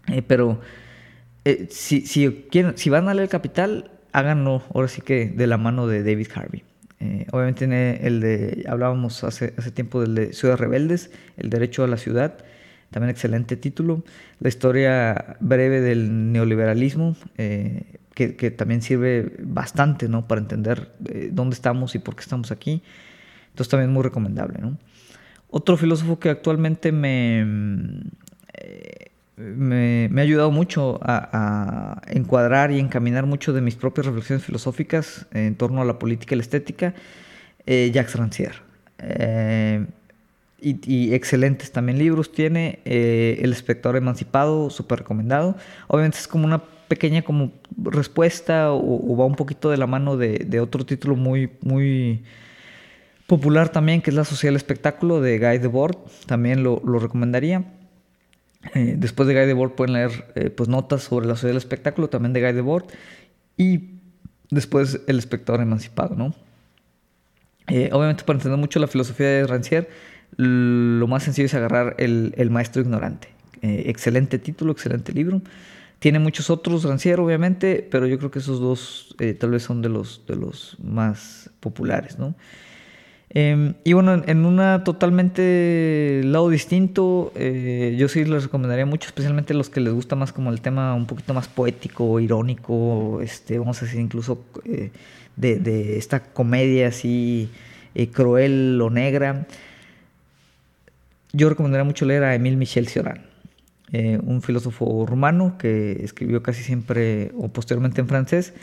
eh, 0.08 0.22
pero 0.22 0.60
eh, 1.44 1.68
si, 1.70 2.06
si, 2.06 2.90
van 2.90 3.08
a 3.08 3.14
leer 3.14 3.28
Capital, 3.28 3.90
háganlo 4.12 4.62
ahora 4.72 4.88
sí 4.88 5.02
que 5.02 5.26
de 5.26 5.46
la 5.46 5.58
mano 5.58 5.86
de 5.86 6.02
David 6.02 6.28
Harvey. 6.34 6.64
Eh, 7.00 7.26
obviamente 7.32 8.06
el 8.06 8.20
de, 8.20 8.64
hablábamos 8.68 9.24
hace, 9.24 9.52
hace 9.58 9.70
tiempo 9.70 10.00
del 10.00 10.14
de 10.14 10.32
Ciudad 10.32 10.56
Rebeldes, 10.56 11.10
El 11.36 11.50
Derecho 11.50 11.84
a 11.84 11.88
la 11.88 11.96
Ciudad, 11.96 12.38
también 12.90 13.10
excelente 13.10 13.56
título. 13.56 14.04
La 14.40 14.48
historia 14.48 15.36
breve 15.40 15.80
del 15.80 16.32
neoliberalismo, 16.32 17.16
que, 17.36 18.36
que, 18.36 18.50
también 18.52 18.82
sirve 18.82 19.32
bastante 19.40 20.08
¿no? 20.08 20.28
para 20.28 20.40
entender 20.40 20.92
dónde 21.32 21.54
estamos 21.54 21.96
y 21.96 21.98
por 21.98 22.14
qué 22.14 22.20
estamos 22.20 22.52
aquí. 22.52 22.82
Entonces 23.48 23.68
también 23.68 23.92
muy 23.92 24.04
recomendable. 24.04 24.60
¿no? 24.60 24.78
Otro 25.50 25.76
filósofo 25.76 26.20
que 26.20 26.30
actualmente 26.30 26.92
me 26.92 28.04
me, 29.36 30.10
ha 30.16 30.22
ayudado 30.22 30.50
mucho 30.50 30.98
a, 31.02 32.00
encuadrar 32.08 32.70
y 32.70 32.78
encaminar 32.78 33.26
mucho 33.26 33.52
de 33.52 33.60
mis 33.60 33.74
propias 33.74 34.06
reflexiones 34.06 34.44
filosóficas 34.44 35.26
en 35.32 35.56
torno 35.56 35.82
a 35.82 35.84
la 35.84 35.98
política 35.98 36.34
y 36.34 36.38
la 36.38 36.42
estética, 36.42 36.94
eh, 37.66 37.90
Jacques 37.92 38.16
Rancière. 38.16 38.62
Eh, 38.98 39.84
y, 40.60 41.12
excelentes 41.12 41.72
también 41.72 41.98
libros 41.98 42.32
tiene, 42.32 42.78
eh, 42.84 43.38
El 43.42 43.52
espectador 43.52 43.96
emancipado, 43.96 44.70
súper 44.70 45.00
recomendado. 45.00 45.56
Obviamente 45.88 46.18
es 46.18 46.28
como 46.28 46.46
una 46.46 46.62
pequeña 46.88 47.22
como 47.22 47.52
respuesta 47.76 48.72
o, 48.72 49.16
va 49.16 49.26
un 49.26 49.34
poquito 49.34 49.70
de 49.70 49.76
la 49.76 49.86
mano 49.86 50.16
de, 50.16 50.60
otro 50.60 50.86
título 50.86 51.16
muy, 51.16 51.50
muy 51.60 52.22
popular 53.26 53.68
también, 53.70 54.00
que 54.00 54.10
es 54.10 54.16
La 54.16 54.24
Sociedad 54.24 54.52
del 54.52 54.56
Espectáculo 54.56 55.20
de 55.20 55.38
Guy 55.38 55.58
Debord, 55.58 55.96
también 56.26 56.62
lo, 56.62 56.80
lo 56.84 56.98
recomendaría. 56.98 57.64
Eh, 58.74 58.94
después 58.98 59.28
de 59.28 59.34
Guy 59.34 59.46
Debord 59.46 59.72
pueden 59.72 59.92
leer 59.94 60.32
eh, 60.34 60.50
pues 60.50 60.68
notas 60.68 61.02
sobre 61.02 61.26
la 61.26 61.34
sociedad 61.34 61.50
del 61.50 61.58
espectáculo, 61.58 62.08
también 62.08 62.32
de 62.32 62.40
Guy 62.40 62.52
Debord, 62.52 62.86
y 63.56 63.90
después 64.50 65.00
El 65.06 65.18
espectador 65.18 65.60
emancipado, 65.60 66.16
¿no? 66.16 66.34
Eh, 67.68 67.90
obviamente 67.92 68.24
para 68.24 68.38
entender 68.38 68.58
mucho 68.58 68.78
la 68.78 68.86
filosofía 68.86 69.26
de 69.26 69.46
Rancière, 69.46 69.88
lo 70.36 71.06
más 71.06 71.22
sencillo 71.22 71.46
es 71.46 71.54
agarrar 71.54 71.94
el, 71.98 72.34
el 72.36 72.50
Maestro 72.50 72.82
Ignorante. 72.82 73.28
Eh, 73.62 73.84
excelente 73.86 74.38
título, 74.38 74.72
excelente 74.72 75.12
libro. 75.12 75.40
Tiene 75.98 76.18
muchos 76.18 76.50
otros, 76.50 76.84
Rancière 76.84 77.18
obviamente, 77.20 77.86
pero 77.90 78.06
yo 78.06 78.18
creo 78.18 78.30
que 78.30 78.40
esos 78.40 78.60
dos 78.60 79.14
eh, 79.20 79.32
tal 79.32 79.50
vez 79.50 79.62
son 79.62 79.80
de 79.80 79.88
los, 79.88 80.26
de 80.26 80.36
los 80.36 80.76
más 80.82 81.50
populares, 81.60 82.18
¿no? 82.18 82.34
Em, 83.30 83.74
y 83.84 83.94
bueno, 83.94 84.22
en, 84.26 84.44
una 84.44 84.84
totalmente 84.84 86.20
lado 86.24 86.50
distinto, 86.50 87.32
eh, 87.34 87.96
yo 87.98 88.08
sí 88.08 88.24
les 88.24 88.44
recomendaría 88.44 88.86
mucho, 88.86 89.08
especialmente 89.08 89.54
los 89.54 89.70
que 89.70 89.80
les 89.80 89.92
gusta 89.92 90.14
más 90.14 90.32
como 90.32 90.50
el 90.50 90.60
tema 90.60 90.94
un 90.94 91.06
poquito 91.06 91.34
más 91.34 91.48
poético, 91.48 92.20
irónico, 92.20 93.20
este, 93.22 93.58
vamos 93.58 93.82
a 93.82 93.86
decir 93.86 94.00
incluso 94.00 94.44
eh, 94.64 94.90
de, 95.36 95.96
esta 95.98 96.20
comedia 96.20 96.88
así 96.88 97.50
eh, 97.94 98.08
cruel 98.08 98.80
o 98.80 98.90
negra. 98.90 99.46
Yo 101.32 101.48
recomendaría 101.48 101.84
mucho 101.84 102.04
leer 102.04 102.22
a 102.22 102.34
Emile 102.34 102.56
Michel 102.56 102.86
Cioran, 102.86 103.26
un 103.92 104.42
filósofo 104.42 105.04
rumano 105.06 105.58
que 105.58 106.04
escribió 106.04 106.42
casi 106.42 106.62
siempre 106.62 107.32
o 107.36 107.48
posteriormente 107.48 108.00
en 108.00 108.06
francés, 108.06 108.54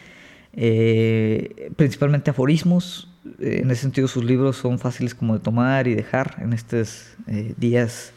principalmente 1.76 2.32
aforismos, 2.32 3.11
en 3.40 3.70
ese 3.70 3.82
sentido 3.82 4.08
sus 4.08 4.24
libros 4.24 4.58
son 4.58 4.80
fáciles 4.80 5.14
como 5.14 5.36
de 5.36 5.40
tomar 5.40 5.88
y 5.88 5.96
dejar 5.96 6.38
en 6.42 6.54
estos 6.54 7.14
eh, 7.28 7.54
días 7.58 8.14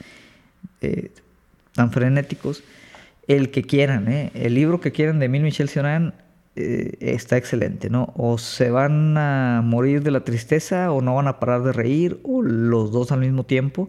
eh, 0.80 1.10
tan 1.74 1.92
frenéticos. 1.92 2.62
El 3.26 3.50
que 3.50 3.62
quieran, 3.62 4.10
¿eh? 4.10 4.30
el 4.34 4.54
libro 4.54 4.80
que 4.80 4.92
quieran 4.92 5.18
de 5.18 5.26
Emil 5.26 5.42
Michel 5.42 5.68
Sioran 5.68 6.14
está 6.56 7.36
excelente, 7.36 7.90
¿no? 7.90 8.12
O 8.16 8.38
se 8.38 8.70
van 8.70 9.18
a 9.18 9.60
morir 9.64 10.04
de 10.04 10.12
la 10.12 10.20
tristeza 10.20 10.92
o 10.92 11.02
no 11.02 11.16
van 11.16 11.26
a 11.26 11.40
parar 11.40 11.64
de 11.64 11.72
reír 11.72 12.20
o 12.22 12.42
los 12.42 12.92
dos 12.92 13.10
al 13.10 13.18
mismo 13.18 13.42
tiempo. 13.42 13.88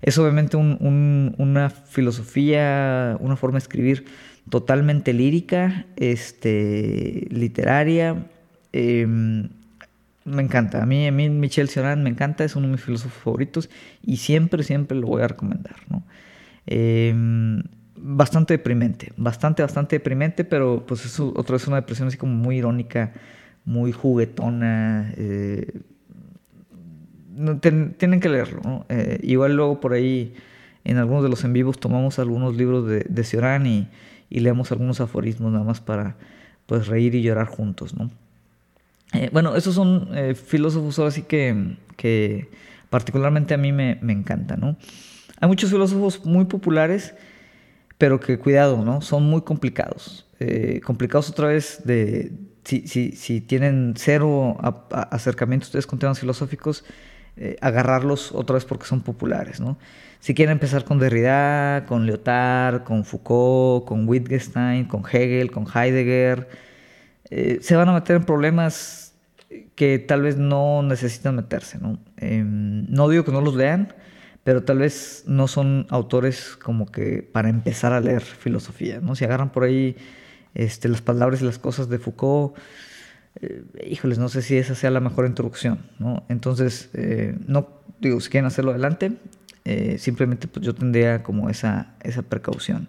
Es 0.00 0.16
obviamente 0.16 0.56
una 0.56 1.68
filosofía, 1.68 3.18
una 3.20 3.36
forma 3.36 3.58
de 3.58 3.64
escribir 3.64 4.06
totalmente 4.48 5.12
lírica, 5.12 5.84
este, 5.96 7.26
literaria, 7.28 8.26
em, 8.72 9.50
me 10.24 10.42
encanta. 10.42 10.82
A 10.82 10.86
mí, 10.86 11.06
a 11.06 11.12
mí 11.12 11.28
Michel 11.30 11.68
Sioran 11.68 12.02
me 12.02 12.10
encanta, 12.10 12.44
es 12.44 12.56
uno 12.56 12.66
de 12.66 12.72
mis 12.72 12.82
filósofos 12.82 13.22
favoritos 13.22 13.70
y 14.02 14.18
siempre, 14.18 14.62
siempre 14.62 14.98
lo 14.98 15.06
voy 15.06 15.22
a 15.22 15.28
recomendar. 15.28 15.76
¿no? 15.88 16.04
Em, 16.66 17.62
bastante 17.96 18.54
deprimente, 18.54 19.12
bastante, 19.16 19.62
bastante 19.62 19.96
deprimente, 19.96 20.44
pero 20.44 20.84
pues 20.86 21.04
es 21.04 21.18
otra 21.20 21.54
vez 21.54 21.66
una 21.66 21.76
depresión 21.76 22.08
así 22.08 22.16
como 22.16 22.34
muy 22.34 22.58
irónica, 22.58 23.12
muy 23.64 23.92
juguetona. 23.92 25.12
Eh, 25.16 25.80
tienen 27.60 28.20
que 28.20 28.28
leerlo. 28.28 28.60
¿no? 28.62 28.86
Eh, 28.88 29.18
igual 29.22 29.56
luego 29.56 29.80
por 29.80 29.94
ahí 29.94 30.34
en 30.84 30.98
algunos 30.98 31.22
de 31.22 31.28
los 31.28 31.44
en 31.44 31.52
vivos 31.52 31.78
tomamos 31.78 32.18
algunos 32.18 32.56
libros 32.56 32.86
de, 32.86 33.06
de 33.08 33.66
y, 33.66 33.88
y 34.28 34.40
leemos 34.40 34.72
algunos 34.72 35.00
aforismos 35.00 35.52
nada 35.52 35.64
más 35.64 35.80
para 35.80 36.16
pues 36.66 36.86
reír 36.86 37.14
y 37.14 37.22
llorar 37.22 37.46
juntos, 37.46 37.94
¿no? 37.96 38.10
Eh, 39.12 39.28
bueno, 39.32 39.56
esos 39.56 39.74
son 39.74 40.08
eh, 40.14 40.34
filósofos 40.34 40.98
ahora 40.98 41.10
sí 41.10 41.22
que, 41.22 41.76
que 41.96 42.48
particularmente 42.90 43.54
a 43.54 43.56
mí 43.56 43.72
me, 43.72 43.98
me 44.02 44.12
encantan, 44.12 44.60
¿no? 44.60 44.76
Hay 45.40 45.48
muchos 45.48 45.70
filósofos 45.70 46.24
muy 46.24 46.44
populares, 46.44 47.14
pero 47.98 48.20
que 48.20 48.38
cuidado, 48.38 48.84
¿no? 48.84 49.00
Son 49.00 49.24
muy 49.24 49.42
complicados. 49.42 50.26
Eh, 50.38 50.80
complicados 50.84 51.30
otra 51.30 51.48
vez 51.48 51.82
de... 51.84 52.32
Si, 52.62 52.86
si, 52.86 53.12
si 53.12 53.40
tienen 53.40 53.94
cero 53.96 54.58
acercamiento 54.90 55.64
ustedes 55.64 55.86
con 55.86 55.98
temas 55.98 56.20
filosóficos, 56.20 56.84
agarrarlos 57.62 58.32
otra 58.32 58.54
vez 58.54 58.66
porque 58.66 58.84
son 58.84 59.00
populares, 59.00 59.60
¿no? 59.60 59.78
Si 60.20 60.34
quieren 60.34 60.52
empezar 60.52 60.84
con 60.84 60.98
Derrida, 60.98 61.86
con 61.86 62.04
Lyotard, 62.04 62.84
con 62.84 63.06
Foucault, 63.06 63.86
con 63.86 64.06
Wittgenstein, 64.06 64.84
con 64.84 65.02
Hegel, 65.10 65.50
con 65.50 65.64
Heidegger, 65.74 66.48
se 67.30 67.76
van 67.76 67.88
a 67.88 67.92
meter 67.92 68.16
en 68.16 68.24
problemas 68.24 69.10
que 69.80 69.98
tal 69.98 70.22
vez 70.22 70.36
no 70.36 70.82
necesitan 70.82 71.36
meterse. 71.36 71.78
¿no? 71.78 71.98
Em, 72.18 72.84
no 72.90 73.08
digo 73.08 73.24
que 73.24 73.32
no 73.32 73.40
los 73.40 73.54
lean, 73.54 73.94
pero 74.44 74.62
tal 74.62 74.78
vez 74.78 75.24
no 75.26 75.48
son 75.48 75.86
autores 75.90 76.56
como 76.62 76.86
que 76.86 77.22
para 77.22 77.48
empezar 77.48 77.92
a 77.92 78.00
leer 78.00 78.22
filosofía. 78.22 79.00
¿no? 79.00 79.16
Si 79.16 79.24
agarran 79.24 79.50
por 79.50 79.64
ahí 79.64 79.96
este, 80.54 80.88
las 80.88 81.02
palabras 81.02 81.42
y 81.42 81.44
las 81.44 81.58
cosas 81.58 81.88
de 81.88 81.98
Foucault, 81.98 82.56
eh, 83.40 83.64
híjoles, 83.88 84.18
no 84.18 84.28
sé 84.28 84.42
si 84.42 84.56
esa 84.56 84.74
sea 84.74 84.90
la 84.90 85.00
mejor 85.00 85.26
introducción. 85.26 85.78
¿no? 85.98 86.24
Entonces, 86.28 86.90
eh, 86.92 87.36
no 87.46 87.80
digo, 88.00 88.20
si 88.20 88.30
quieren 88.30 88.46
hacerlo 88.46 88.70
adelante, 88.72 89.12
eh, 89.64 89.96
simplemente 89.98 90.46
pues, 90.46 90.64
yo 90.64 90.74
tendría 90.74 91.22
como 91.22 91.50
esa, 91.50 91.94
esa 92.02 92.22
precaución. 92.22 92.88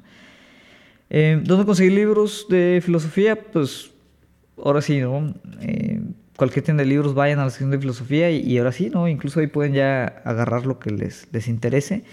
¿Dónde 1.10 1.66
conseguir 1.66 1.92
libros 1.92 2.48
de 2.50 2.82
filosofía? 2.82 3.36
Pues 3.36 3.91
ahora 4.58 4.82
sí, 4.82 5.00
¿no? 5.00 5.34
cualquier 6.36 6.66
tienda 6.66 6.82
de 6.82 6.90
libros 6.90 7.14
vayan 7.14 7.38
a 7.38 7.44
la 7.44 7.50
sección 7.52 7.70
de 7.70 7.78
filosofía 7.78 8.32
y, 8.32 8.58
ahora 8.58 8.72
sí, 8.72 8.90
¿no? 8.90 9.08
Incluso 9.08 9.40
ahí 9.40 9.48
pueden 9.48 9.74
ya 9.74 10.06
agarrar 10.26 10.66
lo 10.66 10.80
que 10.80 10.90
les, 10.90 11.28
les 11.32 11.48
interese. 11.48 12.04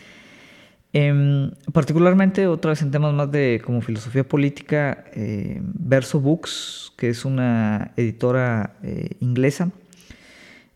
Em, 0.93 1.51
particularmente, 1.73 2.47
otra 2.47 2.71
vez 2.71 2.83
en 2.83 2.91
temas 2.91 3.13
más 3.15 3.31
de 3.31 3.61
como 3.65 3.81
filosofía 3.83 4.27
política, 4.27 5.05
eh, 5.15 5.61
Verso 5.63 6.21
Books, 6.21 6.93
que 6.97 7.11
es 7.11 7.25
una 7.25 7.93
editora 7.97 8.75
eh, 8.83 9.11
inglesa, 9.21 9.71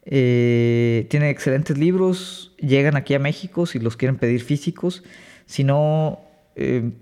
eh, 0.05 1.07
tiene 1.11 1.31
excelentes 1.31 1.79
libros, 1.79 2.55
llegan 2.59 2.97
aquí 2.97 3.15
a 3.15 3.19
México 3.19 3.67
si 3.67 3.79
los 3.79 3.97
quieren 3.97 4.17
pedir 4.17 4.43
físicos, 4.43 5.03
si 5.47 5.65
no, 5.65 6.21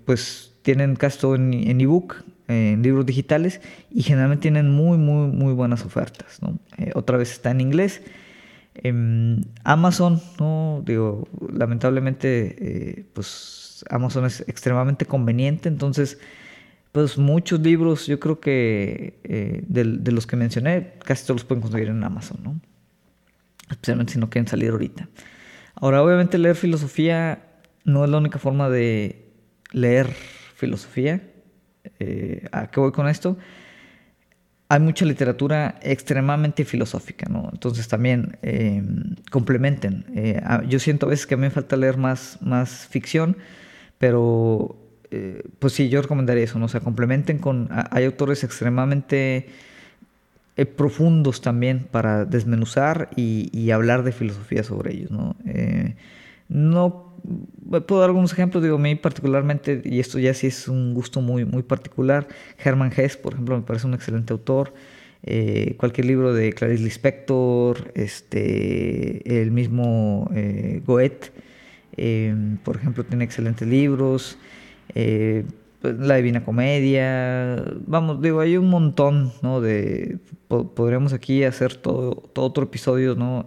pues 0.05 0.53
tienen 0.61 0.95
casi 0.95 1.19
todo 1.19 1.35
en 1.35 1.81
ebook, 1.81 2.23
en 2.51 2.83
libros 2.83 3.05
digitales 3.05 3.61
y 3.89 4.03
generalmente 4.03 4.43
tienen 4.43 4.69
muy, 4.69 4.97
muy, 4.97 5.27
muy 5.27 5.53
buenas 5.53 5.85
ofertas. 5.85 6.39
Eh, 6.77 6.91
otra 6.95 7.17
vez 7.17 7.31
está 7.31 7.51
en 7.51 7.61
inglés. 7.61 8.01
Amazon, 9.63 10.21
¿no? 10.39 10.81
Digo, 10.85 11.27
lamentablemente, 11.53 12.55
eh, 12.59 13.05
pues 13.13 13.83
Amazon 13.89 14.25
es 14.25 14.41
extremadamente 14.47 15.05
conveniente, 15.05 15.67
entonces, 15.69 16.19
pues 16.91 17.17
muchos 17.17 17.59
libros, 17.59 18.07
yo 18.07 18.19
creo 18.19 18.39
que 18.39 19.19
eh, 19.23 19.63
de, 19.67 19.83
de, 19.83 20.11
los 20.11 20.25
que 20.25 20.35
mencioné, 20.35 20.93
casi 21.03 21.23
todos 21.25 21.41
los 21.41 21.45
pueden 21.45 21.61
conseguir 21.61 21.89
en 21.89 22.03
Amazon, 22.03 22.39
¿no? 22.43 22.61
Especialmente 23.69 24.13
si 24.13 24.19
no 24.19 24.29
quieren 24.29 24.47
salir 24.47 24.71
ahorita. 24.71 25.07
Ahora, 25.75 26.03
obviamente 26.03 26.37
leer 26.37 26.55
filosofía 26.55 27.43
no 27.85 28.03
es 28.03 28.09
la 28.09 28.17
única 28.17 28.39
forma 28.39 28.69
de 28.69 29.31
leer 29.71 30.07
filosofía. 30.55 31.21
Eh, 31.99 32.47
¿A 32.51 32.67
qué 32.67 32.79
voy 32.79 32.91
con 32.91 33.07
esto? 33.07 33.37
Hay 34.69 34.79
mucha 34.79 35.05
literatura 35.05 35.75
extremadamente 35.81 36.63
filosófica, 36.63 37.27
¿no? 37.29 37.49
Entonces 37.51 37.87
también 37.87 38.37
em, 38.41 39.15
complementen. 39.29 40.05
Eh, 40.15 40.41
yo 40.67 40.79
siento 40.79 41.07
a 41.07 41.09
veces 41.09 41.27
que 41.27 41.33
a 41.33 41.37
mí 41.37 41.41
me 41.41 41.49
falta 41.49 41.75
leer 41.75 41.97
más, 41.97 42.37
más 42.41 42.87
ficción, 42.87 43.37
pero 43.97 44.77
eh, 45.11 45.43
pues 45.59 45.73
sí, 45.73 45.89
yo 45.89 46.01
recomendaría 46.01 46.45
eso. 46.45 46.57
O 46.63 46.67
sea, 46.69 46.79
complementen 46.79 47.37
con... 47.37 47.69
Hay 47.91 48.05
autores 48.05 48.43
extremadamente 48.43 49.49
profundos 50.77 51.41
también 51.41 51.87
para 51.89 52.23
desmenuzar 52.23 53.09
y, 53.15 53.49
y, 53.51 53.71
hablar 53.71 54.03
de 54.03 54.11
filosofía 54.11 54.63
sobre 54.63 54.93
ellos, 54.93 55.09
¿no? 55.09 55.35
no 56.49 57.10
puedo 57.87 58.01
dar 58.01 58.09
algunos 58.09 58.33
ejemplos, 58.33 58.63
digo, 58.63 58.75
a 58.75 58.79
mí 58.79 58.95
particularmente, 58.95 59.81
y 59.85 59.99
esto 59.99 60.19
ya 60.19 60.33
sí 60.33 60.47
es 60.47 60.67
un 60.67 60.93
gusto 60.93 61.21
muy, 61.21 61.45
muy 61.45 61.63
particular, 61.63 62.27
Hermann 62.63 62.91
Hesse, 62.95 63.17
por 63.17 63.33
ejemplo, 63.33 63.57
me 63.57 63.63
parece 63.63 63.87
un 63.87 63.93
excelente 63.93 64.33
autor, 64.33 64.73
eh, 65.23 65.75
cualquier 65.77 66.07
libro 66.07 66.33
de 66.33 66.51
Clarice 66.53 66.83
Lispector, 66.83 67.91
este, 67.95 69.41
el 69.41 69.51
mismo 69.51 70.29
eh, 70.33 70.81
Goethe, 70.85 71.31
em, 71.95 72.57
por 72.57 72.75
ejemplo, 72.77 73.03
tiene 73.03 73.23
excelentes 73.23 73.67
libros, 73.67 74.37
eh, 74.95 75.45
pues, 75.81 75.97
La 75.99 76.15
Divina 76.15 76.43
Comedia, 76.43 77.63
vamos, 77.85 78.21
digo, 78.21 78.39
hay 78.39 78.57
un 78.57 78.69
montón, 78.69 79.31
¿no? 79.41 79.61
De, 79.61 80.17
podríamos 80.47 81.13
aquí 81.13 81.43
hacer 81.43 81.75
todo, 81.75 82.15
todo 82.33 82.45
otro 82.45 82.63
episodio, 82.65 83.15
¿no? 83.15 83.45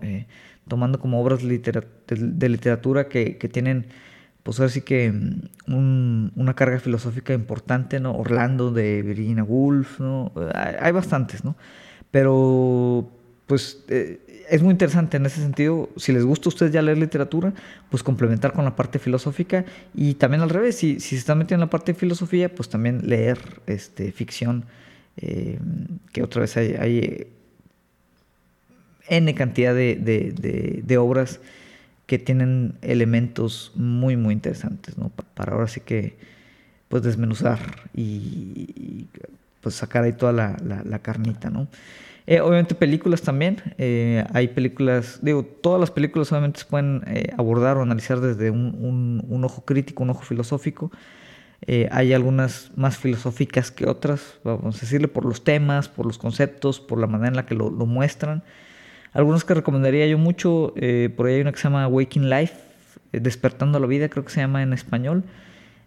Tomando 0.68 0.98
como 0.98 1.20
obras 1.20 1.40
de, 1.42 2.48
literatura 2.48 3.08
que, 3.08 3.50
tienen, 3.52 3.86
pues 4.42 4.60
así 4.60 4.80
que 4.80 5.12
mm, 5.12 6.28
una 6.36 6.54
carga 6.54 6.78
filosófica 6.80 7.34
importante, 7.34 8.00
¿no? 8.00 8.16
Orlando 8.16 8.70
de 8.70 9.02
Virginia 9.02 9.44
Woolf, 9.44 10.00
¿no? 10.00 10.32
Hay, 10.54 10.92
bastantes, 10.92 11.44
¿no? 11.44 11.56
Pero, 12.10 13.10
pues, 13.46 13.84
eh, 13.88 14.20
es 14.48 14.62
muy 14.62 14.72
interesante 14.72 15.16
en 15.16 15.26
ese 15.26 15.40
sentido. 15.40 15.90
Si 15.96 16.12
les 16.12 16.24
gusta 16.24 16.48
a 16.48 16.50
ustedes 16.50 16.72
ya 16.72 16.82
leer 16.82 16.98
literatura, 16.98 17.52
pues 17.90 18.02
complementar 18.02 18.52
con 18.52 18.64
la 18.64 18.76
parte 18.76 18.98
filosófica 18.98 19.64
y 19.94 20.14
también 20.14 20.42
al 20.42 20.50
revés, 20.50 20.76
si, 20.76 21.00
si 21.00 21.10
se 21.10 21.16
están 21.16 21.38
metiendo 21.38 21.62
en 21.62 21.68
la 21.68 21.70
parte 21.70 21.92
de 21.92 21.98
filosofía, 21.98 22.54
pues 22.54 22.68
también 22.68 23.08
leer 23.08 23.38
este, 23.66 24.12
ficción, 24.12 24.64
eh, 25.16 25.58
que 26.12 26.22
otra 26.22 26.42
vez 26.42 26.56
hay 26.56 27.26
N 29.08 29.34
cantidad 29.34 29.74
de, 29.74 30.96
obras 30.98 31.40
que 32.06 32.18
tienen 32.18 32.74
elementos 32.82 33.72
muy, 33.74 34.16
muy 34.16 34.34
interesantes, 34.34 34.98
¿no? 34.98 35.10
Para 35.34 35.52
ahora 35.52 35.68
sí 35.68 35.80
que, 35.80 36.16
pues, 36.88 37.02
desmenuzar 37.02 37.58
y, 37.94 39.06
pues, 39.60 39.74
sacar 39.74 40.04
ahí 40.04 40.12
toda 40.12 40.32
la, 40.32 40.98
carnita, 41.00 41.50
¿no? 41.50 41.68
Eh, 42.26 42.40
obviamente 42.40 42.74
películas 42.74 43.20
también, 43.20 43.60
eh, 43.76 44.24
hay 44.32 44.48
películas, 44.48 45.18
digo, 45.20 45.44
todas 45.44 45.78
las 45.78 45.90
películas 45.90 46.32
obviamente 46.32 46.60
se 46.60 46.64
pueden 46.64 47.02
eh, 47.06 47.34
abordar 47.36 47.76
o 47.76 47.82
analizar 47.82 48.18
desde 48.20 48.50
un, 48.50 49.42
ojo 49.44 49.62
crítico, 49.66 50.02
un 50.02 50.10
ojo 50.10 50.22
filosófico. 50.22 50.90
hay 51.90 52.12
algunas 52.14 52.70
más 52.76 52.96
filosóficas 52.96 53.70
que 53.70 53.86
otras, 53.86 54.38
vamos 54.42 54.76
a 54.76 54.80
decirle, 54.80 55.08
por 55.08 55.24
los 55.26 55.44
temas, 55.44 55.88
por 55.88 56.06
los 56.06 56.16
conceptos, 56.18 56.80
por 56.80 56.98
la 56.98 57.06
manera 57.06 57.28
en 57.28 57.36
la 57.36 57.46
que 57.46 57.54
lo 57.54 57.70
muestran. 57.70 58.42
Algunos 59.14 59.44
que 59.44 59.54
recomendaría 59.54 60.08
yo 60.08 60.18
mucho, 60.18 60.74
eh, 60.76 61.08
por 61.16 61.26
ahí 61.26 61.36
hay 61.36 61.40
una 61.40 61.52
que 61.52 61.58
se 61.58 61.64
llama 61.64 61.86
Waking 61.86 62.28
Life, 62.28 62.54
eh, 63.12 63.20
Despertando 63.20 63.78
la 63.78 63.86
Vida, 63.86 64.08
creo 64.08 64.24
que 64.24 64.32
se 64.32 64.40
llama 64.40 64.62
en 64.64 64.72
español. 64.72 65.22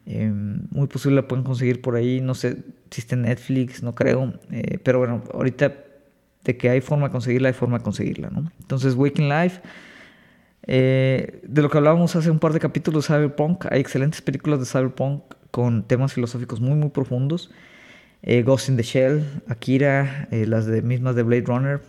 Eh, 0.05 0.31
muy 0.71 0.87
posible 0.87 1.17
la 1.17 1.27
pueden 1.27 1.43
conseguir 1.43 1.81
por 1.81 1.97
ahí, 1.97 2.21
no 2.21 2.33
sé 2.33 2.63
si 2.89 3.01
está 3.01 3.15
en 3.15 3.23
Netflix, 3.23 3.83
no 3.83 3.93
creo, 3.93 4.33
pero 4.81 4.99
bueno, 4.99 5.21
ahorita 5.33 5.73
de 6.45 6.55
que 6.55 6.69
hay 6.69 6.79
forma 6.79 7.07
de 7.07 7.11
conseguirla, 7.11 7.49
hay 7.49 7.53
forma 7.53 7.79
de 7.79 7.83
conseguirla, 7.83 8.29
¿no? 8.29 8.49
Entonces, 8.61 8.95
Waking 8.95 9.27
Life, 9.27 9.59
de 10.65 11.61
lo 11.61 11.69
que 11.69 11.77
hablábamos 11.77 12.15
hace 12.15 12.31
un 12.31 12.39
par 12.39 12.53
de 12.53 12.61
capítulos 12.61 13.05
de 13.05 13.13
Cyberpunk, 13.13 13.65
hay 13.69 13.81
excelentes 13.81 14.21
películas 14.21 14.61
de 14.61 14.65
Cyberpunk 14.65 15.23
con 15.51 15.83
temas 15.83 16.13
filosóficos 16.13 16.61
muy, 16.61 16.75
muy 16.75 16.89
profundos. 16.89 17.51
Ghost 18.45 18.69
in 18.69 18.77
the 18.77 18.83
Shell, 18.83 19.25
Akira, 19.49 20.29
las 20.31 20.65
de, 20.65 20.81
mismas 20.81 21.15
de 21.15 21.23
Blade 21.23 21.43
Runner, 21.45 21.81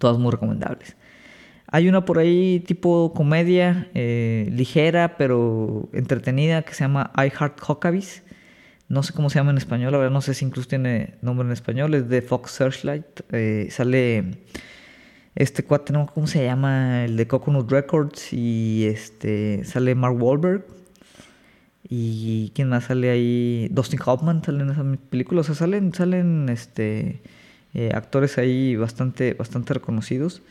todas 0.00 0.18
muy 0.18 0.32
recomendables. 0.32 0.96
Hay 1.72 1.88
una 1.88 2.04
por 2.04 2.18
ahí 2.18 2.58
tipo 2.66 3.12
comedia, 3.14 3.88
eh, 3.94 4.48
ligera 4.50 5.16
pero 5.16 5.88
entretenida, 5.92 6.62
que 6.62 6.74
se 6.74 6.82
llama 6.82 7.12
I 7.16 7.30
Heart 7.30 7.60
Huckabees. 7.62 8.24
No 8.88 9.04
sé 9.04 9.12
cómo 9.12 9.30
se 9.30 9.38
llama 9.38 9.52
en 9.52 9.58
español, 9.58 9.92
la 9.92 10.10
no 10.10 10.20
sé 10.20 10.34
si 10.34 10.44
incluso 10.44 10.68
tiene 10.68 11.14
nombre 11.22 11.46
en 11.46 11.52
español. 11.52 11.94
Es 11.94 12.08
de 12.08 12.22
Fox 12.22 12.50
Searchlight. 12.50 13.04
Eh, 13.30 13.68
sale 13.70 14.38
este 15.36 15.62
cuate, 15.62 15.92
¿no? 15.92 16.06
¿Cómo 16.06 16.26
se 16.26 16.44
llama? 16.44 17.04
El 17.04 17.16
de 17.16 17.28
Coconut 17.28 17.70
Records. 17.70 18.32
Y 18.32 18.86
este 18.86 19.62
sale 19.62 19.94
Mark 19.94 20.20
Wahlberg. 20.20 20.66
¿Y 21.88 22.50
quién 22.52 22.68
más 22.68 22.84
sale 22.84 23.10
ahí? 23.10 23.68
Dustin 23.70 24.00
Hoffman 24.04 24.42
sale 24.42 24.64
en 24.64 24.70
esa 24.70 24.84
película. 25.08 25.42
O 25.42 25.44
sea, 25.44 25.54
salen, 25.54 25.94
salen 25.94 26.48
este 26.48 27.22
eh, 27.74 27.90
actores 27.94 28.38
ahí 28.38 28.76
bastante, 28.76 29.34
bastante 29.34 29.74
reconocidos. 29.74 30.42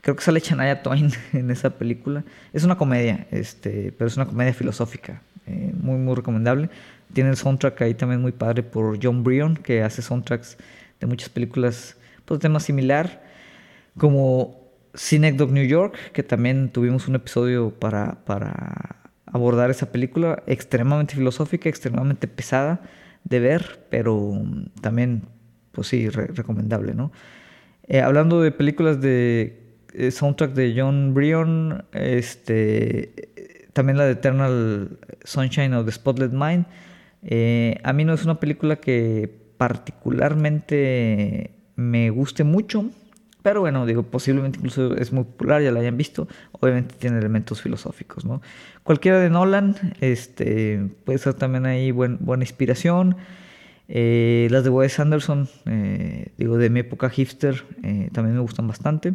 Creo 0.00 0.16
que 0.16 0.22
sale 0.22 0.40
Chanaya 0.40 0.82
Twain 0.82 1.10
en 1.32 1.50
esa 1.50 1.70
película. 1.70 2.24
Es 2.52 2.64
una 2.64 2.76
comedia, 2.76 3.26
este, 3.30 3.92
pero 3.92 4.08
es 4.08 4.16
una 4.16 4.26
comedia 4.26 4.54
filosófica, 4.54 5.22
eh, 5.46 5.72
muy, 5.74 5.98
muy 5.98 6.14
recomendable. 6.14 6.70
Tiene 7.12 7.30
el 7.30 7.36
soundtrack 7.36 7.82
ahí 7.82 7.94
también 7.94 8.20
muy 8.20 8.32
padre 8.32 8.62
por 8.62 8.98
John 9.02 9.22
Brion, 9.22 9.56
que 9.56 9.82
hace 9.82 10.02
soundtracks 10.02 10.56
de 11.00 11.06
muchas 11.06 11.28
películas, 11.28 11.96
pues 12.24 12.40
tema 12.40 12.58
similar, 12.58 13.22
como 13.98 14.62
Cinecdoc 14.96 15.50
New 15.50 15.66
York, 15.66 15.96
que 16.12 16.22
también 16.22 16.70
tuvimos 16.70 17.08
un 17.08 17.16
episodio 17.16 17.70
para, 17.70 18.24
para 18.24 18.96
abordar 19.26 19.70
esa 19.70 19.92
película, 19.92 20.42
extremadamente 20.46 21.14
filosófica, 21.14 21.68
extremadamente 21.68 22.28
pesada 22.28 22.80
de 23.24 23.40
ver, 23.40 23.86
pero 23.90 24.42
también 24.80 25.22
pues 25.72 25.88
sí, 25.88 26.08
recomendable, 26.08 26.94
¿no? 26.94 27.12
Eh, 27.88 28.00
hablando 28.00 28.40
de 28.40 28.52
películas 28.52 29.00
de 29.00 29.60
eh, 29.94 30.10
soundtrack 30.10 30.52
de 30.52 30.74
John 30.76 31.14
Brion, 31.14 31.84
este, 31.92 33.32
también 33.72 33.98
la 33.98 34.04
de 34.04 34.12
Eternal 34.12 34.98
Sunshine 35.24 35.74
of 35.74 35.86
the 35.86 35.92
Spotlight 35.92 36.32
Mind. 36.32 36.66
Eh, 37.24 37.78
a 37.82 37.92
mí 37.92 38.04
no 38.04 38.14
es 38.14 38.24
una 38.24 38.38
película 38.40 38.76
que 38.76 39.30
particularmente 39.56 41.52
me 41.76 42.10
guste 42.10 42.44
mucho, 42.44 42.90
pero 43.42 43.60
bueno, 43.60 43.86
digo, 43.86 44.04
posiblemente 44.04 44.58
incluso 44.58 44.96
es 44.96 45.12
muy 45.12 45.24
popular, 45.24 45.62
ya 45.62 45.72
la 45.72 45.80
hayan 45.80 45.96
visto. 45.96 46.28
Obviamente 46.52 46.94
tiene 46.98 47.18
elementos 47.18 47.60
filosóficos, 47.60 48.24
¿no? 48.24 48.40
Cualquiera 48.84 49.18
de 49.18 49.30
Nolan, 49.30 49.74
este, 50.00 50.80
puede 51.04 51.18
ser 51.18 51.34
también 51.34 51.66
ahí 51.66 51.90
buena 51.90 52.42
inspiración. 52.42 53.16
Eh, 53.88 54.48
las 54.50 54.64
de 54.64 54.70
Wes 54.70 54.98
Anderson, 54.98 55.48
eh, 55.66 56.28
digo, 56.38 56.56
de 56.56 56.70
mi 56.70 56.80
época 56.80 57.10
hipster, 57.10 57.64
eh, 57.82 58.08
también 58.12 58.36
me 58.36 58.40
gustan 58.40 58.66
bastante. 58.66 59.14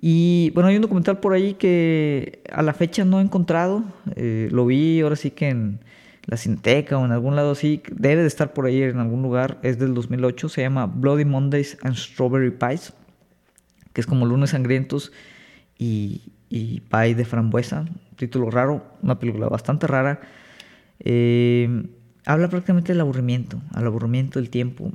Y 0.00 0.50
bueno, 0.54 0.68
hay 0.68 0.76
un 0.76 0.82
documental 0.82 1.18
por 1.18 1.32
ahí 1.32 1.54
que 1.54 2.42
a 2.52 2.62
la 2.62 2.74
fecha 2.74 3.04
no 3.04 3.20
he 3.20 3.22
encontrado. 3.22 3.84
lo 4.16 4.66
vi 4.66 5.00
ahora 5.00 5.16
sí 5.16 5.30
que 5.30 5.48
en 5.48 5.80
la 6.26 6.36
Cineteca 6.36 6.98
o 6.98 7.04
en 7.04 7.12
algún 7.12 7.36
lado 7.36 7.52
así. 7.52 7.82
Debe 7.90 8.20
de 8.22 8.28
estar 8.28 8.52
por 8.52 8.66
ahí 8.66 8.82
en 8.82 8.98
algún 8.98 9.22
lugar. 9.22 9.58
Es 9.62 9.78
del 9.78 9.94
2008. 9.94 10.48
Se 10.50 10.60
llama 10.60 10.86
Bloody 10.86 11.24
Mondays 11.24 11.78
and 11.82 11.96
Strawberry 11.96 12.50
Pies. 12.50 12.92
Que 13.94 14.00
es 14.00 14.06
como 14.06 14.26
lunes 14.26 14.50
sangrientos 14.50 15.10
y, 15.78 16.32
y 16.50 16.80
pie 16.80 17.14
de 17.14 17.24
frambuesa. 17.24 17.86
Título 18.16 18.50
raro. 18.50 18.84
Una 19.02 19.18
película 19.18 19.48
bastante 19.48 19.86
rara. 19.86 20.20
Habla 22.26 22.48
prácticamente 22.48 22.92
del 22.92 23.00
aburrimiento, 23.00 23.60
al 23.72 23.86
aburrimiento 23.86 24.38
del 24.38 24.50
tiempo. 24.50 24.92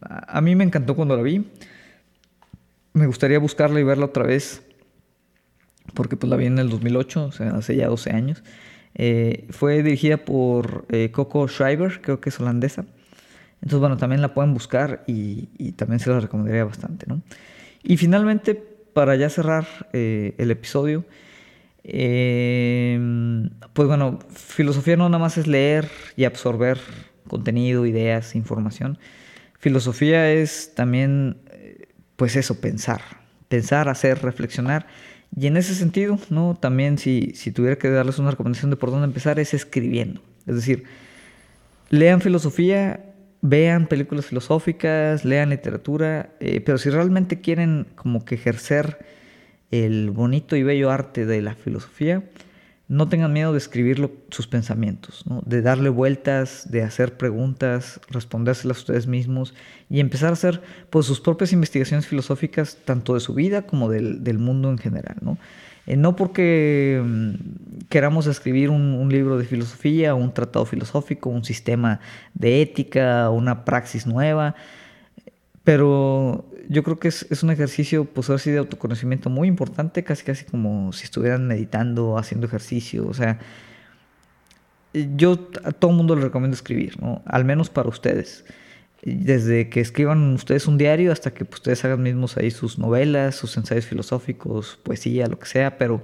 A 0.00 0.40
mí 0.40 0.54
me 0.54 0.64
encantó 0.64 0.94
cuando 0.94 1.16
la 1.16 1.22
vi. 1.22 1.46
Me 2.92 3.06
gustaría 3.06 3.38
buscarla 3.38 3.80
y 3.80 3.82
verla 3.82 4.06
otra 4.06 4.24
vez, 4.24 4.62
porque 5.94 6.16
pues 6.16 6.30
la 6.30 6.36
vi 6.36 6.46
en 6.46 6.58
el 6.58 6.68
2008, 6.68 7.24
o 7.24 7.32
sea, 7.32 7.50
hace 7.50 7.76
ya 7.76 7.88
12 7.88 8.10
años. 8.10 8.44
Eh, 8.94 9.46
fue 9.50 9.82
dirigida 9.82 10.18
por 10.18 10.86
eh, 10.90 11.10
Coco 11.10 11.48
Schreiber, 11.48 12.00
creo 12.00 12.20
que 12.20 12.28
es 12.28 12.38
holandesa. 12.38 12.84
Entonces, 13.56 13.80
bueno, 13.80 13.96
también 13.96 14.20
la 14.20 14.34
pueden 14.34 14.52
buscar 14.52 15.02
y, 15.06 15.72
también 15.72 15.98
se 15.98 16.10
la 16.10 16.20
recomendaría 16.20 16.64
bastante, 16.64 17.06
¿no? 17.08 17.22
Y 17.82 17.96
finalmente, 17.96 18.54
para 18.54 19.16
ya 19.16 19.28
cerrar 19.30 19.66
eh, 19.92 20.34
el 20.38 20.50
episodio, 20.50 21.04
Em, 21.84 23.50
pues 23.74 23.86
bueno, 23.86 24.18
filosofía 24.34 24.96
no 24.96 25.08
nada 25.08 25.18
más 25.18 25.36
es 25.36 25.46
leer 25.46 25.90
y 26.16 26.24
absorber 26.24 26.78
contenido, 27.28 27.84
ideas, 27.84 28.34
información. 28.34 28.98
Filosofía 29.58 30.32
es 30.32 30.74
también, 30.74 31.38
eh, 31.50 31.88
pues 32.16 32.36
eso, 32.36 32.60
pensar, 32.60 33.02
pensar, 33.48 33.88
hacer, 33.88 34.22
reflexionar. 34.22 34.86
Y 35.36 35.46
en 35.46 35.56
ese 35.56 35.74
sentido, 35.74 36.18
¿no? 36.30 36.56
También 36.58 36.96
si, 36.96 37.32
si 37.34 37.52
tuviera 37.52 37.76
que 37.76 37.90
darles 37.90 38.18
una 38.18 38.30
recomendación 38.30 38.70
de 38.70 38.76
por 38.76 38.90
dónde 38.90 39.06
empezar 39.06 39.38
es 39.38 39.52
escribiendo. 39.52 40.22
Es 40.46 40.54
decir, 40.54 40.84
lean 41.90 42.20
filosofía, 42.20 43.14
vean 43.42 43.88
películas 43.88 44.26
filosóficas, 44.26 45.24
lean 45.24 45.50
literatura, 45.50 46.30
eh, 46.40 46.60
pero 46.60 46.78
si 46.78 46.88
realmente 46.88 47.40
quieren 47.40 47.88
como 47.94 48.24
que 48.24 48.36
ejercer 48.36 49.04
el 49.82 50.10
bonito 50.10 50.54
y 50.56 50.62
bello 50.62 50.90
arte 50.90 51.26
de 51.26 51.42
la 51.42 51.54
filosofía, 51.54 52.22
no 52.86 53.08
tengan 53.08 53.32
miedo 53.32 53.52
de 53.52 53.58
escribir 53.58 54.10
sus 54.30 54.46
pensamientos, 54.46 55.24
de 55.46 55.62
darle 55.62 55.88
vueltas, 55.88 56.70
de 56.70 56.82
hacer 56.82 57.16
preguntas, 57.16 58.00
respondérselas 58.10 58.76
a 58.76 58.80
ustedes 58.80 59.06
mismos 59.06 59.54
y 59.88 60.00
empezar 60.00 60.30
a 60.30 60.34
hacer 60.34 60.60
pues, 60.90 61.06
sus 61.06 61.20
propias 61.20 61.52
investigaciones 61.52 62.06
filosóficas, 62.06 62.76
tanto 62.84 63.14
de 63.14 63.20
su 63.20 63.32
vida 63.32 63.62
como 63.62 63.88
del, 63.88 64.38
mundo 64.38 64.70
en 64.70 64.78
general. 64.78 65.16
¿no? 65.22 65.38
Eh, 65.86 65.96
no 65.96 66.14
porque 66.14 67.02
mm, 67.02 67.86
queramos 67.88 68.26
escribir 68.26 68.68
un, 68.68 69.08
libro 69.08 69.38
de 69.38 69.44
filosofía, 69.44 70.14
un 70.14 70.34
tratado 70.34 70.66
filosófico, 70.66 71.30
un 71.30 71.44
sistema 71.44 72.00
de 72.34 72.60
ética, 72.60 73.30
una 73.30 73.64
praxis 73.64 74.06
nueva, 74.06 74.54
pero 75.64 76.44
yo 76.68 76.82
creo 76.82 76.98
que 76.98 77.08
es, 77.08 77.42
un 77.42 77.50
ejercicio, 77.50 78.04
pues 78.04 78.28
de 78.44 78.58
autoconocimiento 78.58 79.30
muy 79.30 79.48
importante, 79.48 80.04
casi 80.04 80.22
casi 80.24 80.44
como 80.44 80.92
si 80.92 81.04
estuvieran 81.04 81.46
meditando, 81.48 82.18
haciendo 82.18 82.46
ejercicio. 82.46 83.06
O 83.08 83.14
sea, 83.14 83.38
yo 84.92 85.48
a 85.64 85.72
todo 85.72 85.90
el 85.90 85.96
mundo 85.96 86.14
les 86.14 86.24
recomiendo 86.24 86.54
escribir, 86.54 87.00
¿no? 87.00 87.22
Al 87.26 87.44
menos 87.44 87.70
para 87.70 87.88
ustedes. 87.88 88.44
Desde 89.02 89.68
que 89.68 89.80
escriban 89.80 90.34
ustedes 90.34 90.66
un 90.66 90.78
diario 90.78 91.12
hasta 91.12 91.32
que 91.32 91.44
pues, 91.44 91.60
ustedes 91.60 91.84
hagan 91.84 92.02
mismos 92.02 92.36
ahí 92.36 92.50
sus 92.50 92.78
novelas, 92.78 93.34
sus 93.34 93.56
ensayos 93.56 93.86
filosóficos, 93.86 94.78
poesía, 94.82 95.26
lo 95.26 95.38
que 95.38 95.46
sea, 95.46 95.78
pero 95.78 96.02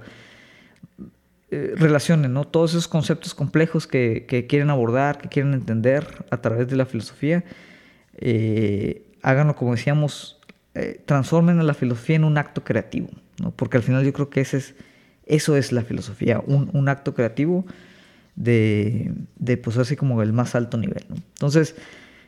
eh, 1.51 1.73
relacionen, 1.75 2.33
¿no? 2.33 2.45
Todos 2.45 2.71
esos 2.71 2.87
conceptos 2.87 3.33
complejos 3.35 3.87
que, 3.87 4.25
que, 4.27 4.47
quieren 4.47 4.69
abordar, 4.69 5.19
que 5.19 5.29
quieren 5.29 5.53
entender 5.53 6.25
a 6.31 6.37
través 6.37 6.67
de 6.67 6.75
la 6.75 6.85
filosofía. 6.85 7.43
Eh, 8.17 9.10
háganlo 9.21 9.55
como 9.55 9.71
decíamos, 9.75 10.39
eh, 10.73 11.01
transformen 11.05 11.59
a 11.59 11.63
la 11.63 11.73
filosofía 11.73 12.15
en 12.15 12.23
un 12.23 12.37
acto 12.37 12.63
creativo, 12.63 13.09
¿no? 13.41 13.51
porque 13.51 13.77
al 13.77 13.83
final 13.83 14.05
yo 14.05 14.13
creo 14.13 14.29
que 14.29 14.41
ese 14.41 14.57
es, 14.57 14.75
eso 15.25 15.55
es 15.57 15.71
la 15.71 15.83
filosofía, 15.83 16.41
un, 16.45 16.89
acto 16.89 17.13
creativo 17.13 17.65
de, 18.35 19.11
de, 19.37 19.57
pues 19.57 19.77
así 19.77 19.95
como 19.95 20.21
el 20.21 20.33
más 20.33 20.55
alto 20.55 20.77
nivel. 20.77 21.05
Entonces, 21.09 21.75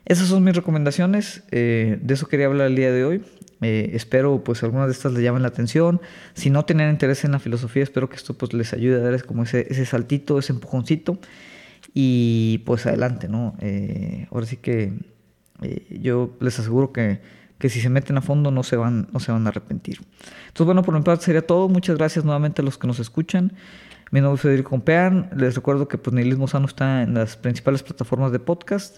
Esas 0.05 0.27
son 0.27 0.43
mis 0.43 0.55
recomendaciones, 0.55 1.43
de 1.49 2.01
eso 2.09 2.27
quería 2.27 2.47
hablar 2.47 2.67
el 2.67 2.75
día 2.75 2.91
de 2.91 3.05
hoy. 3.05 3.23
espero 3.61 4.43
pues 4.43 4.61
algunas 4.63 4.87
de 4.87 4.91
estas 4.91 5.13
les 5.13 5.23
llamen 5.23 5.41
la 5.41 5.47
atención. 5.47 6.01
Si 6.33 6.49
no 6.49 6.65
tienen 6.65 6.89
interés 6.89 7.23
en 7.23 7.31
la 7.31 7.39
filosofía, 7.39 7.83
espero 7.83 8.09
que 8.09 8.17
esto 8.17 8.33
pues 8.37 8.53
les 8.53 8.73
ayude 8.73 8.95
a 8.95 8.99
darles 8.99 9.23
como 9.23 9.43
ese, 9.43 9.67
ese 9.69 9.85
saltito, 9.85 10.37
ese 10.39 10.51
empujoncito. 10.51 11.17
Y 11.93 12.59
pues 12.65 12.85
adelante, 12.85 13.29
¿no? 13.29 13.55
ahora 14.31 14.45
sí 14.45 14.57
que 14.57 14.91
yo 15.89 16.35
les 16.39 16.59
aseguro 16.59 16.91
que 16.91 17.21
que 17.63 17.69
si 17.69 17.79
se 17.79 17.87
meten 17.87 18.17
a 18.17 18.21
fondo 18.21 18.51
no 18.51 18.61
se 18.61 18.75
van, 18.75 19.07
no 19.13 19.21
se 19.21 19.31
van 19.31 19.45
a 19.45 19.49
arrepentir. 19.49 20.01
Entonces, 20.47 20.65
bueno, 20.65 20.83
por 20.83 20.93
mi 20.93 21.01
parte 21.01 21.23
sería 21.23 21.47
todo. 21.47 21.69
Muchas 21.69 21.97
gracias 21.97 22.25
nuevamente 22.25 22.61
a 22.61 22.65
los 22.65 22.77
que 22.77 22.87
nos 22.87 22.99
escuchan. 22.99 23.53
Mi 24.11 24.19
nombre 24.19 24.35
es 24.35 24.41
Federico 24.41 24.71
Compean. 24.71 25.29
Les 25.33 25.55
recuerdo 25.55 25.87
que 25.87 25.97
pues, 25.97 26.13
Nihilismo 26.13 26.49
Sano 26.49 26.65
está 26.65 27.03
en 27.03 27.13
las 27.13 27.37
principales 27.37 27.81
plataformas 27.81 28.33
de 28.33 28.39
podcast. 28.39 28.97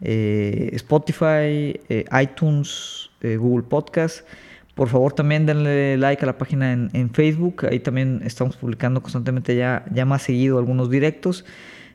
Eh, 0.00 0.70
Spotify, 0.72 1.78
eh, 1.88 2.04
iTunes, 2.20 3.08
eh, 3.20 3.36
Google 3.36 3.68
Podcast. 3.68 4.26
Por 4.74 4.88
favor, 4.88 5.12
también 5.12 5.46
denle 5.46 5.96
like 5.96 6.24
a 6.24 6.26
la 6.26 6.38
página 6.38 6.72
en, 6.72 6.90
en, 6.94 7.08
Facebook. 7.10 7.66
Ahí 7.70 7.78
también 7.78 8.20
estamos 8.24 8.56
publicando 8.56 9.00
constantemente 9.00 9.54
ya, 9.54 9.84
ya 9.94 10.04
más 10.06 10.22
seguido 10.22 10.58
algunos 10.58 10.90
directos. 10.90 11.44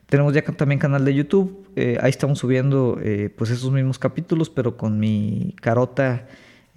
Tenemos 0.07 0.33
ya 0.33 0.41
también 0.41 0.79
canal 0.79 1.03
de 1.03 1.13
YouTube, 1.13 1.67
eh, 1.75 1.97
ahí 2.01 2.09
estamos 2.09 2.39
subiendo 2.39 2.97
eh, 3.03 3.29
pues 3.35 3.49
esos 3.49 3.71
mismos 3.73 3.99
capítulos, 3.99 4.49
pero 4.49 4.77
con 4.77 4.99
mi 4.99 5.53
carota 5.59 6.27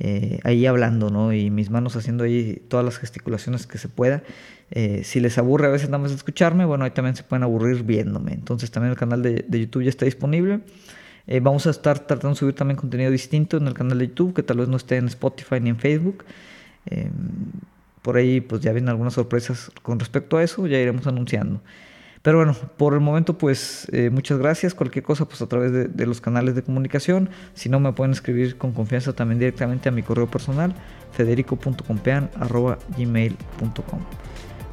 eh, 0.01 0.41
ahí 0.43 0.67
hablando, 0.67 1.11
¿no? 1.11 1.33
Y 1.33 1.49
mis 1.49 1.71
manos 1.71 1.95
haciendo 1.95 2.25
ahí 2.25 2.61
todas 2.67 2.85
las 2.85 2.99
gesticulaciones 2.99 3.69
que 3.69 3.79
se 3.79 3.89
pueda. 3.89 4.25
si 5.05 5.21
les 5.21 5.39
aburre 5.39 5.69
a 5.69 5.71
veces 5.71 5.91
nada 5.91 6.03
más 6.03 6.11
escucharme, 6.11 6.65
bueno, 6.65 6.85
ahí 6.85 6.91
también 6.91 7.15
se 7.15 7.23
pueden 7.23 7.45
aburrir 7.45 7.85
viéndome. 7.85 8.33
Entonces 8.33 8.73
también 8.73 8.91
el 8.91 8.99
canal 8.99 9.23
de, 9.23 9.61
YouTube 9.61 9.85
ya 9.85 9.91
está 9.91 10.07
disponible. 10.07 10.61
vamos 11.41 11.69
a 11.69 11.71
estar 11.71 12.01
tratando 12.01 12.31
de 12.31 12.35
subir 12.37 12.55
también 12.57 12.77
contenido 12.77 13.13
distinto 13.13 13.59
en 13.59 13.69
el 13.69 13.75
canal 13.75 13.99
de 13.99 14.09
YouTube, 14.09 14.35
que 14.35 14.43
tal 14.43 14.57
vez 14.59 14.69
no 14.69 14.77
esté 14.77 14.97
en 14.97 15.07
Spotify 15.07 15.61
ni 15.61 15.71
en 15.71 15.79
Facebook. 15.79 16.25
por 18.03 18.17
ahí 18.17 18.41
pues 18.41 18.61
ya 18.61 18.73
vienen 18.73 18.89
algunas 18.89 19.15
sorpresas 19.15 19.71
con 19.83 20.01
respecto 20.01 20.37
a 20.37 20.43
eso, 20.43 20.67
ya 20.67 20.79
iremos 20.79 21.07
anunciando. 21.07 21.61
Pero 22.23 22.39
bueno, 22.39 22.55
por 22.77 22.95
el 22.95 23.01
momento 23.01 23.39
pues 23.39 23.89
eh, 23.93 24.11
muchas 24.11 24.39
gracias. 24.39 24.75
Cualquier 24.75 25.05
cosa 25.05 25.25
pues 25.25 25.41
a 25.41 25.47
través 25.47 25.73
de, 25.73 26.07
los 26.07 26.21
canales 26.21 26.55
de 26.55 26.63
comunicación. 26.63 27.31
Si 27.55 27.69
no 27.69 27.81
me 27.81 27.93
pueden 27.93 28.13
escribir 28.13 28.57
con 28.59 28.73
confianza 28.73 29.13
también 29.15 29.39
directamente 29.39 29.89
a 29.89 29.93
mi 29.93 30.03
correo 30.03 30.31
personal 30.31 30.75
federico.compean.gmail.com 31.13 34.01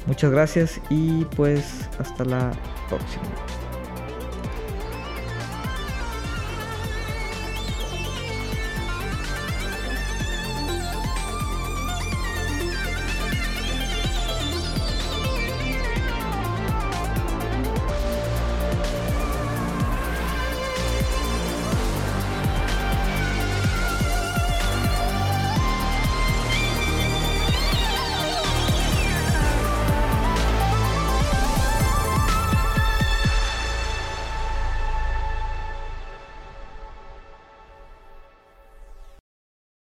Muchas 0.06 0.30
gracias 0.30 0.80
y 0.90 1.24
pues 1.36 1.88
hasta 1.98 2.24
la 2.24 2.52
próxima. 2.88 3.24